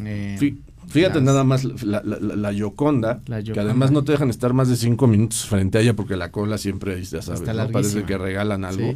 eh, 0.05 0.57
Fíjate 0.93 1.23
nada 1.23 1.43
más 1.43 1.65
la, 1.65 2.03
la, 2.05 2.19
la, 2.19 2.53
Yoconda, 2.53 3.23
que 3.25 3.59
además 3.59 3.91
no 3.93 4.05
te 4.05 4.13
dejan 4.13 4.29
estar 4.29 4.53
más 4.53 4.69
de 4.69 4.77
cinco 4.77 5.07
minutos 5.07 5.47
frente 5.47 5.79
a 5.79 5.81
ella 5.81 5.97
porque 5.97 6.17
la 6.17 6.31
cola 6.31 6.59
siempre, 6.59 7.03
ya 7.03 7.23
sabes, 7.23 7.41
parece 7.73 8.05
que 8.05 8.19
regalan 8.19 8.67
algo. 8.67 8.95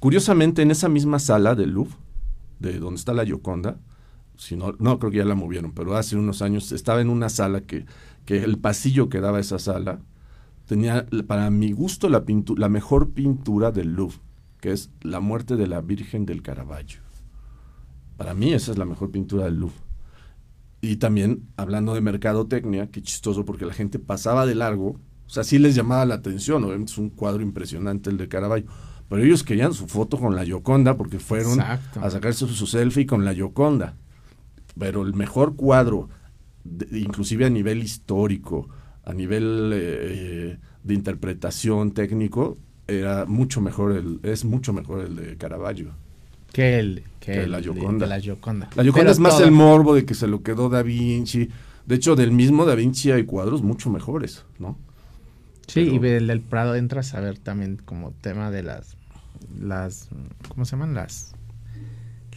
Curiosamente, 0.00 0.62
en 0.62 0.72
esa 0.72 0.88
misma 0.88 1.20
sala 1.20 1.54
del 1.54 1.70
Louvre, 1.70 1.94
de 2.58 2.80
donde 2.80 2.98
está 2.98 3.14
la 3.14 3.22
Yoconda, 3.22 3.78
si 4.36 4.56
no, 4.56 4.74
no 4.80 4.98
creo 4.98 5.12
que 5.12 5.18
ya 5.18 5.24
la 5.24 5.36
movieron, 5.36 5.70
pero 5.72 5.96
hace 5.96 6.16
unos 6.16 6.42
años 6.42 6.72
estaba 6.72 7.00
en 7.00 7.08
una 7.08 7.28
sala 7.28 7.60
que, 7.60 7.86
que 8.24 8.42
el 8.42 8.58
pasillo 8.58 9.08
que 9.08 9.20
daba 9.20 9.38
esa 9.38 9.60
sala 9.60 10.00
tenía, 10.66 11.06
para 11.28 11.50
mi 11.50 11.70
gusto, 11.70 12.08
la, 12.08 12.24
la 12.56 12.68
mejor 12.68 13.10
pintura 13.10 13.70
del 13.70 13.94
Louvre, 13.94 14.18
que 14.60 14.72
es 14.72 14.90
la 15.02 15.20
muerte 15.20 15.54
de 15.54 15.68
la 15.68 15.82
Virgen 15.82 16.26
del 16.26 16.42
Caravaggio. 16.42 17.00
Para 18.16 18.34
mí 18.34 18.52
esa 18.52 18.72
es 18.72 18.78
la 18.78 18.86
mejor 18.86 19.12
pintura 19.12 19.44
del 19.44 19.60
Louvre 19.60 19.89
y 20.80 20.96
también 20.96 21.48
hablando 21.56 21.94
de 21.94 22.00
mercadotecnia, 22.00 22.90
qué 22.90 23.02
chistoso 23.02 23.44
porque 23.44 23.66
la 23.66 23.74
gente 23.74 23.98
pasaba 23.98 24.46
de 24.46 24.54
largo, 24.54 25.00
o 25.26 25.32
sea, 25.32 25.44
sí 25.44 25.58
les 25.58 25.74
llamaba 25.74 26.04
la 26.06 26.16
atención, 26.16 26.64
obviamente 26.64 26.92
es 26.92 26.98
un 26.98 27.10
cuadro 27.10 27.42
impresionante 27.42 28.10
el 28.10 28.16
de 28.16 28.28
Caravaggio, 28.28 28.70
pero 29.08 29.22
ellos 29.22 29.42
querían 29.42 29.74
su 29.74 29.86
foto 29.88 30.18
con 30.18 30.36
la 30.36 30.44
Yoconda 30.44 30.96
porque 30.96 31.18
fueron 31.18 31.60
a 31.60 32.10
sacarse 32.10 32.46
su, 32.46 32.66
selfie 32.66 33.06
con 33.06 33.24
la 33.24 33.32
Yoconda. 33.32 33.96
Pero 34.78 35.02
el 35.02 35.14
mejor 35.14 35.56
cuadro, 35.56 36.08
inclusive 36.92 37.44
a 37.44 37.50
nivel 37.50 37.82
histórico, 37.82 38.68
a 39.04 39.12
nivel 39.12 39.72
eh, 39.74 40.58
de 40.84 40.94
interpretación 40.94 41.90
técnico, 41.90 42.56
era 42.86 43.26
mucho 43.26 43.60
mejor 43.60 43.92
el, 43.92 44.20
es 44.22 44.44
mucho 44.44 44.72
mejor 44.72 45.00
el 45.00 45.16
de 45.16 45.36
Caravaggio. 45.36 45.92
Que 46.52 46.78
el 46.78 47.04
que, 47.20 47.46
la 47.46 47.60
Gioconda. 47.60 48.06
la 48.06 48.20
Gioconda. 48.20 48.70
La 48.74 48.82
Gioconda 48.82 49.10
es 49.10 49.18
más 49.18 49.40
el 49.40 49.50
morbo 49.50 49.94
de 49.94 50.04
que 50.04 50.14
se 50.14 50.26
lo 50.26 50.42
quedó 50.42 50.68
Da 50.68 50.82
Vinci. 50.82 51.48
De 51.86 51.94
hecho, 51.94 52.16
del 52.16 52.32
mismo 52.32 52.64
Da 52.64 52.74
Vinci 52.74 53.10
hay 53.12 53.24
cuadros 53.24 53.62
mucho 53.62 53.90
mejores, 53.90 54.44
¿no? 54.58 54.76
Sí, 55.66 55.80
y 55.82 55.98
del, 55.98 56.26
del 56.26 56.40
Prado 56.40 56.74
entras 56.74 57.14
a 57.14 57.20
ver 57.20 57.38
también 57.38 57.76
como 57.76 58.10
tema 58.10 58.50
de 58.50 58.64
las 58.64 58.96
las 59.60 60.08
¿cómo 60.48 60.64
se 60.64 60.72
llaman? 60.72 60.94
las 60.94 61.32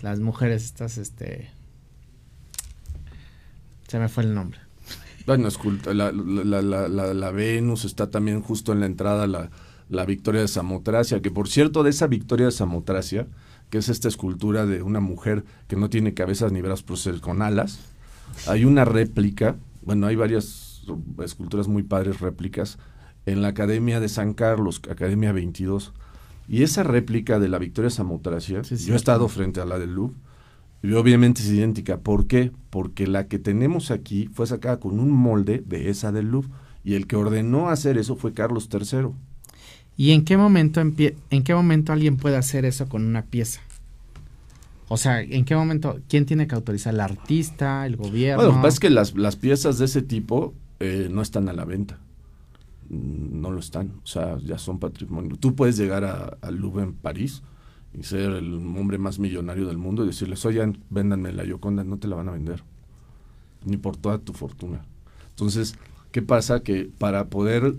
las 0.01 0.19
mujeres 0.19 0.65
estas 0.65 0.97
este 0.97 1.49
se 3.87 3.99
me 3.99 4.09
fue 4.09 4.23
el 4.23 4.33
nombre. 4.33 4.59
Bueno, 5.25 5.47
la, 5.93 6.11
la, 6.11 6.61
la, 6.61 7.13
la, 7.13 7.31
Venus 7.31 7.85
está 7.85 8.09
también 8.09 8.41
justo 8.41 8.73
en 8.73 8.81
la 8.81 8.87
entrada 8.87 9.27
la, 9.27 9.51
la 9.87 10.05
Victoria 10.05 10.41
de 10.41 10.47
Samotracia, 10.47 11.21
que 11.21 11.31
por 11.31 11.47
cierto 11.47 11.83
de 11.83 11.91
esa 11.91 12.07
Victoria 12.07 12.47
de 12.47 12.51
Samotracia 12.51 13.27
que 13.73 13.79
es 13.79 13.89
esta 13.89 14.07
escultura 14.07 14.67
de 14.67 14.83
una 14.83 14.99
mujer 14.99 15.45
que 15.67 15.75
no 15.75 15.89
tiene 15.89 16.13
cabezas 16.13 16.51
ni 16.51 16.61
brazos, 16.61 17.09
con 17.21 17.41
alas. 17.41 17.79
Hay 18.45 18.65
una 18.65 18.85
réplica, 18.85 19.55
bueno, 19.81 20.05
hay 20.05 20.15
varias 20.15 20.83
esculturas 21.23 21.67
muy 21.67 21.81
padres, 21.81 22.21
réplicas, 22.21 22.77
en 23.25 23.41
la 23.41 23.47
Academia 23.47 23.99
de 23.99 24.09
San 24.09 24.35
Carlos, 24.35 24.79
Academia 24.91 25.31
22. 25.31 25.91
Y 26.47 26.61
esa 26.61 26.83
réplica 26.83 27.39
de 27.39 27.49
la 27.49 27.57
Victoria 27.57 27.89
Samotracia, 27.89 28.61
yo 28.61 28.93
he 28.93 28.95
estado 28.95 29.27
frente 29.27 29.59
a 29.59 29.65
la 29.65 29.79
del 29.79 29.95
Louvre, 29.95 30.17
y 30.83 30.93
obviamente 30.93 31.41
es 31.41 31.47
idéntica. 31.49 31.97
¿Por 31.97 32.27
qué? 32.27 32.51
Porque 32.69 33.07
la 33.07 33.27
que 33.27 33.39
tenemos 33.39 33.89
aquí 33.89 34.29
fue 34.31 34.45
sacada 34.45 34.79
con 34.79 34.99
un 34.99 35.09
molde 35.09 35.63
de 35.65 35.89
esa 35.89 36.11
del 36.11 36.29
Louvre. 36.29 36.51
Y 36.83 36.93
el 36.93 37.07
que 37.07 37.15
ordenó 37.15 37.69
hacer 37.69 37.97
eso 37.97 38.15
fue 38.17 38.33
Carlos 38.33 38.69
III. 38.71 39.13
¿Y 39.95 40.11
en 40.11 40.25
qué 40.25 40.37
momento 40.37 40.81
en 40.81 41.43
qué 41.43 41.53
momento 41.53 41.93
alguien 41.93 42.17
puede 42.17 42.37
hacer 42.37 42.65
eso 42.65 42.87
con 42.87 43.05
una 43.05 43.23
pieza? 43.23 43.61
O 44.89 44.97
sea, 44.97 45.21
¿en 45.21 45.45
qué 45.45 45.55
momento 45.55 45.99
quién 46.07 46.25
tiene 46.25 46.47
que 46.47 46.55
autorizar? 46.55 46.93
¿El 46.93 46.99
artista, 46.99 47.85
el 47.85 47.95
gobierno? 47.95 48.51
Bueno, 48.51 48.67
es 48.67 48.79
que 48.79 48.89
las, 48.89 49.15
las 49.15 49.35
piezas 49.35 49.79
de 49.79 49.85
ese 49.85 50.01
tipo 50.01 50.53
eh, 50.79 51.07
no 51.09 51.21
están 51.21 51.49
a 51.49 51.53
la 51.53 51.65
venta. 51.65 51.99
Mm, 52.89 53.41
no 53.41 53.51
lo 53.51 53.59
están. 53.59 53.93
O 54.03 54.07
sea, 54.07 54.37
ya 54.39 54.57
son 54.57 54.79
patrimonio. 54.79 55.35
Tú 55.37 55.55
puedes 55.55 55.77
llegar 55.77 56.37
al 56.39 56.55
Louvre 56.55 56.83
en 56.83 56.93
París 56.93 57.41
y 57.97 58.03
ser 58.03 58.31
el 58.33 58.53
hombre 58.53 58.97
más 58.97 59.19
millonario 59.19 59.67
del 59.67 59.77
mundo 59.77 60.03
y 60.03 60.07
decirles, 60.07 60.45
oigan, 60.45 60.77
véndanme 60.89 61.31
la 61.31 61.45
Yoconda, 61.45 61.83
no 61.83 61.97
te 61.97 62.07
la 62.07 62.15
van 62.15 62.29
a 62.29 62.33
vender. 62.33 62.63
Ni 63.65 63.77
por 63.77 63.97
toda 63.97 64.17
tu 64.17 64.33
fortuna. 64.33 64.85
Entonces, 65.29 65.75
¿qué 66.11 66.21
pasa? 66.21 66.61
Que 66.61 66.89
para 66.97 67.29
poder 67.29 67.75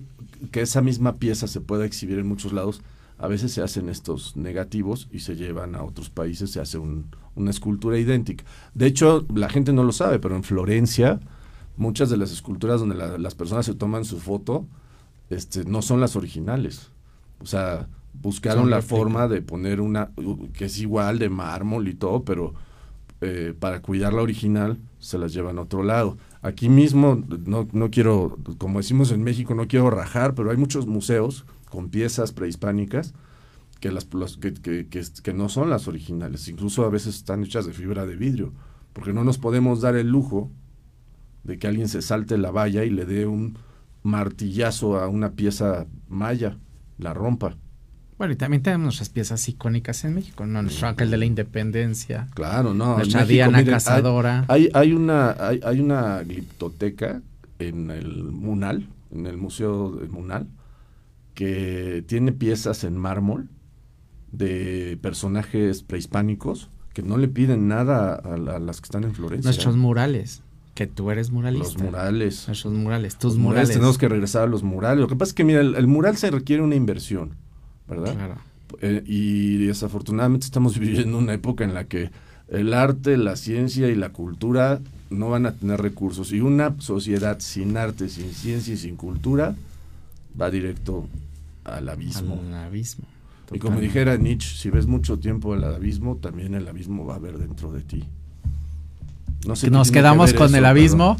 que 0.51 0.61
esa 0.61 0.83
misma 0.83 1.17
pieza 1.17 1.47
se 1.47 1.61
pueda 1.61 1.85
exhibir 1.85 2.19
en 2.19 2.27
muchos 2.27 2.53
lados, 2.53 2.83
a 3.19 3.29
veces 3.29 3.53
se 3.53 3.63
hacen 3.63 3.89
estos 3.89 4.37
negativos 4.37 5.09
y 5.13 5.21
se 5.21 5.37
llevan 5.37 5.75
a 5.75 5.83
otros 5.83 6.11
países, 6.11 6.51
se 6.51 6.61
hace 6.61 6.79
una 6.79 7.51
escultura 7.51 7.99
idéntica. 7.99 8.45
De 8.75 8.87
hecho, 8.87 9.25
la 9.35 9.49
gente 9.49 9.73
no 9.73 9.85
lo 9.85 9.93
sabe, 9.93 10.19
pero 10.19 10.37
en 10.37 10.43
Florencia, 10.43 11.21
muchas 11.77 12.11
de 12.11 12.17
las 12.17 12.33
esculturas 12.33 12.81
donde 12.81 12.97
las 13.19 13.35
personas 13.35 13.67
se 13.67 13.75
toman 13.75 14.05
su 14.05 14.19
foto, 14.19 14.67
este, 15.31 15.65
no 15.65 15.83
son 15.83 16.01
las 16.01 16.17
originales. 16.17 16.91
O 17.41 17.47
sea, 17.47 17.89
buscaron 18.21 18.71
la 18.71 18.83
forma 18.83 19.29
de 19.29 19.43
poner 19.43 19.81
una 19.81 20.11
que 20.53 20.67
es 20.67 20.79
igual 20.79 21.19
de 21.19 21.29
mármol 21.29 21.89
y 21.89 21.95
todo, 21.95 22.25
pero 22.25 22.55
eh, 23.21 23.55
para 23.59 23.81
cuidar 23.81 24.13
la 24.13 24.23
original 24.23 24.79
se 24.99 25.19
las 25.19 25.33
llevan 25.33 25.59
a 25.59 25.63
otro 25.63 25.83
lado. 25.83 26.17
Aquí 26.45 26.69
mismo, 26.69 27.25
no, 27.47 27.67
no 27.73 27.91
quiero, 27.91 28.37
como 28.59 28.79
decimos 28.79 29.11
en 29.13 29.23
México, 29.23 29.55
no 29.55 29.67
quiero 29.67 29.89
rajar, 29.89 30.35
pero 30.35 30.51
hay 30.51 30.59
muchos 30.59 30.87
museos 30.87 31.47
con 31.71 31.89
piezas 31.89 32.33
prehispánicas 32.33 33.15
que, 33.81 33.91
las, 33.91 34.05
que, 34.37 34.53
que, 34.53 34.87
que, 34.87 35.33
no 35.33 35.49
son 35.49 35.71
las 35.71 35.89
originales. 35.89 36.47
Incluso 36.49 36.85
a 36.85 36.91
veces 36.91 37.15
están 37.17 37.45
hechas 37.45 37.65
de 37.65 37.73
fibra 37.73 38.05
de 38.05 38.17
vidrio, 38.17 38.53
porque 38.93 39.15
no 39.15 39.25
nos 39.25 39.39
podemos 39.39 39.81
dar 39.81 39.97
el 39.97 40.11
lujo 40.11 40.51
de 41.45 41.59
que 41.59 41.67
alguien 41.67 41.89
se 41.89 42.03
salte 42.03 42.37
la 42.37 42.51
valla 42.51 42.85
y 42.85 42.91
le 42.91 43.07
dé 43.07 43.25
un 43.25 43.57
martillazo 44.03 44.99
a 44.99 45.09
una 45.09 45.33
pieza 45.33 45.87
maya, 46.11 46.59
la 46.99 47.15
rompa. 47.15 47.57
Bueno, 48.17 48.33
y 48.33 48.37
también 48.37 48.62
tenemos 48.62 48.85
nuestras 48.85 49.09
piezas 49.09 49.49
icónicas 49.49 50.05
en 50.05 50.15
México, 50.15 50.47
¿no? 50.47 50.62
Nuestro 50.62 50.87
ángel 50.87 51.11
de 51.11 51.17
la 51.17 51.25
independencia. 51.25 52.29
Claro, 52.35 52.73
no. 52.73 52.97
Nuestra 52.97 53.25
Diana 53.25 53.65
Cazadora. 53.65 54.45
Hay, 54.49 54.69
hay, 54.73 54.93
una, 54.93 55.33
hay, 55.33 55.61
hay, 55.65 55.81
una 55.81 56.23
gliptoteca 56.23 57.23
en 57.59 57.91
el 57.91 58.25
Munal, 58.25 58.87
en 59.11 59.27
el 59.27 59.37
Museo 59.37 59.91
de 59.91 60.09
Munal, 60.09 60.47
que 61.35 62.05
tiene 62.07 62.31
piezas 62.31 62.85
en 62.85 62.97
mármol 62.97 63.49
de 64.31 64.97
personajes 65.03 65.83
prehispánicos 65.83 66.69
que 66.93 67.03
no 67.03 67.19
le 67.19 67.27
piden 67.27 67.67
nada 67.67 68.15
a, 68.15 68.37
las 68.37 68.81
que 68.81 68.85
están 68.85 69.03
en 69.03 69.12
Florencia. 69.12 69.49
Nuestros 69.49 69.77
murales. 69.77 70.43
Que 70.75 70.87
tú 70.87 71.11
eres 71.11 71.31
muralista. 71.31 71.69
Los 71.69 71.83
murales. 71.83 72.45
Nuestros 72.47 72.73
murales, 72.73 73.17
tus 73.17 73.37
murales. 73.37 73.71
Tenemos 73.71 73.99
que 73.99 74.09
regresar 74.09 74.45
a 74.45 74.47
los 74.47 74.62
murales. 74.62 75.01
Lo 75.01 75.09
que 75.09 75.17
pasa 75.17 75.31
es 75.31 75.35
que, 75.35 75.45
mira, 75.45 75.61
el 75.61 75.87
mural 75.89 76.17
se 76.17 76.31
requiere 76.31 76.62
una 76.62 76.77
inversión 76.77 77.37
¿verdad? 77.89 78.37
Eh, 78.80 79.03
y 79.07 79.57
desafortunadamente 79.66 80.47
estamos 80.47 80.78
viviendo 80.80 81.18
una 81.18 81.35
época 81.35 81.64
en 81.64 81.74
la 81.74 81.85
que 81.85 82.11
el 82.49 82.74
arte, 82.74 83.16
la 83.16 83.37
ciencia 83.37 83.89
y 83.89 83.95
la 83.95 84.11
cultura 84.11 84.80
no 85.11 85.30
van 85.30 85.47
a 85.47 85.53
tener 85.53 85.80
recursos. 85.80 86.32
Y 86.32 86.41
una 86.41 86.74
sociedad 86.78 87.39
sin 87.41 87.76
arte, 87.76 88.09
sin 88.09 88.32
ciencia 88.32 88.74
y 88.74 88.76
sin 88.76 88.97
cultura 88.97 89.55
va 90.41 90.51
directo 90.51 91.07
al 91.64 91.89
abismo. 91.89 92.41
Al 92.47 92.55
abismo. 92.55 93.05
Y 93.53 93.59
como 93.59 93.80
dijera 93.80 94.16
Nietzsche, 94.16 94.57
si 94.57 94.70
ves 94.70 94.87
mucho 94.87 95.18
tiempo 95.18 95.55
el 95.55 95.64
abismo, 95.64 96.16
también 96.16 96.55
el 96.55 96.66
abismo 96.66 97.05
va 97.05 97.14
a 97.14 97.16
haber 97.16 97.39
dentro 97.39 97.72
de 97.72 97.82
ti. 97.82 98.05
No 99.47 99.55
sé 99.55 99.70
Nos 99.70 99.91
quedamos 99.91 100.32
con 100.32 100.55
el 100.55 100.64
abismo 100.64 101.18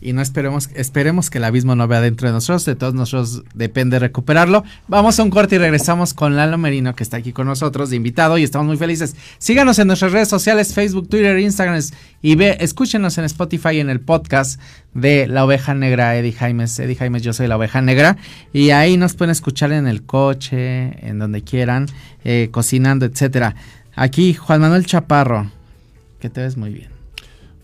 y 0.00 0.12
no 0.12 0.22
esperemos, 0.22 0.70
esperemos 0.74 1.30
que 1.30 1.38
el 1.38 1.44
abismo 1.44 1.74
no 1.74 1.88
vea 1.88 2.00
dentro 2.00 2.28
de 2.28 2.34
nosotros, 2.34 2.64
de 2.64 2.76
todos 2.76 2.94
nosotros 2.94 3.42
depende 3.54 3.98
recuperarlo. 3.98 4.64
Vamos 4.86 5.18
a 5.18 5.22
un 5.22 5.30
corte 5.30 5.56
y 5.56 5.58
regresamos 5.58 6.14
con 6.14 6.36
Lalo 6.36 6.58
Merino, 6.58 6.94
que 6.94 7.02
está 7.02 7.16
aquí 7.16 7.32
con 7.32 7.46
nosotros 7.46 7.90
de 7.90 7.96
invitado 7.96 8.38
y 8.38 8.44
estamos 8.44 8.66
muy 8.68 8.76
felices. 8.76 9.16
Síganos 9.38 9.78
en 9.78 9.88
nuestras 9.88 10.12
redes 10.12 10.28
sociales, 10.28 10.74
Facebook, 10.74 11.08
Twitter, 11.08 11.38
Instagram 11.38 11.80
y 12.22 12.34
ve, 12.36 12.56
escúchenos 12.60 13.18
en 13.18 13.24
Spotify 13.24 13.80
en 13.80 13.90
el 13.90 14.00
podcast 14.00 14.60
de 14.94 15.26
La 15.26 15.44
Oveja 15.44 15.74
Negra, 15.74 16.16
Eddie 16.16 16.32
Jaimes. 16.32 16.78
Eddie 16.78 16.96
Jaimes, 16.96 17.22
yo 17.22 17.32
soy 17.32 17.48
La 17.48 17.56
Oveja 17.56 17.80
Negra 17.80 18.16
y 18.52 18.70
ahí 18.70 18.96
nos 18.96 19.14
pueden 19.14 19.32
escuchar 19.32 19.72
en 19.72 19.86
el 19.86 20.02
coche, 20.04 21.06
en 21.06 21.18
donde 21.18 21.42
quieran, 21.42 21.86
eh, 22.24 22.48
cocinando, 22.50 23.04
etcétera. 23.04 23.54
Aquí, 23.94 24.34
Juan 24.34 24.60
Manuel 24.60 24.86
Chaparro, 24.86 25.50
que 26.20 26.30
te 26.30 26.40
ves 26.40 26.56
muy 26.56 26.70
bien. 26.72 26.97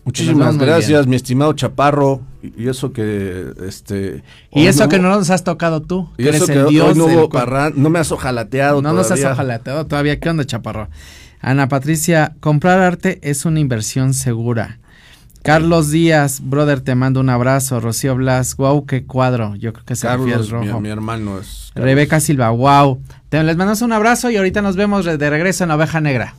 Muchísimas 0.05 0.57
gracias, 0.57 1.07
mi 1.07 1.15
estimado 1.15 1.51
Chaparro. 1.53 2.21
Y 2.43 2.69
eso 2.69 2.93
que, 2.93 3.53
este... 3.67 4.23
Y 4.51 4.67
eso 4.67 4.87
que 4.87 4.99
no 4.99 5.09
nos 5.09 5.31
has 5.31 5.43
tocado 5.43 5.81
tú. 5.81 6.07
Y 6.17 6.27
eso 6.27 6.45
que 6.45 6.63
Dios 6.65 6.95
no, 6.95 7.07
no 7.75 7.89
me 7.89 7.99
has 7.99 8.11
ojalateado 8.11 8.83
No 8.83 8.93
nos 8.93 9.09
has 9.09 9.23
ojalateado 9.23 9.87
todavía. 9.87 10.19
¿Qué 10.19 10.29
onda, 10.29 10.45
Chaparro? 10.45 10.89
Ana 11.41 11.67
Patricia, 11.67 12.35
comprar 12.39 12.79
arte 12.79 13.19
es 13.23 13.45
una 13.45 13.59
inversión 13.59 14.13
segura. 14.13 14.79
Carlos 15.41 15.91
Díaz, 15.91 16.41
brother, 16.43 16.81
te 16.81 16.95
mando 16.95 17.19
un 17.19 17.29
abrazo. 17.29 17.79
Rocío 17.79 18.15
Blas, 18.15 18.57
wow, 18.57 18.85
qué 18.85 19.05
cuadro. 19.05 19.55
Yo 19.55 19.73
creo 19.73 19.85
que 19.85 19.95
se 19.95 20.07
Carlos, 20.07 20.49
rojo. 20.49 20.81
Mi, 20.81 20.89
hermano 20.89 21.39
es. 21.39 21.71
Rebeca 21.75 22.19
Silva, 22.19 22.49
wow. 22.49 22.99
Te, 23.29 23.43
les 23.43 23.55
mandamos 23.55 23.81
un 23.81 23.91
abrazo 23.91 24.29
y 24.31 24.37
ahorita 24.37 24.61
nos 24.61 24.75
vemos 24.75 25.05
de 25.05 25.29
regreso 25.29 25.63
en 25.63 25.69
la 25.69 25.75
oveja 25.75 26.01
negra. 26.01 26.33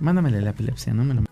Mándamele 0.00 0.40
la 0.42 0.50
epilepsia, 0.50 0.92
no 0.92 1.04
me 1.04 1.14
lo 1.14 1.22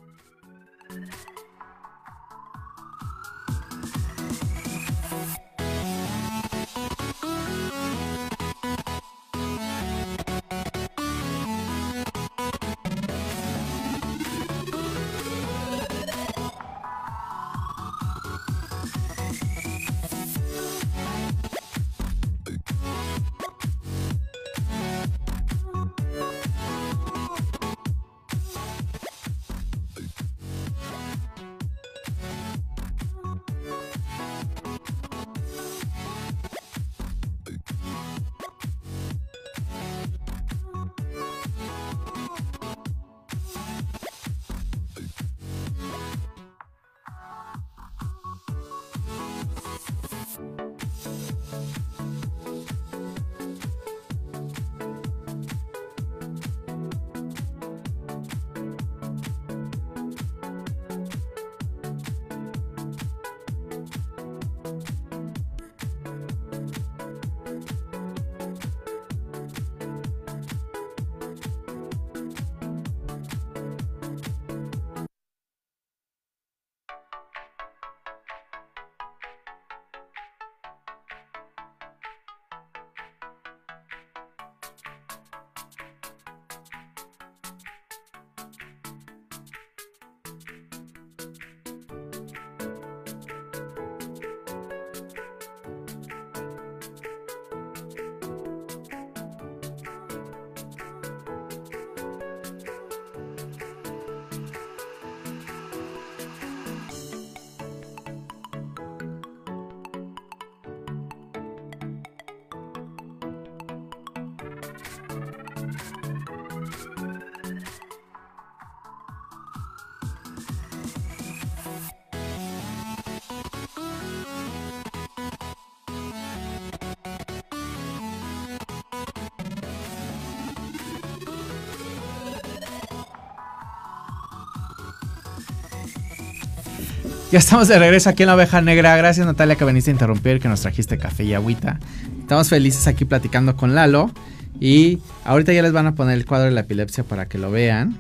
Ya 137.35 137.41
estamos 137.41 137.67
de 137.67 137.77
regreso 137.81 138.09
aquí 138.11 138.23
en 138.23 138.29
la 138.29 138.37
oveja 138.37 138.61
negra. 138.61 138.97
Gracias 138.97 139.27
Natalia 139.27 139.57
que 139.57 139.65
veniste 139.65 139.91
a 139.91 139.93
interrumpir, 139.93 140.39
que 140.39 140.47
nos 140.47 140.61
trajiste 140.61 140.99
café 140.99 141.25
y 141.25 141.35
agüita. 141.35 141.81
Estamos 142.21 142.49
felices 142.49 142.87
aquí 142.87 143.07
platicando 143.07 143.57
con 143.57 143.75
Lalo. 143.75 144.13
Y 144.61 145.01
ahorita 145.25 145.53
ya 145.53 145.61
les 145.63 145.73
van 145.73 145.89
a 145.89 145.97
poner 145.97 146.17
el 146.17 146.27
cuadro 146.27 146.45
de 146.45 146.53
la 146.53 146.61
epilepsia 146.61 147.03
para 147.03 147.27
que 147.27 147.39
lo 147.39 147.51
vean. 147.51 147.99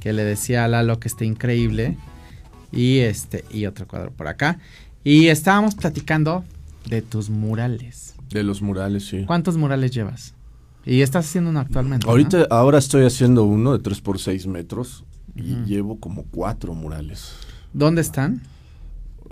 Que 0.00 0.12
le 0.12 0.22
decía 0.22 0.66
a 0.66 0.68
Lalo 0.68 1.00
que 1.00 1.08
está 1.08 1.24
increíble. 1.24 1.96
Y 2.70 2.98
este, 2.98 3.46
y 3.50 3.64
otro 3.64 3.88
cuadro 3.88 4.10
por 4.10 4.28
acá. 4.28 4.58
Y 5.02 5.28
estábamos 5.28 5.74
platicando 5.74 6.44
de 6.90 7.00
tus 7.00 7.30
murales. 7.30 8.16
De 8.28 8.42
los 8.42 8.60
murales, 8.60 9.06
sí. 9.06 9.24
¿Cuántos 9.26 9.56
murales 9.56 9.92
llevas? 9.92 10.34
Y 10.84 11.00
estás 11.00 11.24
haciendo 11.24 11.48
uno 11.48 11.60
actualmente. 11.60 12.06
Ahorita, 12.06 12.46
ahora 12.50 12.76
estoy 12.76 13.06
haciendo 13.06 13.44
uno 13.44 13.72
de 13.72 13.78
3 13.82 14.02
por 14.02 14.18
6 14.18 14.46
metros. 14.46 15.06
Y 15.34 15.54
llevo 15.64 15.98
como 15.98 16.24
cuatro 16.24 16.74
murales. 16.74 17.32
¿Dónde 17.72 18.02
están? 18.02 18.42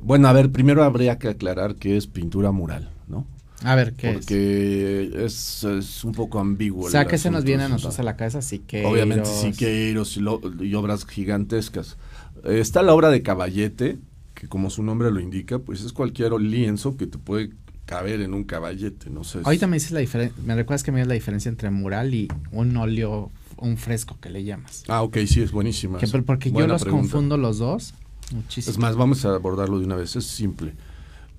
Bueno, 0.03 0.29
a 0.29 0.33
ver, 0.33 0.51
primero 0.51 0.85
habría 0.85 1.19
que 1.19 1.29
aclarar 1.29 1.77
que 1.77 1.97
es 1.97 2.07
pintura 2.07 2.53
mural, 2.53 2.91
¿no? 3.09 3.27
A 3.63 3.75
ver, 3.75 3.95
¿qué 3.95 4.13
Porque 4.13 5.11
es? 5.25 5.65
es, 5.65 6.05
un 6.05 6.13
poco 6.13 6.39
ambiguo. 6.39 6.87
O 6.87 6.91
sea, 6.91 7.07
que 7.07 7.19
se 7.19 7.31
nos 7.31 7.45
viene 7.45 7.65
a 7.65 7.69
nosotros 7.69 7.99
a 7.99 8.03
la 8.03 8.17
cabeza 8.17 8.43
Siqueiros. 8.43 8.93
Obviamente 8.93 9.25
Siqueiros 9.27 10.17
y, 10.17 10.21
y 10.65 10.75
obras 10.75 11.07
gigantescas. 11.07 11.97
está 12.45 12.83
la 12.83 12.95
obra 12.95 13.11
de 13.11 13.23
Caballete, 13.23 13.99
que 14.35 14.49
como 14.49 14.71
su 14.71 14.83
nombre 14.83 15.11
lo 15.11 15.21
indica, 15.21 15.59
pues 15.59 15.83
es 15.83 15.93
cualquier 15.93 16.33
lienzo 16.33 16.97
que 16.97 17.07
te 17.07 17.19
puede 17.19 17.51
caber 17.87 18.21
en 18.21 18.35
un 18.35 18.45
caballete, 18.45 19.09
no 19.11 19.25
sé. 19.25 19.41
Ahorita 19.45 19.67
me 19.67 19.77
dices 19.77 19.93
la 19.93 20.01
diferencia, 20.01 20.37
me 20.45 20.55
recuerdas 20.55 20.83
que 20.83 20.93
me 20.93 20.99
dices 20.99 21.09
la 21.09 21.15
diferencia 21.15 21.49
entre 21.49 21.71
mural 21.71 22.15
y 22.15 22.29
un 22.51 22.77
óleo, 22.77 23.31
un 23.57 23.79
fresco 23.79 24.19
que 24.21 24.29
le 24.29 24.45
llamas. 24.45 24.85
Ah, 24.89 25.03
ok, 25.03 25.19
sí, 25.27 25.41
es 25.41 25.53
buenísima. 25.53 25.99
porque 26.27 26.53
yo 26.53 26.67
los 26.67 26.85
confundo 26.85 27.39
los 27.39 27.59
dos. 27.59 27.95
Muchísimo. 28.33 28.73
Es 28.73 28.79
más, 28.79 28.97
vamos 28.97 29.25
a 29.25 29.35
abordarlo 29.35 29.79
de 29.79 29.87
una 29.87 29.97
vez, 29.97 30.17
es 30.17 30.27
simple. 30.27 30.75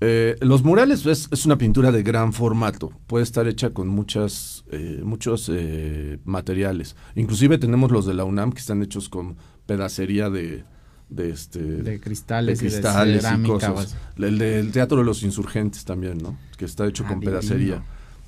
Eh, 0.00 0.36
los 0.40 0.62
murales 0.62 1.04
es, 1.06 1.44
una 1.44 1.58
pintura 1.58 1.90
de 1.90 2.04
gran 2.04 2.32
formato, 2.32 2.92
puede 3.08 3.24
estar 3.24 3.48
hecha 3.48 3.70
con 3.70 3.88
muchas, 3.88 4.64
eh, 4.70 5.00
muchos 5.02 5.50
eh, 5.52 6.18
materiales. 6.24 6.94
Inclusive 7.16 7.58
tenemos 7.58 7.90
los 7.90 8.06
de 8.06 8.14
la 8.14 8.24
UNAM 8.24 8.52
que 8.52 8.60
están 8.60 8.80
hechos 8.82 9.08
con 9.08 9.36
pedacería 9.66 10.30
de, 10.30 10.62
de, 11.08 11.30
este, 11.30 11.60
de 11.60 11.98
cristales, 11.98 12.62
y, 12.62 13.42
cosas. 13.42 13.96
El 14.16 14.38
del 14.38 14.70
Teatro 14.70 14.98
de 14.98 15.04
los 15.04 15.24
Insurgentes 15.24 15.84
también, 15.84 16.18
¿no? 16.18 16.38
Que 16.56 16.64
está 16.64 16.86
hecho 16.86 17.02
ah, 17.04 17.08
con 17.08 17.20
pedacería. 17.20 17.82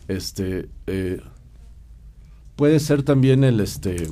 Este, 0.08 0.68
puede 2.56 2.80
ser 2.80 3.04
también 3.04 3.44
el 3.44 3.60
este 3.60 4.08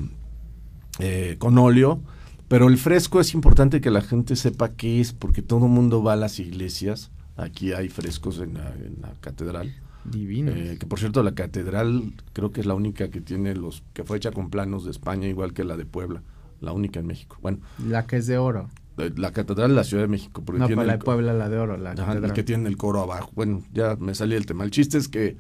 con 1.39 1.59
óleo 1.59 2.01
pero 2.49 2.69
el 2.69 2.79
fresco 2.79 3.21
es 3.21 3.35
importante 3.35 3.83
que 3.83 3.91
la 3.91 4.01
gente 4.01 4.35
sepa 4.35 4.71
qué 4.71 5.01
es, 5.01 5.13
porque 5.13 5.43
todo 5.43 5.67
el 5.67 5.71
mundo 5.71 6.03
va 6.03 6.15
a 6.15 6.17
las 6.17 6.41
iglesias. 6.41 7.11
Aquí 7.37 7.73
hay 7.73 7.91
frescos 7.91 8.41
en 8.41 8.55
la, 8.55 8.73
catedral. 9.21 9.75
Divino. 10.05 10.53
Eh, 10.53 10.79
que 10.81 10.87
por 10.87 10.99
cierto, 10.99 11.23
la 11.23 11.35
catedral 11.35 12.15
creo 12.33 12.51
que 12.51 12.61
es 12.61 12.67
la 12.67 12.75
única 12.75 13.11
que 13.11 13.21
tiene 13.21 13.55
los. 13.55 13.83
que 13.93 14.03
fue 14.03 14.17
hecha 14.17 14.33
con 14.33 14.49
planos 14.49 14.87
de 14.87 14.91
España, 14.91 15.29
igual 15.29 15.53
que 15.53 15.63
la 15.63 15.77
de 15.77 15.85
Puebla. 15.85 16.23
La 16.61 16.73
única 16.73 17.01
en 17.01 17.07
México. 17.07 17.37
Bueno. 17.43 17.59
La 17.87 18.07
que 18.07 18.17
es 18.17 18.27
de 18.27 18.39
oro. 18.39 18.71
Eh, 18.97 19.13
la 19.15 19.33
catedral 19.33 19.71
de 19.71 19.77
la 19.77 19.85
Ciudad 19.85 20.05
de 20.05 20.09
México. 20.09 20.43
Porque 20.43 20.75
no, 20.75 20.83
la 20.83 20.93
de 20.93 20.99
Puebla, 20.99 21.35
la 21.35 21.51
de 21.51 21.59
oro. 21.59 21.77
La 21.77 21.95
que 22.33 22.43
tiene 22.43 22.69
el 22.69 22.79
coro 22.79 23.03
abajo. 23.03 23.31
Bueno, 23.35 23.63
ya 23.75 23.97
me 23.97 24.15
salí 24.15 24.35
el 24.35 24.47
tema. 24.47 24.65
El 24.65 24.71
chiste 24.71 24.97
es 24.97 25.09
que 25.09 25.37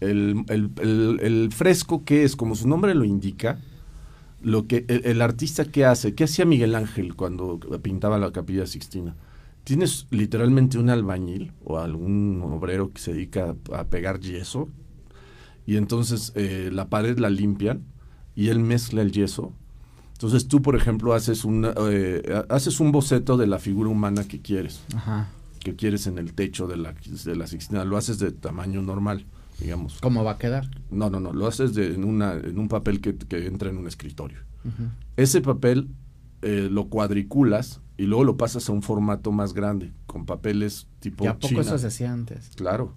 el, 0.00 0.44
el 0.48 1.50
fresco, 1.52 2.04
que 2.04 2.24
es, 2.24 2.34
como 2.34 2.56
su 2.56 2.66
nombre 2.66 2.94
lo 2.94 3.04
indica, 3.04 3.60
lo 4.42 4.66
que 4.66 4.84
el, 4.88 5.22
artista 5.22 5.64
que 5.64 5.84
hace, 5.84 6.14
¿qué 6.14 6.24
hacía 6.24 6.44
Miguel 6.44 6.74
Ángel 6.74 7.14
cuando 7.14 7.58
pintaba 7.82 8.18
la 8.18 8.32
Capilla 8.32 8.66
Sixtina? 8.66 9.16
Tienes 9.64 10.06
literalmente 10.10 10.78
un 10.78 10.88
albañil 10.88 11.52
o 11.64 11.78
algún 11.78 12.42
obrero 12.42 12.90
que 12.92 13.00
se 13.00 13.12
dedica 13.12 13.54
a, 13.72 13.84
pegar 13.84 14.20
yeso 14.20 14.68
y 15.66 15.76
entonces 15.76 16.32
eh, 16.34 16.70
la 16.72 16.88
pared 16.88 17.18
la 17.18 17.28
limpian 17.30 17.84
y 18.34 18.48
él 18.48 18.58
mezcla 18.60 19.02
el 19.02 19.12
yeso. 19.12 19.52
Entonces 20.12 20.48
tú, 20.48 20.60
por 20.62 20.76
ejemplo, 20.76 21.14
haces, 21.14 21.44
una, 21.44 21.72
eh, 21.90 22.44
haces 22.48 22.80
un 22.80 22.92
boceto 22.92 23.36
de 23.36 23.46
la 23.46 23.58
figura 23.58 23.90
humana 23.90 24.24
que 24.24 24.40
quieres, 24.40 24.82
Ajá. 24.94 25.28
que 25.60 25.76
quieres 25.76 26.06
en 26.06 26.18
el 26.18 26.34
techo 26.34 26.66
de 26.66 26.76
la, 26.76 26.94
de 27.24 27.36
la 27.36 27.46
Sixtina. 27.46 27.84
Lo 27.84 27.96
haces 27.96 28.18
de 28.18 28.30
tamaño 28.30 28.82
normal, 28.82 29.26
digamos. 29.60 29.98
¿Cómo 30.00 30.24
va 30.24 30.32
a 30.32 30.38
quedar? 30.38 30.70
No, 30.90 31.10
no, 31.10 31.20
no, 31.20 31.32
lo 31.32 31.46
haces 31.46 31.74
de, 31.74 31.94
en, 31.94 32.04
una, 32.04 32.34
en 32.34 32.58
un 32.58 32.68
papel 32.68 33.00
que, 33.00 33.16
que 33.16 33.46
entra 33.46 33.70
en 33.70 33.76
un 33.78 33.86
escritorio. 33.86 34.38
Ese 35.16 35.40
papel 35.40 35.88
eh, 36.42 36.68
lo 36.70 36.88
cuadriculas 36.88 37.80
y 37.96 38.04
luego 38.04 38.24
lo 38.24 38.36
pasas 38.36 38.68
a 38.68 38.72
un 38.72 38.82
formato 38.82 39.32
más 39.32 39.52
grande, 39.54 39.92
con 40.06 40.24
papeles 40.26 40.86
tipo 41.00 41.24
¿Y 41.24 41.28
a 41.28 41.38
poco 41.38 41.60
eso 41.60 41.76
se 41.78 41.86
hacía 41.86 42.12
antes? 42.12 42.50
Claro. 42.56 42.94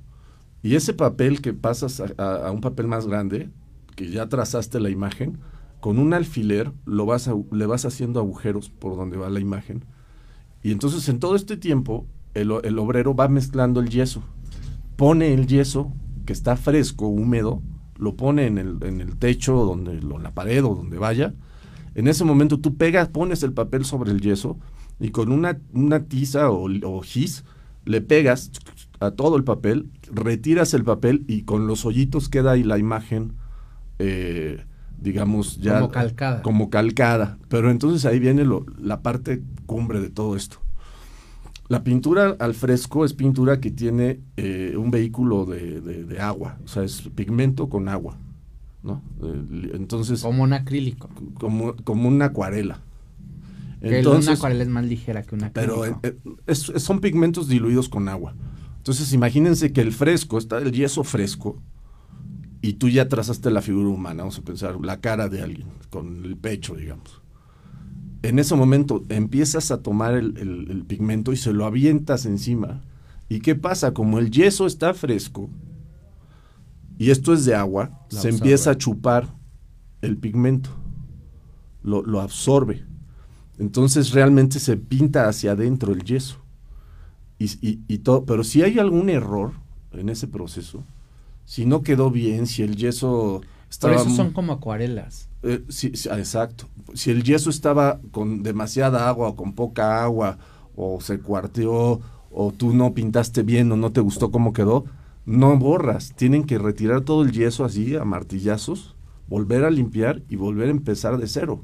Y 0.61 0.75
ese 0.75 0.93
papel 0.93 1.41
que 1.41 1.53
pasas 1.53 1.99
a, 1.99 2.05
a- 2.17 2.47
a 2.47 2.51
un 2.51 2.61
papel 2.61 2.87
más 2.87 3.05
grande, 3.07 3.49
que 3.95 4.09
ya 4.09 4.27
trazaste 4.29 4.79
la 4.79 4.89
imagen, 4.89 5.39
con 5.81 5.99
un 5.99 6.13
alfiler 6.13 6.71
lo 6.85 7.05
vas 7.05 7.27
a- 7.27 7.35
le 7.51 7.65
vas 7.65 7.83
haciendo 7.85 8.19
agujeros 8.21 8.69
por 8.69 8.95
donde 8.95 9.17
va 9.17 9.29
la 9.29 9.41
imagen. 9.41 9.83
Y 10.63 10.71
entonces 10.71 11.07
en 11.09 11.19
todo 11.19 11.35
este 11.35 11.57
tiempo 11.57 12.07
el 12.33 12.51
obrero 12.79 13.13
va 13.13 13.27
mezclando 13.27 13.79
el 13.81 13.89
yeso. 13.89 14.23
Pone 14.95 15.33
el 15.33 15.47
yeso 15.47 15.91
que 16.25 16.33
está 16.33 16.55
fresco, 16.55 17.07
húmedo, 17.07 17.61
lo 17.97 18.15
pone 18.15 18.47
en 18.47 18.57
el, 18.57 18.77
en 18.81 19.01
el 19.01 19.17
techo, 19.17 19.53
donde, 19.65 19.93
en 19.99 20.23
la 20.23 20.31
pared 20.31 20.63
o 20.65 20.75
donde 20.75 20.97
vaya. 20.97 21.33
En 21.95 22.07
ese 22.07 22.23
momento 22.23 22.59
tú 22.59 22.75
pegas, 22.75 23.07
pones 23.09 23.43
el 23.43 23.53
papel 23.53 23.85
sobre 23.85 24.11
el 24.11 24.21
yeso 24.21 24.57
y 24.99 25.09
con 25.09 25.31
una, 25.31 25.59
una 25.73 26.05
tiza 26.05 26.49
o, 26.49 26.67
o 26.83 27.01
gis 27.01 27.43
le 27.85 28.01
pegas 28.01 28.51
a 28.99 29.11
todo 29.11 29.35
el 29.35 29.43
papel, 29.43 29.89
retiras 30.11 30.73
el 30.73 30.83
papel 30.85 31.25
y 31.27 31.41
con 31.43 31.67
los 31.67 31.85
hoyitos 31.85 32.29
queda 32.29 32.51
ahí 32.51 32.63
la 32.63 32.77
imagen, 32.77 33.33
eh, 33.99 34.63
digamos, 34.99 35.57
ya 35.57 35.79
Como 35.81 35.91
calcada. 35.91 36.41
como 36.41 36.69
calcada. 36.69 37.37
Pero 37.49 37.69
entonces 37.69 38.05
ahí 38.05 38.19
viene 38.19 38.45
lo- 38.45 38.65
la 38.79 39.01
parte 39.01 39.43
cumbre 39.65 39.99
de 39.99 40.09
todo 40.09 40.35
esto. 40.37 40.59
La 41.69 41.83
pintura 41.83 42.35
al 42.39 42.53
fresco 42.53 43.05
es 43.05 43.13
pintura 43.13 43.59
que 43.59 43.71
tiene 43.71 44.19
eh, 44.37 44.75
un 44.77 44.91
vehículo 44.91 45.45
de, 45.45 45.81
de- 45.81 46.03
de 46.03 46.19
agua, 46.19 46.57
o 46.63 46.67
sea, 46.67 46.83
es 46.83 47.01
pigmento 47.15 47.69
con 47.69 47.87
agua, 47.87 48.17
¿no? 48.83 49.01
Entonces, 49.73 50.21
Como 50.21 50.43
un 50.43 50.53
acrílico. 50.53 51.09
como, 51.35 51.75
como 51.83 52.09
una 52.09 52.25
acuarela. 52.25 52.81
que 53.81 54.05
una 54.05 54.33
acuarela 54.33 54.63
es 54.63 54.69
más 54.69 54.85
ligera 54.85 55.23
que 55.23 55.35
un 55.35 55.43
acrílico. 55.45 55.81
pero 55.83 55.85
eh, 55.85 55.95
eh, 56.03 56.17
es- 56.47 56.71
son 56.77 56.99
pigmentos 56.99 57.47
diluidos 57.47 57.87
con 57.89 58.07
agua. 58.09 58.35
Entonces 58.77 59.13
imagínense 59.13 59.71
que 59.71 59.79
el 59.81 59.93
fresco, 59.93 60.37
está 60.37 60.57
el 60.57 60.73
yeso 60.73 61.05
fresco, 61.05 61.61
y 62.61 62.73
tú 62.73 62.89
ya 62.89 63.07
trazaste 63.07 63.49
la 63.51 63.61
figura 63.61 63.87
humana, 63.89 64.23
vamos 64.23 64.37
a 64.37 64.41
pensar, 64.41 64.77
la 64.83 64.99
cara 64.99 65.29
de 65.29 65.41
alguien, 65.41 65.67
con 65.89 66.23
el 66.25 66.35
pecho, 66.37 66.75
digamos. 66.75 67.21
En 68.23 68.39
ese 68.39 68.55
momento 68.55 69.03
empiezas 69.09 69.69
a 69.69 69.81
tomar 69.83 70.15
el, 70.15 70.37
el- 70.37 70.71
el 70.71 70.83
pigmento 70.85 71.31
y 71.31 71.37
se 71.37 71.53
lo 71.53 71.65
avientas 71.65 72.25
encima. 72.25 72.81
¿Y 73.29 73.39
qué 73.41 73.53
pasa? 73.55 73.93
Como 73.93 74.17
el 74.19 74.31
yeso 74.31 74.65
está 74.65 74.93
fresco, 74.93 75.49
y 76.97 77.09
esto 77.11 77.33
es 77.33 77.45
de 77.45 77.55
agua, 77.55 77.89
se 78.09 78.17
absorbe. 78.17 78.35
empieza 78.37 78.71
a 78.71 78.77
chupar 78.77 79.27
el 80.01 80.17
pigmento, 80.17 80.69
lo, 81.83 82.01
lo 82.03 82.21
absorbe. 82.21 82.85
Entonces 83.59 84.11
realmente 84.11 84.59
se 84.59 84.77
pinta 84.77 85.27
hacia 85.27 85.51
adentro 85.51 85.93
el 85.93 86.03
yeso. 86.03 86.37
Y, 87.39 87.45
y- 87.67 87.79
y 87.87 87.97
todo, 87.99 88.25
pero 88.25 88.43
si 88.43 88.61
hay 88.61 88.79
algún 88.79 89.09
error 89.09 89.51
en 89.91 90.09
ese 90.09 90.27
proceso, 90.27 90.83
si 91.45 91.65
no 91.65 91.81
quedó 91.81 92.09
bien, 92.09 92.47
si 92.47 92.63
el 92.63 92.75
yeso 92.77 93.41
Por 93.79 93.93
estaba 93.93 93.93
eso 93.93 94.09
mu- 94.09 94.09
son 94.09 94.33
como 94.33 94.51
acuarelas. 94.53 95.29
eh, 95.43 95.63
sí, 95.69 95.91
sí, 95.95 96.09
ah, 96.11 96.17
exacto. 96.19 96.67
Si 96.93 97.11
el 97.11 97.23
yeso 97.23 97.49
estaba 97.49 97.99
con 98.11 98.43
demasiada 98.43 99.07
agua 99.09 99.29
o 99.29 99.35
con 99.35 99.53
poca 99.53 100.03
agua, 100.03 100.37
o 100.75 101.01
se 101.01 101.19
cuarteó, 101.19 101.99
o 102.31 102.51
tú 102.57 102.73
no 102.73 102.93
pintaste 102.93 103.43
bien 103.43 103.71
o 103.71 103.77
no 103.77 103.91
te 103.91 104.01
gustó 104.01 104.31
cómo 104.31 104.53
quedó, 104.53 104.85
no 105.25 105.57
borras. 105.57 106.13
Tienen 106.15 106.45
que 106.45 106.57
retirar 106.57 107.01
todo 107.01 107.23
el 107.23 107.31
yeso 107.31 107.65
así 107.65 107.95
a 107.95 108.05
martillazos, 108.05 108.95
volver 109.27 109.63
a 109.65 109.69
limpiar 109.71 110.23
y 110.29 110.35
volver 110.37 110.67
a 110.69 110.71
empezar 110.71 111.17
de 111.17 111.27
cero. 111.27 111.63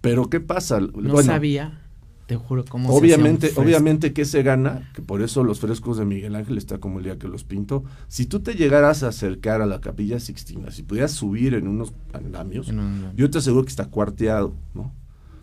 Pero 0.00 0.28
¿qué 0.30 0.40
pasa? 0.40 0.80
No 0.80 1.10
Bueno, 1.12 1.16
sabía, 1.16 1.85
te 2.26 2.36
juro, 2.36 2.64
cómo 2.68 2.88
se 2.90 2.98
Obviamente, 2.98 3.46
fresco. 3.46 3.60
obviamente 3.62 4.12
que 4.12 4.24
se 4.24 4.42
gana, 4.42 4.90
que 4.94 5.00
por 5.02 5.22
eso 5.22 5.44
los 5.44 5.60
frescos 5.60 5.96
de 5.96 6.04
Miguel 6.04 6.34
Ángel 6.34 6.58
está 6.58 6.78
como 6.78 6.98
el 6.98 7.04
día 7.04 7.18
que 7.18 7.28
los 7.28 7.44
pintó. 7.44 7.84
Si 8.08 8.26
tú 8.26 8.40
te 8.40 8.54
llegaras 8.54 9.02
a 9.04 9.08
acercar 9.08 9.62
a 9.62 9.66
la 9.66 9.80
capilla 9.80 10.18
Sixtina, 10.18 10.70
si 10.72 10.82
pudieras 10.82 11.12
subir 11.12 11.54
en 11.54 11.68
unos 11.68 11.92
andamios, 12.12 12.68
En 12.68 12.80
un- 12.80 13.12
yo 13.16 13.30
te 13.30 13.38
aseguro 13.38 13.62
que 13.64 13.70
está 13.70 13.86
cuarteado, 13.86 14.52
¿no? 14.74 14.92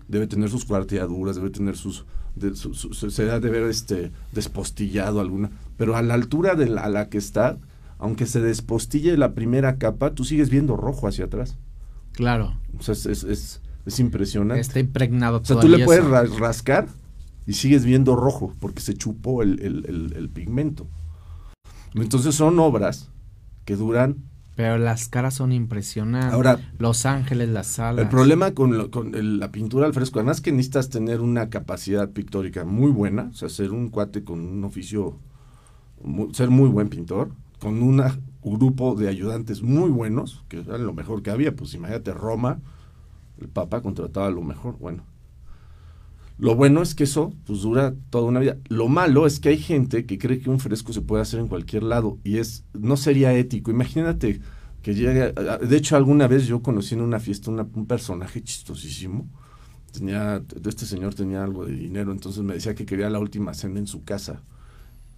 Debe 0.10 0.28
tener 0.28 0.50
sus 0.50 0.66
cuarteaduras, 0.66 1.38
debe 1.38 1.50
tener 1.52 1.78
sus, 1.78 2.06
de, 2.36 2.54
su- 2.56 2.74
su- 2.74 2.94
se- 2.94 3.12
se 3.12 3.32
ha 3.32 3.40
de 3.40 3.50
ver 3.50 3.64
este 3.64 4.12
despostillado 4.34 5.22
alguna, 5.22 5.52
pero 5.78 5.96
a 5.96 6.02
la 6.02 6.14
altura 6.16 6.56
de 6.56 6.68
la, 6.68 6.82
a 6.82 6.90
la 6.90 7.08
que 7.10 7.18
está, 7.18 7.58
aunque 7.98 8.26
se 8.26 8.42
despostille 8.42 9.16
la 9.16 9.34
primera 9.34 9.78
capa, 9.78 10.14
tú 10.14 10.26
sigues 10.26 10.50
viendo 10.50 10.76
rojo 10.76 11.08
hacia 11.08 11.26
atrás. 11.26 11.56
Claro, 12.12 12.56
O 12.78 12.84
sea, 12.84 12.92
es, 12.94 13.06
es, 13.06 13.24
es- 13.24 13.62
es 13.86 14.00
impresionante. 14.00 14.62
está 14.62 14.80
impregnado 14.80 15.40
O 15.40 15.46
sea, 15.46 15.60
tú 15.60 15.68
le 15.68 15.84
puedes 15.86 16.06
ra- 16.06 16.24
rascar 16.40 16.88
y 17.46 17.54
sigues 17.54 17.84
viendo 17.86 18.16
rojo 18.16 18.54
porque 18.60 18.82
se 18.82 18.94
chupó 18.94 19.42
el, 19.44 19.60
el- 19.62 19.86
el- 19.88 20.14
el 20.16 20.30
pigmento. 20.30 20.88
Entonces 21.96 22.36
son 22.36 22.60
obras 22.60 23.10
que 23.66 23.76
duran. 23.76 24.18
Pero 24.56 24.78
las 24.78 25.08
caras 25.08 25.34
son 25.34 25.52
impresionantes. 25.52 26.32
Ahora, 26.34 26.60
Los 26.78 27.06
ángeles, 27.08 27.50
las 27.50 27.80
alas. 27.80 28.04
el 28.04 28.10
problema 28.10 28.52
con, 28.54 28.78
lo- 28.78 28.92
con 28.92 29.12
la 29.40 29.52
pintura 29.52 29.88
al 29.88 29.94
fresco, 29.94 30.20
además 30.20 30.42
que 30.42 30.52
necesitas 30.52 30.90
tener 30.90 31.22
una 31.22 31.50
capacidad 31.50 32.10
pictórica 32.12 32.64
muy 32.64 32.92
buena, 32.92 33.30
o 33.32 33.34
sea, 33.34 33.50
ser 33.50 33.72
un 33.72 33.90
cuate 33.90 34.24
con 34.24 34.40
un 34.42 34.64
oficio, 34.64 35.18
ser 36.34 36.50
muy 36.52 36.70
buen 36.70 36.90
pintor, 36.90 37.32
con 37.60 37.82
una- 37.82 38.20
un 38.44 38.60
grupo 38.60 38.94
de 38.96 39.08
ayudantes 39.10 39.64
muy 39.64 39.90
buenos, 39.90 40.44
que 40.50 40.60
eran 40.60 40.86
lo 40.86 40.94
mejor 40.94 41.24
que 41.24 41.32
había, 41.32 41.56
pues 41.56 41.74
imagínate 41.74 42.14
Roma, 42.14 42.60
el 43.40 43.50
Papa 43.50 43.82
contrataba 43.82 44.30
lo 44.30 44.42
mejor, 44.42 44.78
bueno. 44.80 45.04
Lo 46.38 46.56
bueno 46.56 46.82
es 46.82 46.96
que 46.96 47.04
eso 47.04 47.34
pues 47.46 47.62
dura 47.62 47.94
toda 48.10 48.26
una 48.26 48.40
vida. 48.40 48.58
Lo 48.68 48.88
malo 48.88 49.28
es 49.28 49.40
que 49.40 49.50
hay 49.50 49.58
gente 49.58 50.06
que 50.06 50.18
cree 50.18 50.40
que 50.40 50.50
un 50.50 50.60
fresco 50.60 50.92
se 50.92 51.02
puede 51.02 51.22
hacer 51.22 51.40
en 51.40 51.48
cualquier 51.48 51.84
lado 51.84 52.18
y 52.24 52.38
es 52.38 52.66
no 52.74 52.98
sería 52.98 53.34
ético. 53.34 53.72
Imagínate 53.72 54.42
que 54.82 54.96
llegue, 54.96 55.32
de 55.34 55.78
hecho 55.78 55.96
alguna 55.96 56.28
vez 56.28 56.48
yo 56.48 56.62
conocí 56.62 56.96
en 56.96 57.02
una 57.02 57.20
fiesta 57.20 57.52
un 57.52 57.86
personaje 57.88 58.42
chistosísimo. 58.44 59.28
Tenía 59.92 60.44
este 60.66 60.86
señor 60.86 61.14
tenía 61.14 61.44
algo 61.44 61.66
de 61.66 61.74
dinero, 61.74 62.12
entonces 62.12 62.44
me 62.44 62.56
decía 62.56 62.74
que 62.76 62.86
quería 62.86 63.10
la 63.12 63.20
última 63.20 63.54
cena 63.54 63.80
en 63.80 63.88
su 63.88 64.04
casa. 64.04 64.44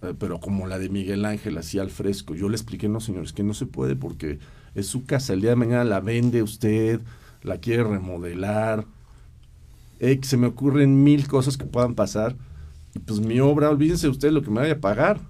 eh, 0.02 0.14
pero 0.18 0.40
como 0.40 0.66
la 0.66 0.78
de 0.78 0.88
Miguel 0.90 1.24
Ángel, 1.24 1.58
así 1.58 1.78
al 1.78 1.90
fresco. 1.90 2.34
Yo 2.34 2.48
le 2.48 2.56
expliqué, 2.56 2.88
no 2.88 3.00
señores, 3.00 3.32
que 3.32 3.42
no 3.42 3.54
se 3.54 3.66
puede 3.66 3.96
porque 3.96 4.38
es 4.74 4.86
su 4.86 5.04
casa. 5.06 5.32
El 5.34 5.40
día 5.42 5.50
de 5.50 5.56
mañana 5.56 5.84
la 5.84 6.00
vende 6.00 6.42
usted, 6.42 7.00
la 7.46 7.58
quiere 7.58 7.84
remodelar, 7.84 8.86
se 10.22 10.36
me 10.36 10.48
ocurren 10.48 11.02
mil 11.04 11.26
cosas 11.28 11.56
que 11.56 11.64
puedan 11.64 11.94
pasar. 11.94 12.36
Y 12.94 12.98
pues 12.98 13.20
mi 13.20 13.40
obra, 13.40 13.70
olvídense 13.70 14.08
ustedes 14.08 14.34
lo 14.34 14.42
que 14.42 14.50
me 14.50 14.60
vaya 14.60 14.74
a 14.74 14.80
pagar. 14.80 15.20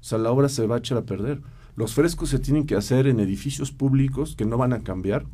O 0.00 0.04
sea, 0.04 0.18
la 0.18 0.30
obra 0.30 0.48
se 0.48 0.66
va 0.66 0.76
a 0.76 0.78
echar 0.78 0.98
a 0.98 1.04
perder. 1.04 1.42
Los 1.76 1.94
frescos 1.94 2.30
se 2.30 2.38
tienen 2.38 2.66
que 2.66 2.76
hacer 2.76 3.06
en 3.06 3.20
edificios 3.20 3.72
públicos 3.72 4.34
que 4.36 4.46
no 4.46 4.56
van 4.56 4.72
a 4.72 4.80
cambiar, 4.80 5.26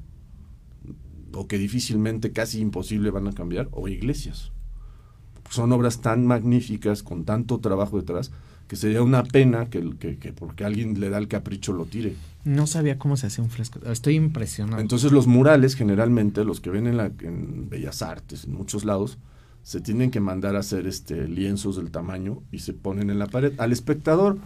o 1.33 1.47
que 1.47 1.59
difícilmente, 1.59 2.33
casi 2.33 2.61
imposible 2.61 3.11
van 3.11 3.29
a 3.29 3.33
cambiar, 3.33 3.69
o 3.71 3.89
iglesias. 3.89 4.53
Son 5.51 5.73
obras 5.73 6.01
tan 6.01 6.27
magníficas, 6.27 7.03
con 7.03 7.25
tanto 7.25 7.61
trabajo 7.61 7.99
detrás, 7.99 8.33
que 8.69 8.77
sería 8.77 9.03
una 9.03 9.23
pena 9.23 9.67
que, 9.71 9.97
que, 9.99 10.19
que 10.19 10.33
porque 10.33 10.65
alguien 10.65 10.99
le 10.99 11.11
da 11.11 11.19
el 11.19 11.29
capricho 11.29 11.73
lo 11.73 11.85
tire. 11.85 12.17
No 12.45 12.67
sabía 12.67 12.99
cómo 12.99 13.17
se 13.17 13.27
hacía 13.27 13.43
un 13.43 13.51
fresco. 13.51 13.81
Estoy 13.91 14.15
impresionado. 14.15 14.81
Entonces 14.81 15.13
los 15.13 15.27
murales, 15.27 15.75
generalmente, 15.75 16.45
los 16.45 16.61
que 16.61 16.71
ven 16.71 16.87
en, 16.87 16.97
la, 16.97 17.13
en 17.21 17.69
Bellas 17.69 18.03
Artes, 18.03 18.45
en 18.45 18.55
muchos 18.55 18.85
lados, 18.85 19.19
se 19.63 19.81
tienen 19.81 20.13
que 20.13 20.21
mandar 20.21 20.55
a 20.55 20.61
hacer 20.61 20.87
este 20.87 21.27
lienzos 21.27 21.77
del 21.77 21.91
tamaño 21.91 22.43
y 22.53 22.61
se 22.61 22.73
ponen 22.73 23.11
en 23.11 23.19
la 23.19 23.27
pared. 23.27 23.53
Al 23.59 23.73
espectador 23.73 24.39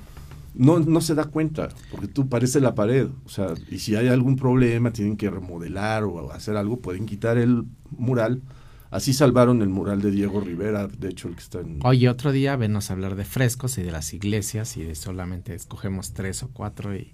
no, 0.55 0.81
no 0.81 1.01
se 1.03 1.15
da 1.15 1.27
cuenta, 1.27 1.69
porque 1.91 2.09
tú 2.09 2.29
parece 2.29 2.61
la 2.61 2.75
pared. 2.75 3.09
O 3.27 3.29
sea, 3.29 3.55
y 3.71 3.81
si 3.81 3.97
hay 3.97 4.09
algún 4.09 4.37
problema, 4.37 4.93
tienen 4.93 5.17
que 5.19 5.29
remodelar 5.29 6.05
o 6.05 6.33
hacer 6.33 6.57
algo, 6.57 6.79
pueden 6.79 7.07
quitar 7.07 7.37
el 7.37 7.65
mural. 7.91 8.41
Así 8.91 9.13
salvaron 9.13 9.63
el 9.63 9.69
mural 9.69 10.03
de 10.03 10.11
Diego 10.11 10.41
Rivera, 10.41 10.89
de 10.89 11.09
hecho, 11.09 11.29
el 11.29 11.35
que 11.35 11.41
está 11.41 11.61
en... 11.61 11.79
Oye, 11.85 12.09
otro 12.09 12.33
día 12.33 12.57
venos 12.57 12.91
a 12.91 12.95
hablar 12.95 13.15
de 13.15 13.25
frescos 13.25 13.79
y 13.79 13.83
de 13.83 13.93
las 13.93 14.13
iglesias 14.13 14.77
y 14.77 14.83
de 14.83 14.95
solamente 14.95 15.55
escogemos 15.55 16.13
tres 16.13 16.43
o 16.43 16.49
cuatro 16.53 16.97
y 16.97 17.13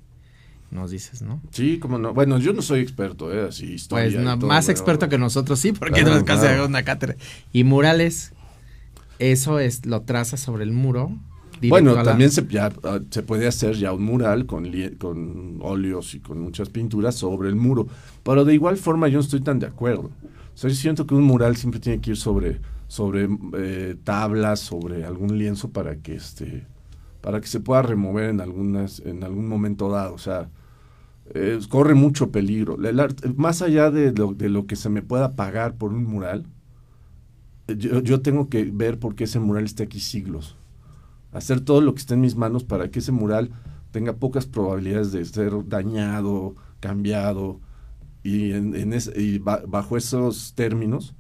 nos 0.71 0.91
dices, 0.91 1.23
¿no? 1.23 1.41
Sí, 1.51 1.79
como 1.79 1.99
no. 1.99 2.15
Bueno, 2.15 2.39
yo 2.39 2.53
no 2.53 2.63
soy 2.63 2.81
experto, 2.81 3.33
¿eh? 3.33 3.49
Así, 3.49 3.75
historia 3.75 4.07
Pues 4.07 4.15
y 4.15 4.25
no, 4.25 4.39
todo, 4.39 4.49
más 4.49 4.69
experto 4.69 5.09
que 5.09 5.19
nosotros, 5.19 5.59
sí, 5.61 5.73
porque 5.73 6.01
Claro, 6.01 6.13
no 6.13 6.17
es 6.19 6.25
casi 6.25 6.47
claro. 6.47 6.67
una 6.67 6.83
cátedra. 6.83 7.17
Y 7.53 7.65
murales, 7.65 8.33
eso 9.19 9.59
es, 9.59 9.85
lo 9.85 10.03
trazas 10.03 10.41
sobre 10.41 10.65
el 10.65 10.73
muro 10.73 11.13
bueno, 11.69 12.03
también 12.03 12.31
se, 12.31 12.47
ya, 12.47 12.71
ah, 12.85 13.01
se 13.11 13.23
puede 13.23 13.47
hacer 13.47 13.77
ya 13.77 13.93
un 13.93 14.03
mural 14.03 14.47
con, 14.47 14.71
con 14.99 15.59
óleos 15.63 16.15
y 16.15 16.21
con 16.21 16.41
muchas 16.41 16.69
pinturas 16.69 17.15
sobre 17.15 17.49
el 17.49 17.57
muro. 17.57 17.87
Pero 18.23 18.45
de 18.45 18.55
igual 18.55 18.77
forma 18.77 19.09
yo 19.09 19.15
no 19.15 19.21
estoy 19.21 19.41
tan 19.41 19.59
de 19.59 19.67
acuerdo. 19.67 20.11
Yo 20.57 20.71
siento 20.71 21.07
que 21.07 21.15
un 21.15 21.25
mural 21.25 21.57
siempre 21.57 21.81
tiene 21.81 22.01
que 22.01 22.11
ir 22.11 22.17
sobre, 22.17 22.61
sobre 22.89 23.29
eh, 23.59 23.97
tablas, 24.03 24.61
sobre 24.61 25.05
algún 25.05 25.39
lienzo 25.39 25.71
para 25.71 25.97
que 25.97 26.15
este 26.15 26.67
para 27.21 27.41
que 27.41 27.49
se 27.49 27.61
pueda 27.61 27.83
remover 27.83 28.31
en 28.31 28.41
algunas 28.41 29.01
en 29.01 29.25
algún 29.25 29.49
momento 29.49 29.91
dado. 29.91 30.15
O 30.15 30.19
sea, 30.19 30.49
corre 31.69 31.95
mucho 31.95 32.31
peligro. 32.31 32.79
más 33.37 33.63
allá 33.63 33.91
de 33.91 34.13
lo, 34.13 34.33
de 34.33 34.49
lo, 34.49 34.67
que 34.67 34.77
se 34.77 34.89
me 34.89 35.03
pueda 35.03 35.35
pagar 35.35 35.75
por 35.75 35.93
un 35.93 36.05
mural, 36.05 36.47
yo, 37.67 38.01
yo 38.01 38.23
tengo 38.23 38.49
que 38.49 38.65
ver 38.65 38.99
por 38.99 39.17
qué 39.17 39.25
ese 39.25 39.41
mural 39.41 39.65
está 39.65 39.85
aquí 39.85 40.01
siglos 40.01 40.57
hacer 41.37 41.61
todo 41.61 41.81
lo 41.81 41.95
que 41.95 42.01
esté 42.01 42.15
en 42.15 42.23
mis 42.23 42.37
manos 42.37 42.65
para 42.65 42.91
que 42.91 43.01
ese 43.01 43.13
mural 43.13 43.51
tenga 43.91 44.15
pocas 44.15 44.47
probabilidades 44.47 45.13
de 45.13 45.25
ser 45.25 45.53
dañado, 45.69 46.55
cambiado, 46.81 47.61
y, 48.27 48.53
en, 48.53 48.95
y 49.17 49.39
bajo 49.39 49.97
esos 49.97 50.55
términos, 50.55 51.15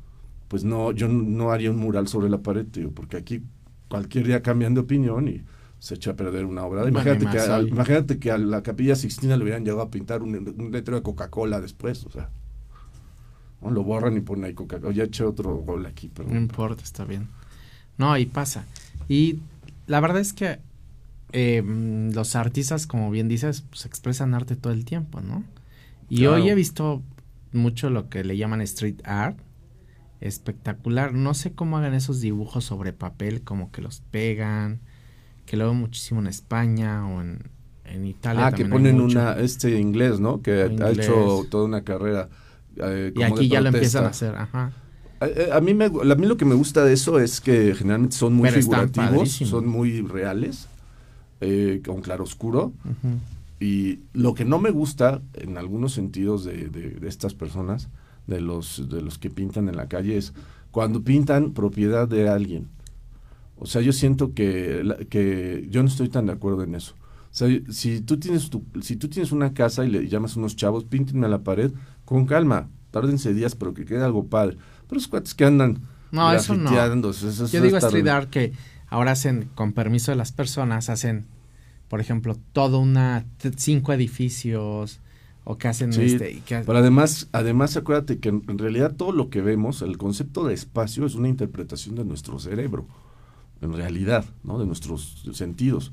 pues 0.49 0.65
no, 0.65 0.93
yo 0.93 1.09
no 1.09 1.53
haría 1.53 1.71
un 1.71 1.77
mural 1.77 2.09
sobre 2.09 2.29
la 2.29 2.39
pared, 2.39 2.67
tío, 2.67 2.91
porque 2.91 3.17
aquí 3.17 3.43
cualquier 3.89 4.27
día 4.27 4.43
cambian 4.43 4.75
de 4.75 4.81
opinión 4.81 5.29
y 5.29 5.43
se 5.79 5.95
echa 5.95 6.13
a 6.13 6.17
perder 6.17 6.45
una 6.45 6.65
obra. 6.65 6.89
Imagínate, 6.89 7.27
que, 7.27 7.39
a, 7.39 7.61
imagínate 7.61 8.19
que 8.19 8.31
a 8.31 8.39
la 8.39 8.63
capilla 8.63 8.97
Sixtina 8.97 9.37
le 9.37 9.45
hubieran 9.45 9.65
llegado 9.65 9.83
a 9.83 9.91
pintar 9.91 10.23
un, 10.23 10.35
un 10.35 10.73
letrero 10.73 10.97
de 10.97 11.03
Coca-Cola 11.03 11.61
después, 11.61 12.05
o 12.07 12.11
sea. 12.11 12.31
No, 13.63 13.71
lo 13.71 13.85
borran 13.85 14.17
y 14.17 14.21
ponen 14.21 14.45
ahí 14.45 14.55
Coca-Cola. 14.55 14.93
Ya 14.93 15.05
eché 15.05 15.25
otro 15.25 15.55
gol 15.57 15.87
aquí, 15.87 16.11
pero. 16.13 16.29
No 16.29 16.37
importa, 16.37 16.83
está 16.83 17.05
bien. 17.05 17.29
No, 17.99 18.13
ahí 18.13 18.27
pasa. 18.27 18.65
Y 19.09 19.39
la 19.87 20.01
verdad 20.01 20.21
es 20.21 20.33
que 20.33 20.59
em, 21.33 22.13
los 22.13 22.37
artistas, 22.37 22.87
como 22.87 23.11
bien 23.11 23.29
dices, 23.29 23.63
pues 23.63 23.87
expresan 23.87 24.35
arte 24.35 24.57
todo 24.57 24.73
el 24.73 24.85
tiempo, 24.85 25.21
¿no? 25.21 25.45
Y 26.09 26.27
hoy 26.27 26.49
he 26.49 26.55
visto 26.55 27.03
mucho 27.53 27.91
lo 27.91 28.09
que 28.09 28.25
le 28.25 28.37
llaman 28.37 28.61
street 28.63 29.01
art. 29.05 29.39
Espectacular. 30.21 31.13
No 31.13 31.35
sé 31.35 31.53
cómo 31.53 31.77
hagan 31.79 31.95
esos 31.95 32.21
dibujos 32.21 32.65
sobre 32.65 32.93
papel, 32.93 33.43
como 33.43 33.71
que 33.71 33.83
los 33.83 34.01
pegan. 34.11 34.81
Que 35.45 35.57
lo 35.57 35.65
veo 35.65 35.75
muchísimo 35.75 36.21
en 36.21 36.27
España 36.27 37.07
o 37.07 37.21
en, 37.21 37.51
Italia. 38.05 38.49
Ah, 38.49 38.53
que 38.53 38.65
ponen 38.65 39.01
una, 39.01 39.35
este 39.35 39.79
inglés, 39.79 40.19
¿no? 40.19 40.43
Que 40.43 40.63
ha 40.63 40.91
hecho 40.91 41.47
toda 41.51 41.65
una 41.65 41.83
carrera. 41.83 42.29
Eh, 42.77 43.13
y 43.15 43.23
aquí 43.23 43.49
ya 43.49 43.61
lo 43.61 43.69
empiezan 43.69 44.05
a 44.05 44.09
hacer, 44.09 44.35
ajá. 44.35 44.73
A, 45.21 45.61
mí 45.61 45.73
me, 45.73 45.87
a 45.87 46.15
mí 46.15 46.27
lo 46.27 46.37
que 46.37 46.45
me 46.45 46.55
gusta 46.55 46.85
de 46.85 46.93
eso 46.93 47.19
es 47.19 47.41
que 47.41 47.75
generalmente 47.75 48.17
son 48.17 48.35
muy 48.35 48.51
figurativos, 48.51 49.31
son 49.31 49.67
muy 49.67 50.03
reales, 50.03 50.69
eh, 51.41 51.81
con 51.87 52.03
claroscuro. 52.03 52.73
Y 53.59 54.01
lo 54.13 54.35
que 54.35 54.45
no 54.45 54.59
me 54.59 54.71
gusta, 54.71 55.23
en 55.35 55.57
algunos 55.57 55.93
sentidos 55.93 56.45
de, 56.45 56.69
de, 56.69 57.09
estas 57.09 57.35
personas, 57.35 57.89
de 58.27 58.41
los, 58.41 58.89
de 58.89 59.01
los 59.01 59.19
que 59.19 59.31
pintan 59.31 59.69
en 59.69 59.77
la 59.77 59.89
calle, 59.89 60.17
es 60.17 60.35
cuando 60.71 61.03
pintan 61.03 61.53
propiedad 61.53 62.07
de 62.07 62.29
alguien. 62.29 62.69
O 63.59 63.67
sea, 63.67 63.81
yo 63.81 63.93
siento 63.93 64.35
que, 64.35 65.07
que 65.09 65.67
yo 65.71 65.83
no 65.83 65.89
estoy 65.89 66.09
tan 66.09 66.27
de 66.27 66.33
acuerdo 66.33 66.63
en 66.63 66.75
eso. 66.75 66.95
O 67.31 67.39
sea, 67.39 67.49
si 67.71 68.01
tú 68.01 68.19
tienes 68.19 68.51
tu, 68.51 68.63
si 68.83 68.97
tú 68.97 69.09
tienes 69.09 69.33
una 69.33 69.55
casa 69.55 69.85
y 69.85 69.91
le 69.91 70.09
llamas 70.09 70.37
a 70.37 70.41
unos 70.41 70.57
chavos, 70.57 70.85
píntenme 70.85 71.27
a 71.27 71.31
la 71.31 71.43
pared, 71.43 71.73
con 72.05 72.27
calma, 72.27 72.69
tárdense 72.91 73.33
días, 73.33 73.55
pero 73.55 73.73
que 73.73 73.87
quede 73.87 74.05
algo 74.05 74.27
padre. 74.27 74.59
Pero 74.87 74.99
esos 74.99 75.09
cuates 75.09 75.35
que 75.35 75.45
andan 75.45 75.81
no, 76.11 76.33
eso 76.33 76.55
no. 76.55 76.71
Yo 76.73 77.61
digo 77.61 77.77
street 77.79 78.09
art 78.09 78.31
que 78.31 78.53
ahora 78.89 79.13
hacen, 79.13 79.51
con 79.55 79.73
permiso 79.73 80.13
de 80.13 80.17
las 80.17 80.33
personas, 80.33 80.89
hacen, 80.89 81.27
por 81.89 82.01
ejemplo, 82.01 82.37
todo 82.53 82.79
una, 82.79 83.27
cinco 83.57 83.93
edificios, 83.93 85.01
o 85.45 85.57
que 85.57 85.69
hacen 85.69 85.93
este. 85.93 86.43
Pero 86.49 86.77
además, 86.77 87.29
además 87.31 87.77
acuérdate 87.77 88.19
que 88.19 88.31
en, 88.31 88.59
realidad 88.59 88.97
todo 88.97 89.13
lo 89.13 89.31
que 89.31 89.41
vemos, 89.41 89.81
el 89.81 89.97
concepto 89.97 90.45
de 90.45 90.55
espacio 90.55 91.07
es 91.07 91.15
una 91.15 91.29
interpretación 91.29 91.95
de 91.95 92.05
nuestro 92.05 92.41
cerebro, 92.41 92.87
en 93.61 93.73
realidad, 93.73 94.25
¿no? 94.43 94.59
De 94.59 94.67
nuestros 94.67 95.25
sentidos. 95.33 95.93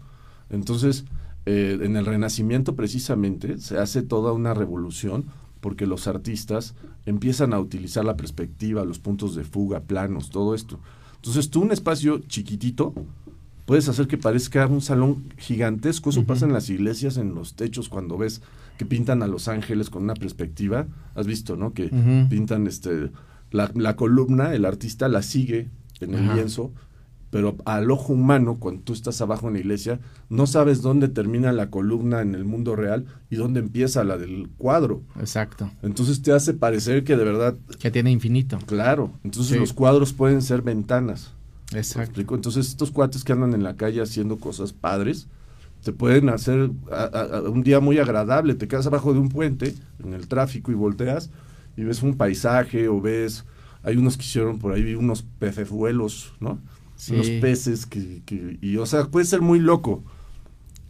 Entonces, 0.49 1.05
eh, 1.45 1.77
en 1.81 1.95
el 1.97 2.05
Renacimiento 2.05 2.75
precisamente 2.75 3.59
se 3.59 3.77
hace 3.77 4.01
toda 4.01 4.31
una 4.31 4.55
revolución 4.55 5.25
porque 5.61 5.85
los 5.85 6.07
artistas 6.07 6.73
empiezan 7.05 7.53
a 7.53 7.59
utilizar 7.59 8.03
la 8.05 8.17
perspectiva, 8.17 8.83
los 8.85 8.97
puntos 8.97 9.35
de 9.35 9.43
fuga, 9.43 9.81
planos, 9.81 10.31
todo 10.31 10.55
esto. 10.55 10.79
Entonces 11.15 11.49
tú 11.51 11.61
un 11.61 11.71
espacio 11.71 12.19
chiquitito 12.19 12.93
puedes 13.65 13.89
hacer 13.89 14.07
que 14.07 14.17
parezca 14.17 14.67
un 14.67 14.81
salón 14.81 15.33
gigantesco. 15.37 16.09
Eso 16.09 16.25
pasa 16.25 16.45
en 16.45 16.53
las 16.53 16.69
iglesias, 16.69 17.17
en 17.17 17.35
los 17.35 17.55
techos, 17.55 17.89
cuando 17.89 18.17
ves 18.17 18.41
que 18.77 18.85
pintan 18.85 19.23
a 19.23 19.27
los 19.27 19.47
ángeles 19.47 19.89
con 19.89 20.03
una 20.03 20.15
perspectiva. 20.15 20.87
Has 21.15 21.27
visto, 21.27 21.55
¿no? 21.55 21.73
Que 21.73 21.89
pintan 22.29 22.67
este 22.67 23.11
la, 23.51 23.71
la, 23.75 23.95
columna, 23.95 24.53
el 24.53 24.65
artista 24.65 25.07
la 25.07 25.21
sigue 25.21 25.69
en 25.99 26.15
el 26.15 26.33
lienzo 26.33 26.73
pero 27.33 27.57
al 27.65 27.89
ojo 27.89 28.13
humano, 28.13 28.57
cuando 28.59 28.83
tú 28.83 28.93
estás 28.93 29.19
abajo 29.19 29.47
en 29.47 29.55
la 29.55 29.59
iglesia, 29.61 29.99
no 30.29 30.45
sabes 30.45 30.83
dónde 30.83 31.07
termina 31.07 31.51
la 31.51 31.71
columna 31.71 32.21
en 32.21 32.35
el 32.35 32.45
mundo 32.45 32.75
real 32.75 33.07
y 33.31 33.37
dónde 33.37 33.59
empieza 33.59 34.03
la 34.03 34.19
del 34.19 34.49
cuadro. 34.55 35.01
Exacto. 35.19 35.71
Entonces 35.81 36.21
te 36.21 36.31
hace 36.31 36.53
parecer 36.53 37.03
que 37.03 37.17
de 37.17 37.23
verdad... 37.23 37.55
Que 37.79 37.89
tiene 37.89 38.11
infinito. 38.11 38.59
Claro. 38.67 39.13
Entonces 39.23 39.57
los 39.57 39.73
cuadros 39.73 40.13
pueden 40.13 40.43
ser 40.43 40.61
ventanas. 40.61 41.33
Exacto. 41.73 42.21
Entonces 42.21 42.67
estos 42.67 42.91
cuates 42.91 43.23
que 43.23 43.33
andan 43.33 43.53
en 43.53 43.63
la 43.63 43.75
calle 43.75 44.01
haciendo 44.01 44.37
cosas 44.37 44.73
padres, 44.73 45.27
te 45.83 45.91
pueden 45.91 46.29
hacer 46.29 46.71
un 47.47 47.63
día 47.63 47.79
muy 47.79 47.97
agradable. 47.97 48.55
Te 48.55 48.67
quedas 48.67 48.87
abajo 48.87 49.13
de 49.13 49.19
un 49.19 49.29
puente 49.29 49.75
en 50.03 50.13
el 50.13 50.27
tráfico 50.27 50.71
y 50.71 50.75
volteas 50.75 51.29
y 51.75 51.83
ves 51.83 52.03
un 52.03 52.15
paisaje 52.15 52.87
o 52.87 53.01
ves... 53.01 53.45
Hay 53.85 53.97
unos 53.97 54.15
que 54.15 54.23
hicieron 54.23 54.59
por 54.59 54.71
ahí 54.71 54.95
unos 54.95 55.23
pecezuelos, 55.39 56.33
¿no? 56.39 56.57
unos 57.11 57.29
peces 57.41 57.85
que, 57.85 58.57
y 58.61 58.77
o 58.77 58.85
sea, 58.85 59.05
puede 59.05 59.25
ser 59.25 59.41
muy 59.41 59.59
loco, 59.59 60.03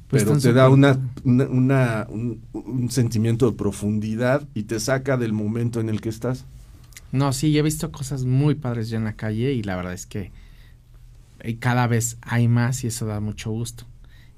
pues 0.10 0.24
pero 0.24 0.38
te 0.38 0.54
da 0.54 0.70
una, 0.70 1.00
una, 1.24 2.08
un, 2.10 2.90
sentimiento 2.90 3.50
de 3.50 3.58
profundidad 3.58 4.48
y 4.54 4.64
te 4.64 4.80
saca 4.80 5.18
del 5.18 5.34
momento 5.34 5.80
en 5.80 5.90
el 5.90 6.02
que 6.02 6.10
estás. 6.10 6.46
No, 7.12 7.34
sí, 7.34 7.58
he 7.58 7.62
visto 7.62 7.92
cosas 7.92 8.26
muy 8.26 8.56
padres 8.56 8.90
ya 8.90 8.98
en 8.98 9.06
la 9.06 9.14
calle 9.14 9.54
y 9.54 9.64
la 9.64 9.76
verdad 9.76 9.94
es 9.94 10.06
que 10.06 10.32
eh, 11.44 11.58
cada 11.60 11.88
vez 11.88 12.18
hay 12.22 12.48
más 12.48 12.84
y 12.84 12.88
eso 12.88 13.06
da 13.06 13.20
mucho 13.20 13.52
gusto. 13.52 13.86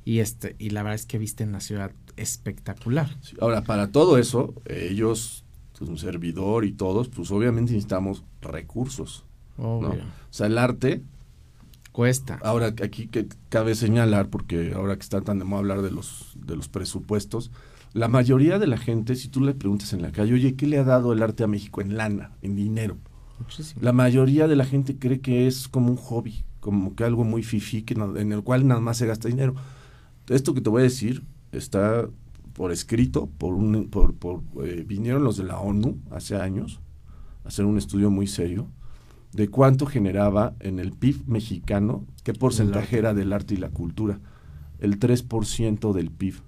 Y 0.03 0.20
este 0.20 0.56
y 0.60 0.72
la 0.72 0.84
verdad 0.84 0.95
es 0.95 1.06
que 1.06 1.18
viste 1.18 1.43
en 1.43 1.51
la 1.51 1.62
ciudad 1.62 1.91
espectacular. 2.18 3.10
ahora, 3.39 3.64
para 3.64 3.91
todo 3.91 4.18
eso, 4.18 4.53
ellos, 4.66 5.45
pues, 5.78 5.89
un 5.89 5.97
servidor 5.97 6.66
y 6.66 6.74
todos, 6.74 7.10
pues 7.10 7.32
obviamente 7.32 7.72
necesitamos 7.72 8.24
recursos. 8.41 9.26
O 9.58 9.95
sea, 10.32 10.47
el 10.47 10.58
arte 10.58 11.01
Cuesta. 11.95 12.39
Ahora, 12.43 12.68
aquí 12.84 13.08
que 13.08 13.26
cabe 13.47 13.74
señalar, 13.74 14.28
porque 14.28 14.74
ahora 14.76 14.97
que 14.97 15.01
está 15.01 15.22
tan 15.22 15.39
de 15.39 15.45
moda 15.45 15.60
hablar 15.60 15.82
de 15.82 15.91
los, 15.91 16.34
de 16.36 16.58
los 16.58 16.68
presupuestos, 16.68 17.51
la 17.93 18.10
mayoría 18.10 18.60
de 18.60 18.68
la 18.68 18.76
gente, 18.76 19.16
si 19.16 19.30
tú 19.30 19.39
le 19.39 19.53
preguntas 19.53 19.93
en 19.93 20.01
la 20.01 20.12
calle, 20.12 20.34
oye, 20.34 20.56
¿qué 20.56 20.68
le 20.68 20.78
ha 20.78 20.84
dado 20.84 21.14
el 21.14 21.24
arte 21.24 21.45
a 21.45 21.47
México 21.47 21.80
en 21.80 21.95
lana, 21.95 22.32
en 22.41 22.58
dinero? 22.58 22.97
La 23.80 23.93
mayoría 23.93 24.49
de 24.49 24.58
la 24.58 24.66
gente 24.66 24.97
cree 24.97 25.22
que 25.22 25.47
es 25.47 25.70
como 25.70 25.89
un 25.89 25.95
hobby, 25.95 26.43
como 26.66 26.95
que 26.95 27.03
algo 27.03 27.24
muy 27.24 27.43
fifi, 27.43 27.84
que 27.84 27.93
en 27.93 28.32
el 28.32 28.41
cual 28.41 28.66
nada 28.66 28.82
más 28.82 28.97
se 28.97 29.05
gasta 29.05 29.28
dinero. 29.28 29.53
Esto 30.30 30.55
que 30.55 30.61
te 30.61 30.72
voy 30.72 30.80
a 30.80 30.86
decir 30.86 31.22
está 31.51 32.09
por 32.53 32.72
escrito, 32.72 33.30
por 33.38 33.53
un, 33.53 33.88
por, 33.91 34.16
por 34.16 34.41
eh, 34.63 34.84
vinieron 34.84 35.24
los 35.24 35.38
de 35.38 35.43
la 35.43 35.59
ONU 35.59 35.99
hace 36.09 36.38
años 36.38 36.82
a 37.43 37.49
hacer 37.49 37.66
un 37.66 37.78
estudio 37.78 38.09
muy 38.09 38.26
serio 38.26 38.68
de 39.32 39.47
cuánto 39.47 39.86
generaba 39.86 40.55
en 40.59 40.80
el 40.80 40.91
PIB 40.91 41.28
mexicano, 41.28 42.03
qué 42.24 42.34
porcentaje 42.34 42.97
era 42.97 43.13
del 43.13 43.32
arte 43.32 43.53
y 43.53 43.57
la 43.57 43.70
cultura. 43.70 44.20
El 44.80 44.99
3% 44.99 45.93
del 45.93 46.09
PIB. 46.09 46.41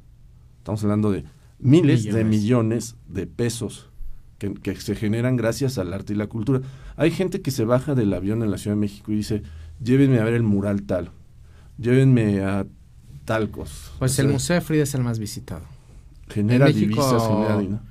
Estamos 0.58 0.84
hablando 0.84 1.12
de 1.12 1.26
miles 1.60 2.06
de 2.06 2.24
millones 2.24 2.96
de 3.08 3.28
pesos 3.28 3.92
que, 4.40 4.76
se 4.78 4.96
generan 4.96 5.36
gracias 5.36 5.78
al 5.78 5.94
arte 5.94 6.14
y 6.14 6.16
la 6.16 6.26
cultura. 6.26 6.62
Hay 6.96 7.12
gente 7.12 7.44
que 7.44 7.52
se 7.52 7.66
baja 7.66 7.94
del 7.94 8.14
avión 8.14 8.42
en 8.42 8.50
la 8.50 8.58
Ciudad 8.58 8.76
de 8.76 8.82
México 8.82 9.12
y 9.12 9.16
dice, 9.18 9.44
llévenme 9.82 10.20
a 10.20 10.24
ver 10.24 10.34
el 10.34 10.44
mural 10.44 10.84
tal, 10.84 11.12
llévenme 11.78 12.42
a 12.42 12.66
tal 13.26 13.50
cosa. 13.52 13.92
Pues 14.00 14.18
el 14.20 14.30
Museo 14.30 14.56
de 14.56 14.62
Frida 14.62 14.84
es 14.84 14.96
el 14.96 15.04
más 15.04 15.20
visitado. 15.20 15.64
Genera 16.30 16.68
divisas, 16.68 17.24
genera 17.28 17.82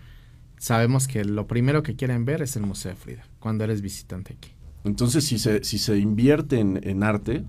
Sabemos 0.59 1.07
que 1.07 1.25
lo 1.25 1.47
primero 1.47 1.83
que 1.83 1.97
quieren 1.97 2.25
ver 2.25 2.43
es 2.43 2.57
el 2.57 2.63
Museo 2.63 2.93
de 2.93 2.97
Frida, 2.97 3.27
cuando 3.39 3.65
eres 3.65 3.83
visitante 3.83 4.35
aquí. 4.35 4.51
Entonces, 4.85 5.25
si 5.25 5.39
se, 5.39 5.65
si 5.65 5.79
se 5.79 5.99
invierte 5.99 6.61
en, 6.61 7.03
arte, 7.03 7.45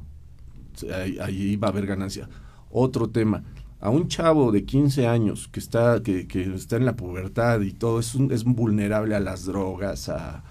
ahí, 1.21 1.55
va 1.55 1.67
a 1.67 1.71
haber 1.71 1.85
ganancia. 1.85 2.27
Otro 2.69 3.09
tema, 3.09 3.43
a 3.79 3.89
un 3.89 4.07
chavo 4.07 4.51
de 4.51 4.65
15 4.65 5.07
años 5.07 5.47
que 5.47 5.59
está, 5.59 6.01
que, 6.03 6.27
que 6.27 6.53
está 6.53 6.77
en 6.77 6.85
la 6.85 6.95
pubertad 6.95 7.61
y 7.61 7.71
todo, 7.71 7.99
es, 7.99 8.15
es 8.31 8.43
vulnerable 8.43 9.15
a 9.15 9.19
las 9.19 9.45
drogas, 9.45 10.09
a, 10.09 10.43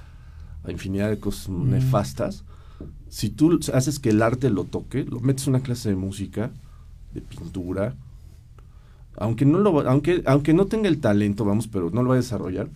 a 0.64 0.70
infinidad 0.70 1.11
de 1.11 1.18
cosas 1.18 1.49
nefastas. 1.51 2.45
Si 3.09 3.31
tú 3.31 3.59
haces 3.72 3.99
que 3.99 4.11
el 4.11 4.22
arte 4.22 4.51
lo 4.51 4.64
toque, 4.64 5.05
lo 5.05 5.20
metes 5.20 5.47
en 5.47 5.55
una 5.55 5.62
clase 5.62 5.91
de 5.91 5.97
música, 5.97 6.51
de 7.14 7.20
pintura, 7.20 7.95
aunque 9.16 9.45
no 9.45 9.59
lo 9.59 9.81
aunque 9.89 10.22
aunque 10.27 10.53
no 10.53 10.66
tenga 10.66 10.89
el 10.89 11.01
talento, 11.01 11.45
vamos, 11.45 11.68
pero 11.68 11.91
no 11.91 12.03
lo 12.03 12.11
va 12.11 12.14
a 12.16 12.18
desarrollar, 12.18 12.68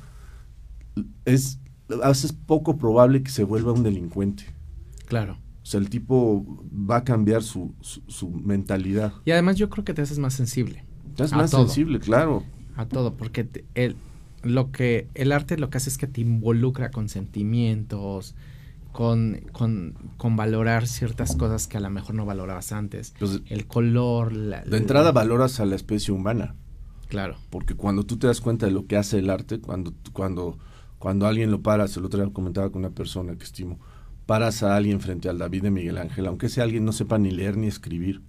es 1.24 1.58
es 1.88 2.32
poco 2.32 2.76
probable 2.76 3.22
que 3.22 3.30
se 3.30 3.44
vuelva 3.44 3.72
un 3.72 3.82
delincuente. 3.82 4.44
Claro. 5.06 5.38
O 5.62 5.66
sea, 5.66 5.80
el 5.80 5.90
tipo 5.90 6.44
va 6.72 6.98
a 6.98 7.04
cambiar 7.04 7.42
su, 7.42 7.74
su, 7.80 8.30
mentalidad. 8.30 9.12
Y 9.24 9.32
además 9.32 9.56
yo 9.56 9.68
creo 9.68 9.84
que 9.84 9.92
te 9.92 10.02
haces 10.02 10.18
más 10.18 10.34
sensible. 10.34 10.84
Te 11.16 11.24
haces 11.24 11.36
más 11.36 11.50
sensible, 11.50 12.00
claro. 12.00 12.44
A 12.76 12.86
todo, 12.86 13.14
porque 13.14 13.48
el, 13.74 13.96
lo 14.42 14.72
que 14.72 15.08
el 15.14 15.32
arte 15.32 15.58
lo 15.58 15.68
que 15.68 15.78
hace 15.78 15.90
es 15.90 15.98
que 15.98 16.06
te 16.06 16.20
involucra 16.22 16.90
con 16.90 17.08
sentimientos, 17.08 18.34
con, 18.92 19.40
con, 19.52 19.94
con, 20.16 20.36
valorar 20.36 20.86
ciertas 20.86 21.36
cosas 21.36 21.66
que 21.66 21.76
a 21.76 21.80
lo 21.80 21.90
mejor 21.90 22.14
no 22.14 22.26
valorabas 22.26 22.72
antes. 22.72 23.14
Pues, 23.18 23.40
el 23.46 23.66
color. 23.66 24.32
La, 24.32 24.62
de 24.62 24.76
entrada 24.76 25.12
valoras 25.12 25.60
a 25.60 25.66
la 25.66 25.76
especie 25.76 26.12
humana. 26.12 26.56
Claro. 27.08 27.36
Porque 27.50 27.74
cuando 27.74 28.04
tú 28.04 28.18
te 28.18 28.26
das 28.26 28.40
cuenta 28.40 28.66
de 28.66 28.72
lo 28.72 28.86
que 28.86 28.96
hace 28.96 29.18
el 29.18 29.30
arte, 29.30 29.60
cuando, 29.60 29.92
cuando, 30.12 30.58
cuando 30.98 31.26
alguien 31.26 31.50
lo 31.50 31.62
paras, 31.62 31.96
el 31.96 32.04
otro 32.04 32.22
día 32.22 32.32
comentaba 32.32 32.70
con 32.70 32.80
una 32.80 32.94
persona 32.94 33.36
que 33.36 33.44
estimo, 33.44 33.80
paras 34.26 34.62
a 34.62 34.76
alguien 34.76 35.00
frente 35.00 35.28
al 35.28 35.38
David 35.38 35.62
de 35.62 35.70
Miguel 35.70 35.98
Ángel, 35.98 36.26
aunque 36.26 36.46
ese 36.46 36.62
alguien 36.62 36.84
no 36.84 36.92
sepa 36.92 37.18
ni 37.18 37.30
leer 37.30 37.56
ni 37.56 37.66
escribir, 37.66 38.22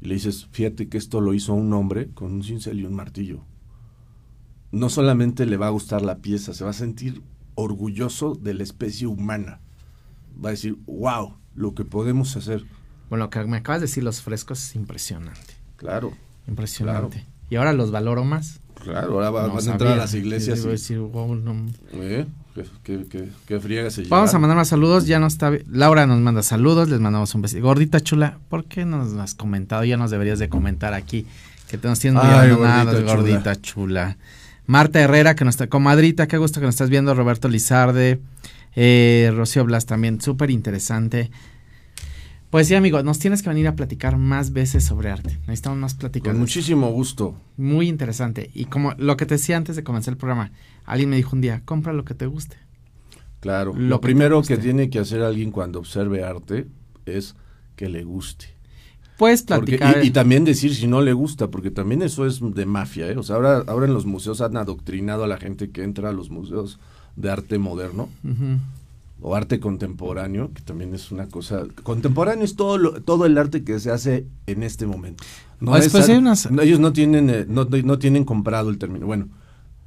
y 0.00 0.06
le 0.06 0.14
dices, 0.14 0.46
fíjate 0.52 0.88
que 0.88 0.96
esto 0.96 1.20
lo 1.20 1.34
hizo 1.34 1.54
un 1.54 1.72
hombre 1.72 2.10
con 2.12 2.32
un 2.32 2.42
cincel 2.42 2.80
y 2.80 2.84
un 2.84 2.94
martillo. 2.94 3.44
No 4.70 4.88
solamente 4.90 5.44
le 5.44 5.56
va 5.56 5.66
a 5.66 5.70
gustar 5.70 6.02
la 6.02 6.18
pieza, 6.18 6.54
se 6.54 6.64
va 6.64 6.70
a 6.70 6.74
sentir 6.74 7.22
orgulloso 7.56 8.34
de 8.34 8.54
la 8.54 8.62
especie 8.62 9.06
humana 9.06 9.60
va 10.42 10.50
a 10.50 10.52
decir, 10.52 10.76
wow, 10.86 11.34
lo 11.54 11.74
que 11.74 11.84
podemos 11.84 12.36
hacer. 12.36 12.64
Bueno, 13.08 13.24
lo 13.24 13.30
que 13.30 13.44
me 13.44 13.58
acabas 13.58 13.80
de 13.80 13.86
decir, 13.86 14.04
los 14.04 14.22
frescos 14.22 14.62
es 14.62 14.74
impresionante. 14.74 15.54
Claro. 15.76 16.12
Impresionante. 16.46 17.26
Y 17.50 17.56
ahora 17.56 17.72
los 17.72 17.90
valoro 17.90 18.24
más. 18.24 18.60
Claro, 18.82 19.14
ahora 19.14 19.30
van 19.30 19.50
a 19.50 19.72
entrar 19.72 19.92
a 19.92 19.96
las 19.96 20.14
iglesias. 20.14 20.60
Y... 20.64 20.68
Decir, 20.68 20.98
wow, 20.98 21.34
no. 21.34 21.66
¿Eh? 21.92 22.26
¿Qué, 22.82 23.06
qué, 23.08 23.28
qué, 23.46 23.60
friega 23.60 23.90
se 23.90 24.02
Vamos 24.04 24.34
a 24.34 24.38
mandar 24.38 24.56
más 24.56 24.68
saludos. 24.68 25.06
Ya 25.06 25.18
no 25.18 25.26
está. 25.26 25.52
Laura 25.70 26.06
nos 26.06 26.18
manda 26.18 26.42
saludos. 26.42 26.88
Les 26.88 27.00
mandamos 27.00 27.34
un 27.34 27.42
besito. 27.42 27.62
Gordita 27.62 28.00
chula, 28.00 28.38
¿por 28.48 28.64
qué 28.64 28.84
no 28.84 28.98
nos 28.98 29.14
has 29.14 29.34
comentado? 29.34 29.84
Ya 29.84 29.96
nos 29.96 30.10
deberías 30.10 30.38
de 30.38 30.48
comentar 30.48 30.94
aquí. 30.94 31.26
Que 31.68 31.78
te 31.78 31.86
nos 31.86 31.98
tienes 31.98 32.22
muy 32.22 32.32
abandonados, 32.32 33.04
gordita, 33.04 33.54
chula. 33.60 34.16
Marta 34.66 35.00
Herrera, 35.00 35.34
que 35.34 35.44
nos 35.44 35.54
está. 35.54 35.68
Comadrita, 35.68 36.26
qué 36.26 36.38
gusto 36.38 36.60
que 36.60 36.66
nos 36.66 36.74
estás 36.74 36.90
viendo. 36.90 37.14
Roberto 37.14 37.48
Lizarde. 37.48 38.20
Eh, 38.76 39.32
Rocío 39.34 39.64
Blas 39.64 39.86
también, 39.86 40.20
súper 40.20 40.50
interesante. 40.50 41.30
Pues 42.50 42.66
sí, 42.66 42.74
amigo, 42.74 43.02
nos 43.02 43.18
tienes 43.18 43.42
que 43.42 43.50
venir 43.50 43.68
a 43.68 43.76
platicar 43.76 44.16
más 44.16 44.52
veces 44.52 44.82
sobre 44.82 45.10
arte. 45.10 45.38
Necesitamos 45.40 45.78
más 45.78 45.94
platicar. 45.94 46.32
Con 46.32 46.40
muchísimo 46.40 46.90
gusto. 46.90 47.34
Muy 47.58 47.88
interesante. 47.88 48.50
Y 48.54 48.64
como 48.66 48.94
lo 48.96 49.18
que 49.18 49.26
te 49.26 49.34
decía 49.34 49.58
antes 49.58 49.76
de 49.76 49.84
comenzar 49.84 50.12
el 50.12 50.18
programa, 50.18 50.52
alguien 50.86 51.10
me 51.10 51.16
dijo 51.16 51.36
un 51.36 51.42
día, 51.42 51.60
compra 51.66 51.92
lo 51.92 52.06
que 52.06 52.14
te 52.14 52.24
guste. 52.24 52.56
Claro. 53.40 53.74
Lo, 53.76 54.00
primero 54.00 54.42
que 54.42 54.56
tiene 54.56 54.88
que 54.88 54.98
hacer 54.98 55.22
alguien 55.22 55.50
cuando 55.50 55.78
observe 55.78 56.24
arte 56.24 56.66
es 57.04 57.36
que 57.76 57.90
le 57.90 58.02
guste. 58.04 58.46
Puedes 59.18 59.42
platicar. 59.42 60.02
y, 60.02 60.10
también 60.10 60.44
decir 60.44 60.74
si 60.74 60.86
no 60.86 61.02
le 61.02 61.12
gusta, 61.12 61.50
porque 61.50 61.70
también 61.70 62.02
eso 62.02 62.24
es 62.24 62.40
de 62.40 62.66
mafia, 62.66 63.08
¿eh? 63.08 63.16
O 63.16 63.22
sea, 63.22 63.36
ahora, 63.36 63.64
ahora 63.66 63.86
en 63.86 63.92
los 63.92 64.06
museos 64.06 64.40
han 64.40 64.56
adoctrinado 64.56 65.24
a 65.24 65.26
la 65.26 65.36
gente 65.36 65.70
que 65.70 65.82
entra 65.82 66.08
a 66.08 66.12
los 66.12 66.30
museos 66.30 66.78
de 67.18 67.30
arte 67.30 67.58
moderno 67.58 68.08
o 69.20 69.34
arte 69.34 69.58
contemporáneo, 69.58 70.52
que 70.54 70.62
también 70.62 70.94
es 70.94 71.10
una 71.10 71.26
cosa. 71.26 71.64
Contemporáneo 71.82 72.44
es 72.44 72.54
todo, 72.54 73.02
todo 73.02 73.26
el 73.26 73.36
arte 73.36 73.64
que 73.64 73.80
se 73.80 73.90
hace 73.90 74.26
en 74.46 74.62
este 74.62 74.86
momento. 74.86 75.24
No 75.60 75.72
pues, 75.72 75.88
pues, 75.90 76.08
ellos 76.08 76.80
no 76.80 76.92
tienen, 76.92 77.28
eh, 77.30 77.46
no, 77.48 77.98
tienen 77.98 78.24
comprado 78.24 78.70
el 78.70 78.78
término. 78.78 79.06
Bueno. 79.06 79.28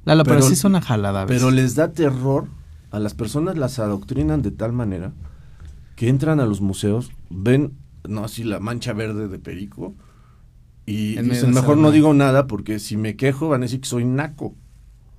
pero, 0.04 0.42
sí 0.42 0.52
es 0.52 0.64
una 0.64 0.82
jalada. 0.82 1.26
Pero 1.26 1.50
les 1.50 1.74
da 1.74 1.92
terror, 1.92 2.46
a 2.90 2.98
las 2.98 3.14
personas 3.14 3.56
las 3.56 3.78
adoctrinan 3.78 4.42
de 4.42 4.50
tal 4.50 4.72
manera 4.72 5.12
que 5.96 6.08
entran 6.08 6.40
a 6.40 6.46
los 6.46 6.60
museos, 6.60 7.10
ven, 7.30 7.72
no 8.06 8.24
así 8.24 8.44
la 8.44 8.60
mancha 8.60 8.92
verde 8.92 9.28
de 9.28 9.38
Perico, 9.38 9.94
y 10.84 11.16
dicen, 11.22 11.54
mejor 11.54 11.78
no 11.78 11.90
digo 11.90 12.12
nada 12.12 12.46
porque 12.46 12.78
si 12.80 12.96
me 12.96 13.16
quejo 13.16 13.48
van 13.48 13.62
a 13.62 13.64
decir 13.64 13.80
que 13.80 13.88
soy 13.88 14.04
naco. 14.04 14.54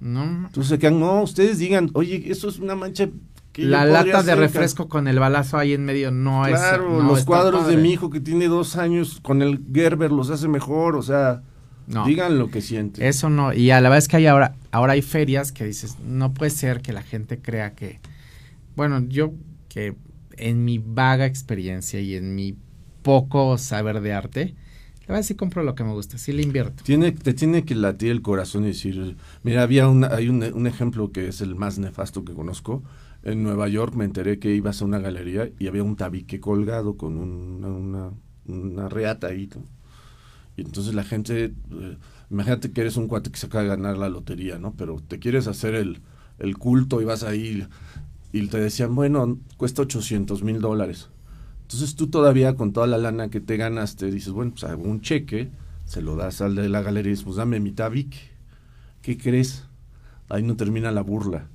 No. 0.04 0.48
Entonces 0.48 0.68
se 0.68 0.80
quedan, 0.80 1.00
no, 1.00 1.22
ustedes 1.22 1.60
digan, 1.60 1.90
oye, 1.94 2.24
eso 2.30 2.50
es 2.50 2.60
una 2.60 2.76
mancha 2.76 3.08
que 3.54 3.64
La 3.64 3.86
lata 3.86 4.22
de 4.22 4.36
refresco 4.36 4.90
con 4.90 5.08
el 5.08 5.18
balazo 5.18 5.58
ahí 5.58 5.74
en 5.74 5.86
medio 5.86 6.12
no 6.12 6.46
es. 6.46 6.60
Claro, 6.60 7.02
los 7.02 7.24
cuadros 7.24 7.68
de 7.68 7.78
mi 7.78 7.94
hijo 7.94 8.10
que 8.10 8.20
tiene 8.20 8.48
dos 8.48 8.76
años 8.76 9.20
con 9.22 9.42
el 9.42 9.64
Gerber 9.74 10.12
los 10.12 10.30
hace 10.30 10.48
mejor, 10.48 10.96
o 10.96 11.02
sea. 11.02 11.42
Digan 12.06 12.38
lo 12.38 12.50
que 12.50 12.62
sienten. 12.62 13.06
Eso 13.06 13.30
no, 13.30 13.54
y 13.54 13.72
a 13.72 13.82
la 13.82 13.90
vez 13.90 14.08
que 14.08 14.16
hay 14.16 14.26
ahora, 14.26 14.56
ahora 14.72 14.94
hay 14.94 15.02
ferias 15.02 15.52
que 15.52 15.66
dices, 15.66 15.98
no 16.00 16.34
puede 16.34 16.50
ser 16.50 16.82
que 16.82 16.94
la 16.94 17.02
gente 17.02 17.40
crea 17.40 17.74
que, 17.74 18.00
bueno, 18.76 19.02
yo 19.08 19.34
que 19.68 19.96
en 20.38 20.64
mi 20.64 20.80
vaga 20.80 21.26
experiencia 21.26 22.00
y 22.00 22.16
en 22.16 22.36
mi 22.36 22.56
poco 23.02 23.58
saber 23.58 24.00
de 24.00 24.14
arte, 24.14 24.56
a 25.08 25.14
ver 25.14 25.24
si 25.24 25.36
compro 25.36 25.64
lo 25.64 25.76
que 25.76 25.84
me 25.84 25.92
gusta, 25.92 26.18
si 26.18 26.32
le 26.32 26.44
invierto. 26.44 26.84
Te 26.84 27.34
tiene 27.34 27.66
que 27.66 27.76
latir 27.76 28.12
el 28.12 28.22
corazón 28.22 28.64
y 28.64 28.68
decir, 28.68 29.18
mira, 29.44 29.64
había 29.64 29.86
hay 30.12 30.30
un, 30.30 30.68
ejemplo 30.68 31.12
que 31.12 31.28
es 31.28 31.42
el 31.42 31.56
más 31.56 31.78
nefasto 31.78 32.24
que 32.24 32.34
conozco. 32.34 32.84
En 33.24 33.44
Nueva 33.44 33.68
York 33.68 33.96
me 33.96 34.06
enteré 34.06 34.40
que 34.40 34.54
ibas 34.54 34.82
a 34.82 34.86
una 34.86 35.00
galería 35.00 35.50
y 35.60 35.68
había 35.68 35.84
un 35.84 35.96
tabique 35.96 36.40
colgado 36.40 36.96
con 36.96 37.18
una, 37.18 38.12
una, 38.46 38.90
reata 38.90 39.28
ahí. 39.28 39.50
Y 40.56 40.62
entonces 40.62 40.94
la 40.94 41.04
gente, 41.04 41.46
eh, 41.46 41.98
imagínate 42.30 42.72
que 42.72 42.82
eres 42.82 42.96
un 42.96 43.08
cuate 43.08 43.32
que 43.32 43.38
se 43.38 43.48
acaba 43.48 43.64
de 43.64 43.70
ganar 43.70 43.98
la 43.98 44.10
lotería, 44.10 44.58
¿no? 44.58 44.74
Pero 44.78 45.02
te 45.06 45.20
quieres 45.20 45.48
hacer 45.48 45.76
el, 45.76 46.02
el 46.40 46.58
culto 46.58 47.02
y 47.02 47.06
vas 47.06 47.24
ahí 47.24 47.66
y 48.32 48.48
te 48.48 48.60
decían, 48.60 48.96
bueno, 48.96 49.38
cuesta 49.58 49.82
800 49.82 50.44
mil 50.44 50.60
dólares. 50.60 51.10
Entonces 51.64 51.96
tú 51.96 52.08
todavía 52.08 52.56
con 52.56 52.72
toda 52.72 52.88
la 52.88 52.98
lana 52.98 53.30
que 53.30 53.40
te 53.40 53.58
ganaste 53.58 54.12
dices, 54.12 54.32
bueno, 54.32 54.52
pues 54.52 54.64
hago 54.64 54.84
un 54.84 55.02
cheque, 55.02 55.50
se 55.86 56.02
lo 56.02 56.16
das 56.16 56.42
al 56.42 56.56
de 56.56 56.70
la 56.70 56.82
galería 56.82 57.10
y 57.10 57.14
dices, 57.14 57.26
pues 57.26 57.38
dame 57.38 57.60
mi 57.60 57.72
tabique. 57.72 58.18
¿Qué 59.02 59.18
crees? 59.18 59.64
Ahí 60.30 60.44
no 60.44 60.56
termina 60.56 60.92
la 60.92 61.02
burla. 61.02 61.48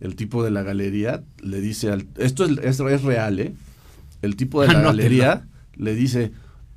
El 0.00 0.16
tipo 0.16 0.42
de 0.42 0.50
la 0.50 0.62
galería 0.62 1.22
le 1.42 1.60
dice 1.60 1.90
al... 1.90 2.06
Esto 2.16 2.44
es, 2.44 2.80
es, 2.80 3.02
real, 3.02 3.40
¿eh? 3.40 3.54
El 4.22 4.36
tipo 4.36 4.62
de 4.62 4.68
la 4.68 4.80
galería 4.80 5.46
le 5.76 5.94
dice, 5.94 6.32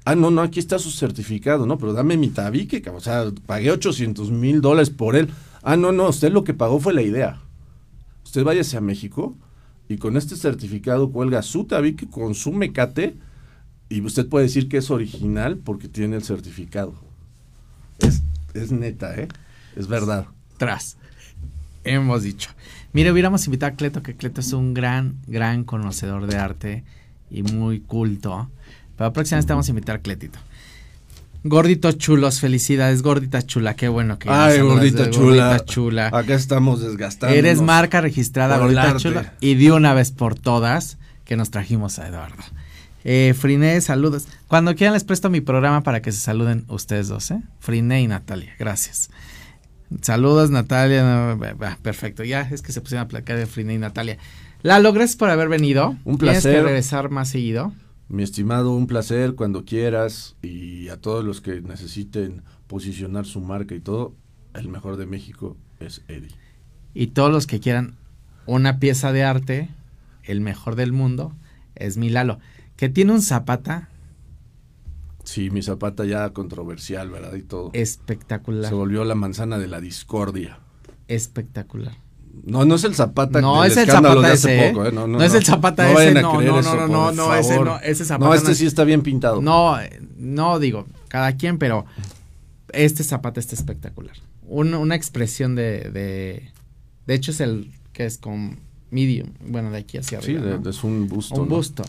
ah, 0.06 0.16
no, 0.16 0.32
no, 0.32 0.42
aquí 0.42 0.60
está 0.60 0.80
su 0.80 0.92
certificado, 0.92 1.66
¿no? 1.66 1.78
Pero 1.78 1.94
dame 1.94 2.18
mi 2.18 2.30
tabique, 2.30 2.84
o 2.90 3.00
sea, 3.00 3.26
pagué 3.46 3.72
800 3.72 4.32
mil 4.32 4.62
dólares 4.62 4.90
por 4.90 5.16
él. 5.16 5.30
Ah, 5.64 5.76
no, 5.76 5.92
no, 5.92 6.10
usted 6.10 6.32
lo 6.32 6.44
que 6.44 6.54
pagó 6.54 6.80
fue 6.80 6.94
la 6.94 7.02
idea. 7.02 7.42
Usted 8.24 8.44
váyase 8.44 8.78
a 8.78 8.82
México, 8.82 9.36
y 9.90 9.98
con 9.98 10.18
este 10.18 10.36
certificado 10.36 11.12
cuelga 11.12 11.42
su 11.42 11.66
tabique 11.66 12.08
con 12.10 12.36
su 12.36 12.52
mecate 12.52 13.16
y 13.90 14.02
usted 14.02 14.28
puede 14.28 14.46
decir 14.46 14.68
que 14.68 14.78
es 14.78 14.92
original 14.92 15.58
porque 15.58 15.88
tiene 15.88 16.18
el 16.18 16.24
certificado. 16.24 16.94
Es, 18.00 18.22
es 18.54 18.72
neta, 18.72 19.16
¿eh? 19.16 19.28
Es 19.76 19.88
verdad. 19.88 20.28
Tras. 20.58 20.98
Hemos 21.84 22.24
dicho. 22.24 22.50
Mire, 22.92 23.12
hubiéramos 23.12 23.46
invitado 23.46 23.74
a 23.74 23.76
Cleto, 23.76 24.04
que 24.04 24.16
Cleto 24.16 24.42
es 24.42 24.52
un 24.52 24.74
gran, 24.74 25.18
gran 25.28 25.64
conocedor 25.64 26.28
de 26.28 26.36
arte 26.36 26.84
y 27.32 27.44
muy 27.44 27.80
culto. 27.80 28.50
Pero 28.98 29.14
próximamente 29.14 29.54
vamos 29.54 29.68
a 29.68 29.72
invitar 29.72 29.98
a 29.98 30.02
Cletito. 30.02 30.40
Gordito 31.48 31.92
chulos, 31.94 32.40
felicidades, 32.40 33.02
gordita 33.02 33.42
chula, 33.42 33.76
qué 33.76 33.88
bueno 33.88 34.20
que 34.20 34.30
Ay, 34.30 34.60
gordita 34.60 35.10
chula. 35.10 35.64
chula. 35.66 36.08
Acá 36.08 36.34
estamos 36.34 36.82
desgastando. 36.82 37.36
Eres 37.36 37.62
marca 37.62 38.02
registrada, 38.02 38.58
gordita 38.58 38.98
chula. 38.98 39.34
Y 39.40 39.56
de 39.56 39.72
una 39.72 39.94
vez 39.94 40.12
por 40.12 40.36
todas 40.36 40.98
que 41.26 41.36
nos 41.38 41.52
trajimos 41.52 42.00
a 42.00 42.08
Eduardo. 42.08 42.44
Eh, 43.04 43.34
Friné, 43.40 43.80
saludos. 43.82 44.28
Cuando 44.48 44.76
quieran 44.76 44.94
les 44.94 45.04
presto 45.04 45.30
mi 45.30 45.42
programa 45.42 45.82
para 45.84 46.02
que 46.02 46.12
se 46.12 46.20
saluden 46.20 46.66
ustedes 46.68 47.08
dos, 47.08 47.32
¿eh? 47.32 47.42
Friné 47.60 48.02
y 48.02 48.08
Natalia, 48.08 48.54
gracias. 48.60 49.10
Saludos, 50.02 50.50
Natalia. 50.50 51.38
perfecto, 51.82 52.24
ya 52.24 52.42
es 52.42 52.62
que 52.62 52.74
se 52.74 52.82
pusieron 52.82 53.06
a 53.06 53.08
placar 53.08 53.38
de 53.38 53.46
Friné 53.46 53.76
y 53.76 53.78
Natalia. 53.78 54.18
Lalo, 54.62 54.92
gracias 54.92 55.16
por 55.16 55.30
haber 55.30 55.48
venido. 55.48 55.96
Un 56.04 56.18
placer. 56.18 56.42
Tienes 56.42 56.60
que 56.60 56.64
regresar 56.66 57.10
más 57.10 57.30
seguido. 57.30 57.72
Mi 58.10 58.24
estimado, 58.24 58.72
un 58.72 58.88
placer 58.88 59.36
cuando 59.36 59.66
quieras 59.66 60.38
y 60.42 60.88
a 60.90 60.98
todos 60.98 61.26
los 61.26 61.42
que 61.42 61.62
necesiten 61.62 62.44
posicionar 62.68 63.26
su 63.26 63.42
marca 63.42 63.76
y 63.76 63.82
todo, 63.82 64.16
el 64.54 64.70
mejor 64.70 64.96
de 64.96 65.06
México 65.06 65.58
es 65.80 66.04
Eddie. 66.08 66.36
Y 66.94 67.08
todos 67.08 67.32
los 67.32 67.48
que 67.48 67.60
quieran 67.60 67.98
una 68.46 68.80
pieza 68.80 69.12
de 69.12 69.24
arte, 69.24 69.70
el 70.24 70.40
mejor 70.40 70.76
del 70.76 70.94
mundo, 70.94 71.36
es 71.76 71.98
mi 71.98 72.10
Lalo, 72.10 72.40
que 72.78 72.88
tiene 72.88 73.12
un 73.12 73.22
zapata. 73.22 73.90
Sí, 75.26 75.50
mi 75.50 75.62
zapata 75.62 76.06
ya 76.06 76.30
controversial, 76.32 77.10
¿verdad? 77.10 77.36
Y 77.36 77.44
todo. 77.44 77.72
Espectacular. 77.74 78.70
Se 78.70 78.76
volvió 78.76 79.04
la 79.04 79.16
manzana 79.16 79.58
de 79.58 79.68
la 79.68 79.82
discordia. 79.82 80.60
Espectacular. 81.10 81.98
No, 82.44 82.66
no 82.66 82.76
es 82.76 82.84
el 82.84 82.96
Zapata. 82.96 83.42
No 83.42 83.64
es 83.64 83.78
el 83.78 83.88
Zapata 83.88 84.34
ese. 84.34 84.58
¿eh? 84.58 84.68
¿eh? 84.70 84.74
No, 84.74 84.92
no, 84.92 85.08
no, 85.08 85.24
es 85.24 85.34
el 85.34 85.46
Zapata 85.46 85.92
ese. 85.92 86.14
No, 86.14 86.42
no, 86.42 86.62
no, 86.62 86.88
no, 86.88 87.12
no, 87.12 87.36
ese 87.36 87.60
no, 87.60 87.80
ese 87.80 88.06
Zapata. 88.06 88.30
No, 88.30 88.34
este 88.34 88.56
sí 88.56 88.66
está 88.66 88.84
bien 88.84 89.02
pintado. 89.02 89.42
No, 89.42 89.78
no 90.18 90.60
digo, 90.60 90.86
cada 91.08 91.34
quien, 91.36 91.58
pero 91.58 91.86
este 92.74 93.04
zapato 93.04 93.40
está 93.40 93.56
espectacular. 93.56 94.16
una 94.48 94.96
expresión 94.96 95.56
de, 95.56 95.90
de, 95.92 96.52
de 97.06 97.14
hecho 97.14 97.32
es 97.32 97.42
el 97.42 97.72
que 97.94 98.06
es 98.06 98.18
con 98.18 98.60
medium, 98.92 99.30
bueno, 99.42 99.72
de 99.72 99.80
aquí 99.80 99.98
hacia 99.98 100.20
arriba. 100.20 100.60
Sí, 100.64 100.70
es 100.70 100.84
un 100.84 101.08
busto. 101.08 101.42
Un 101.42 101.50
busto. 101.50 101.84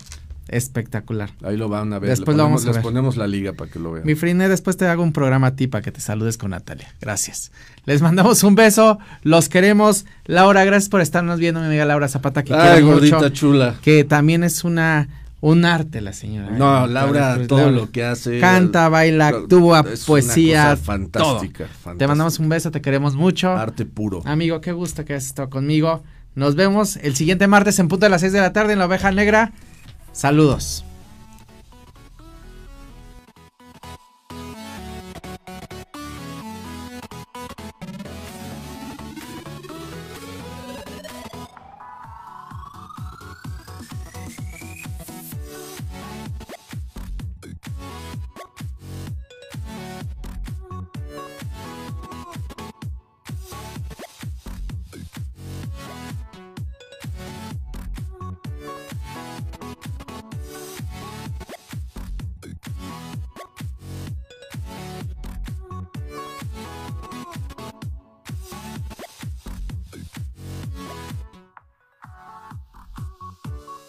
Espectacular. 0.49 1.31
Ahí 1.43 1.57
lo 1.57 1.69
van 1.69 1.93
a 1.93 1.99
ver. 1.99 2.11
Después 2.11 2.37
lo 2.37 2.43
vamos 2.43 2.65
a 2.67 2.73
les 2.73 2.79
ponemos 2.79 3.17
la 3.17 3.27
liga 3.27 3.53
para 3.53 3.71
que 3.71 3.79
lo 3.79 3.93
vean. 3.93 4.07
Mi 4.07 4.15
Frine, 4.15 4.49
después 4.49 4.77
te 4.77 4.87
hago 4.87 5.03
un 5.03 5.13
programa 5.13 5.49
a 5.49 5.57
ti 5.57 5.67
para 5.67 5.83
que 5.83 5.93
te 5.93 6.01
saludes 6.01 6.39
con 6.39 6.51
Natalia. 6.51 6.95
Gracias. 7.01 7.53
Les 7.85 8.03
mandamos 8.03 8.43
un 8.43 8.55
beso. 8.55 8.99
Los 9.23 9.49
queremos. 9.49 10.07
Laura, 10.25 10.65
gracias 10.65 10.89
por 10.89 11.01
estarnos 11.01 11.39
viendo, 11.39 11.61
mi 11.61 11.67
amiga 11.67 11.85
Laura 11.85 12.09
Zapata. 12.09 12.43
Que 12.43 12.55
Ay, 12.55 12.83
gordita 12.83 13.33
chula. 13.33 13.77
Que 13.83 14.05
también 14.05 14.43
es 14.43 14.65
una 14.65 15.09
un 15.41 15.65
arte 15.65 16.01
la 16.01 16.13
señora. 16.13 16.49
¿eh? 16.49 16.59
No, 16.59 16.87
Laura, 16.87 17.47
todo 17.47 17.71
lo 17.71 17.91
que 17.91 18.05
hace. 18.05 18.41
Canta, 18.41 18.89
baila, 18.89 19.29
actúa, 19.29 19.85
poesía. 20.07 20.77
fantástica, 20.77 21.67
Te 21.97 22.07
mandamos 22.07 22.39
un 22.39 22.49
beso, 22.49 22.71
te 22.71 22.81
queremos 22.81 23.15
mucho. 23.15 23.51
Arte 23.51 23.85
puro. 23.85 24.23
Amigo, 24.25 24.61
qué 24.61 24.73
gusto 24.73 25.05
que 25.05 25.15
has 25.15 25.27
estado 25.27 25.49
conmigo. 25.49 26.03
Nos 26.35 26.55
vemos 26.55 26.97
el 26.97 27.17
siguiente 27.17 27.47
martes 27.47 27.79
en 27.79 27.89
punto 27.89 28.07
de 28.07 28.11
las 28.11 28.21
6 28.21 28.33
de 28.33 28.41
la 28.41 28.53
tarde 28.53 28.73
en 28.73 28.79
la 28.79 28.87
oveja 28.87 29.11
negra. 29.13 29.53
Saludos. 30.19 30.85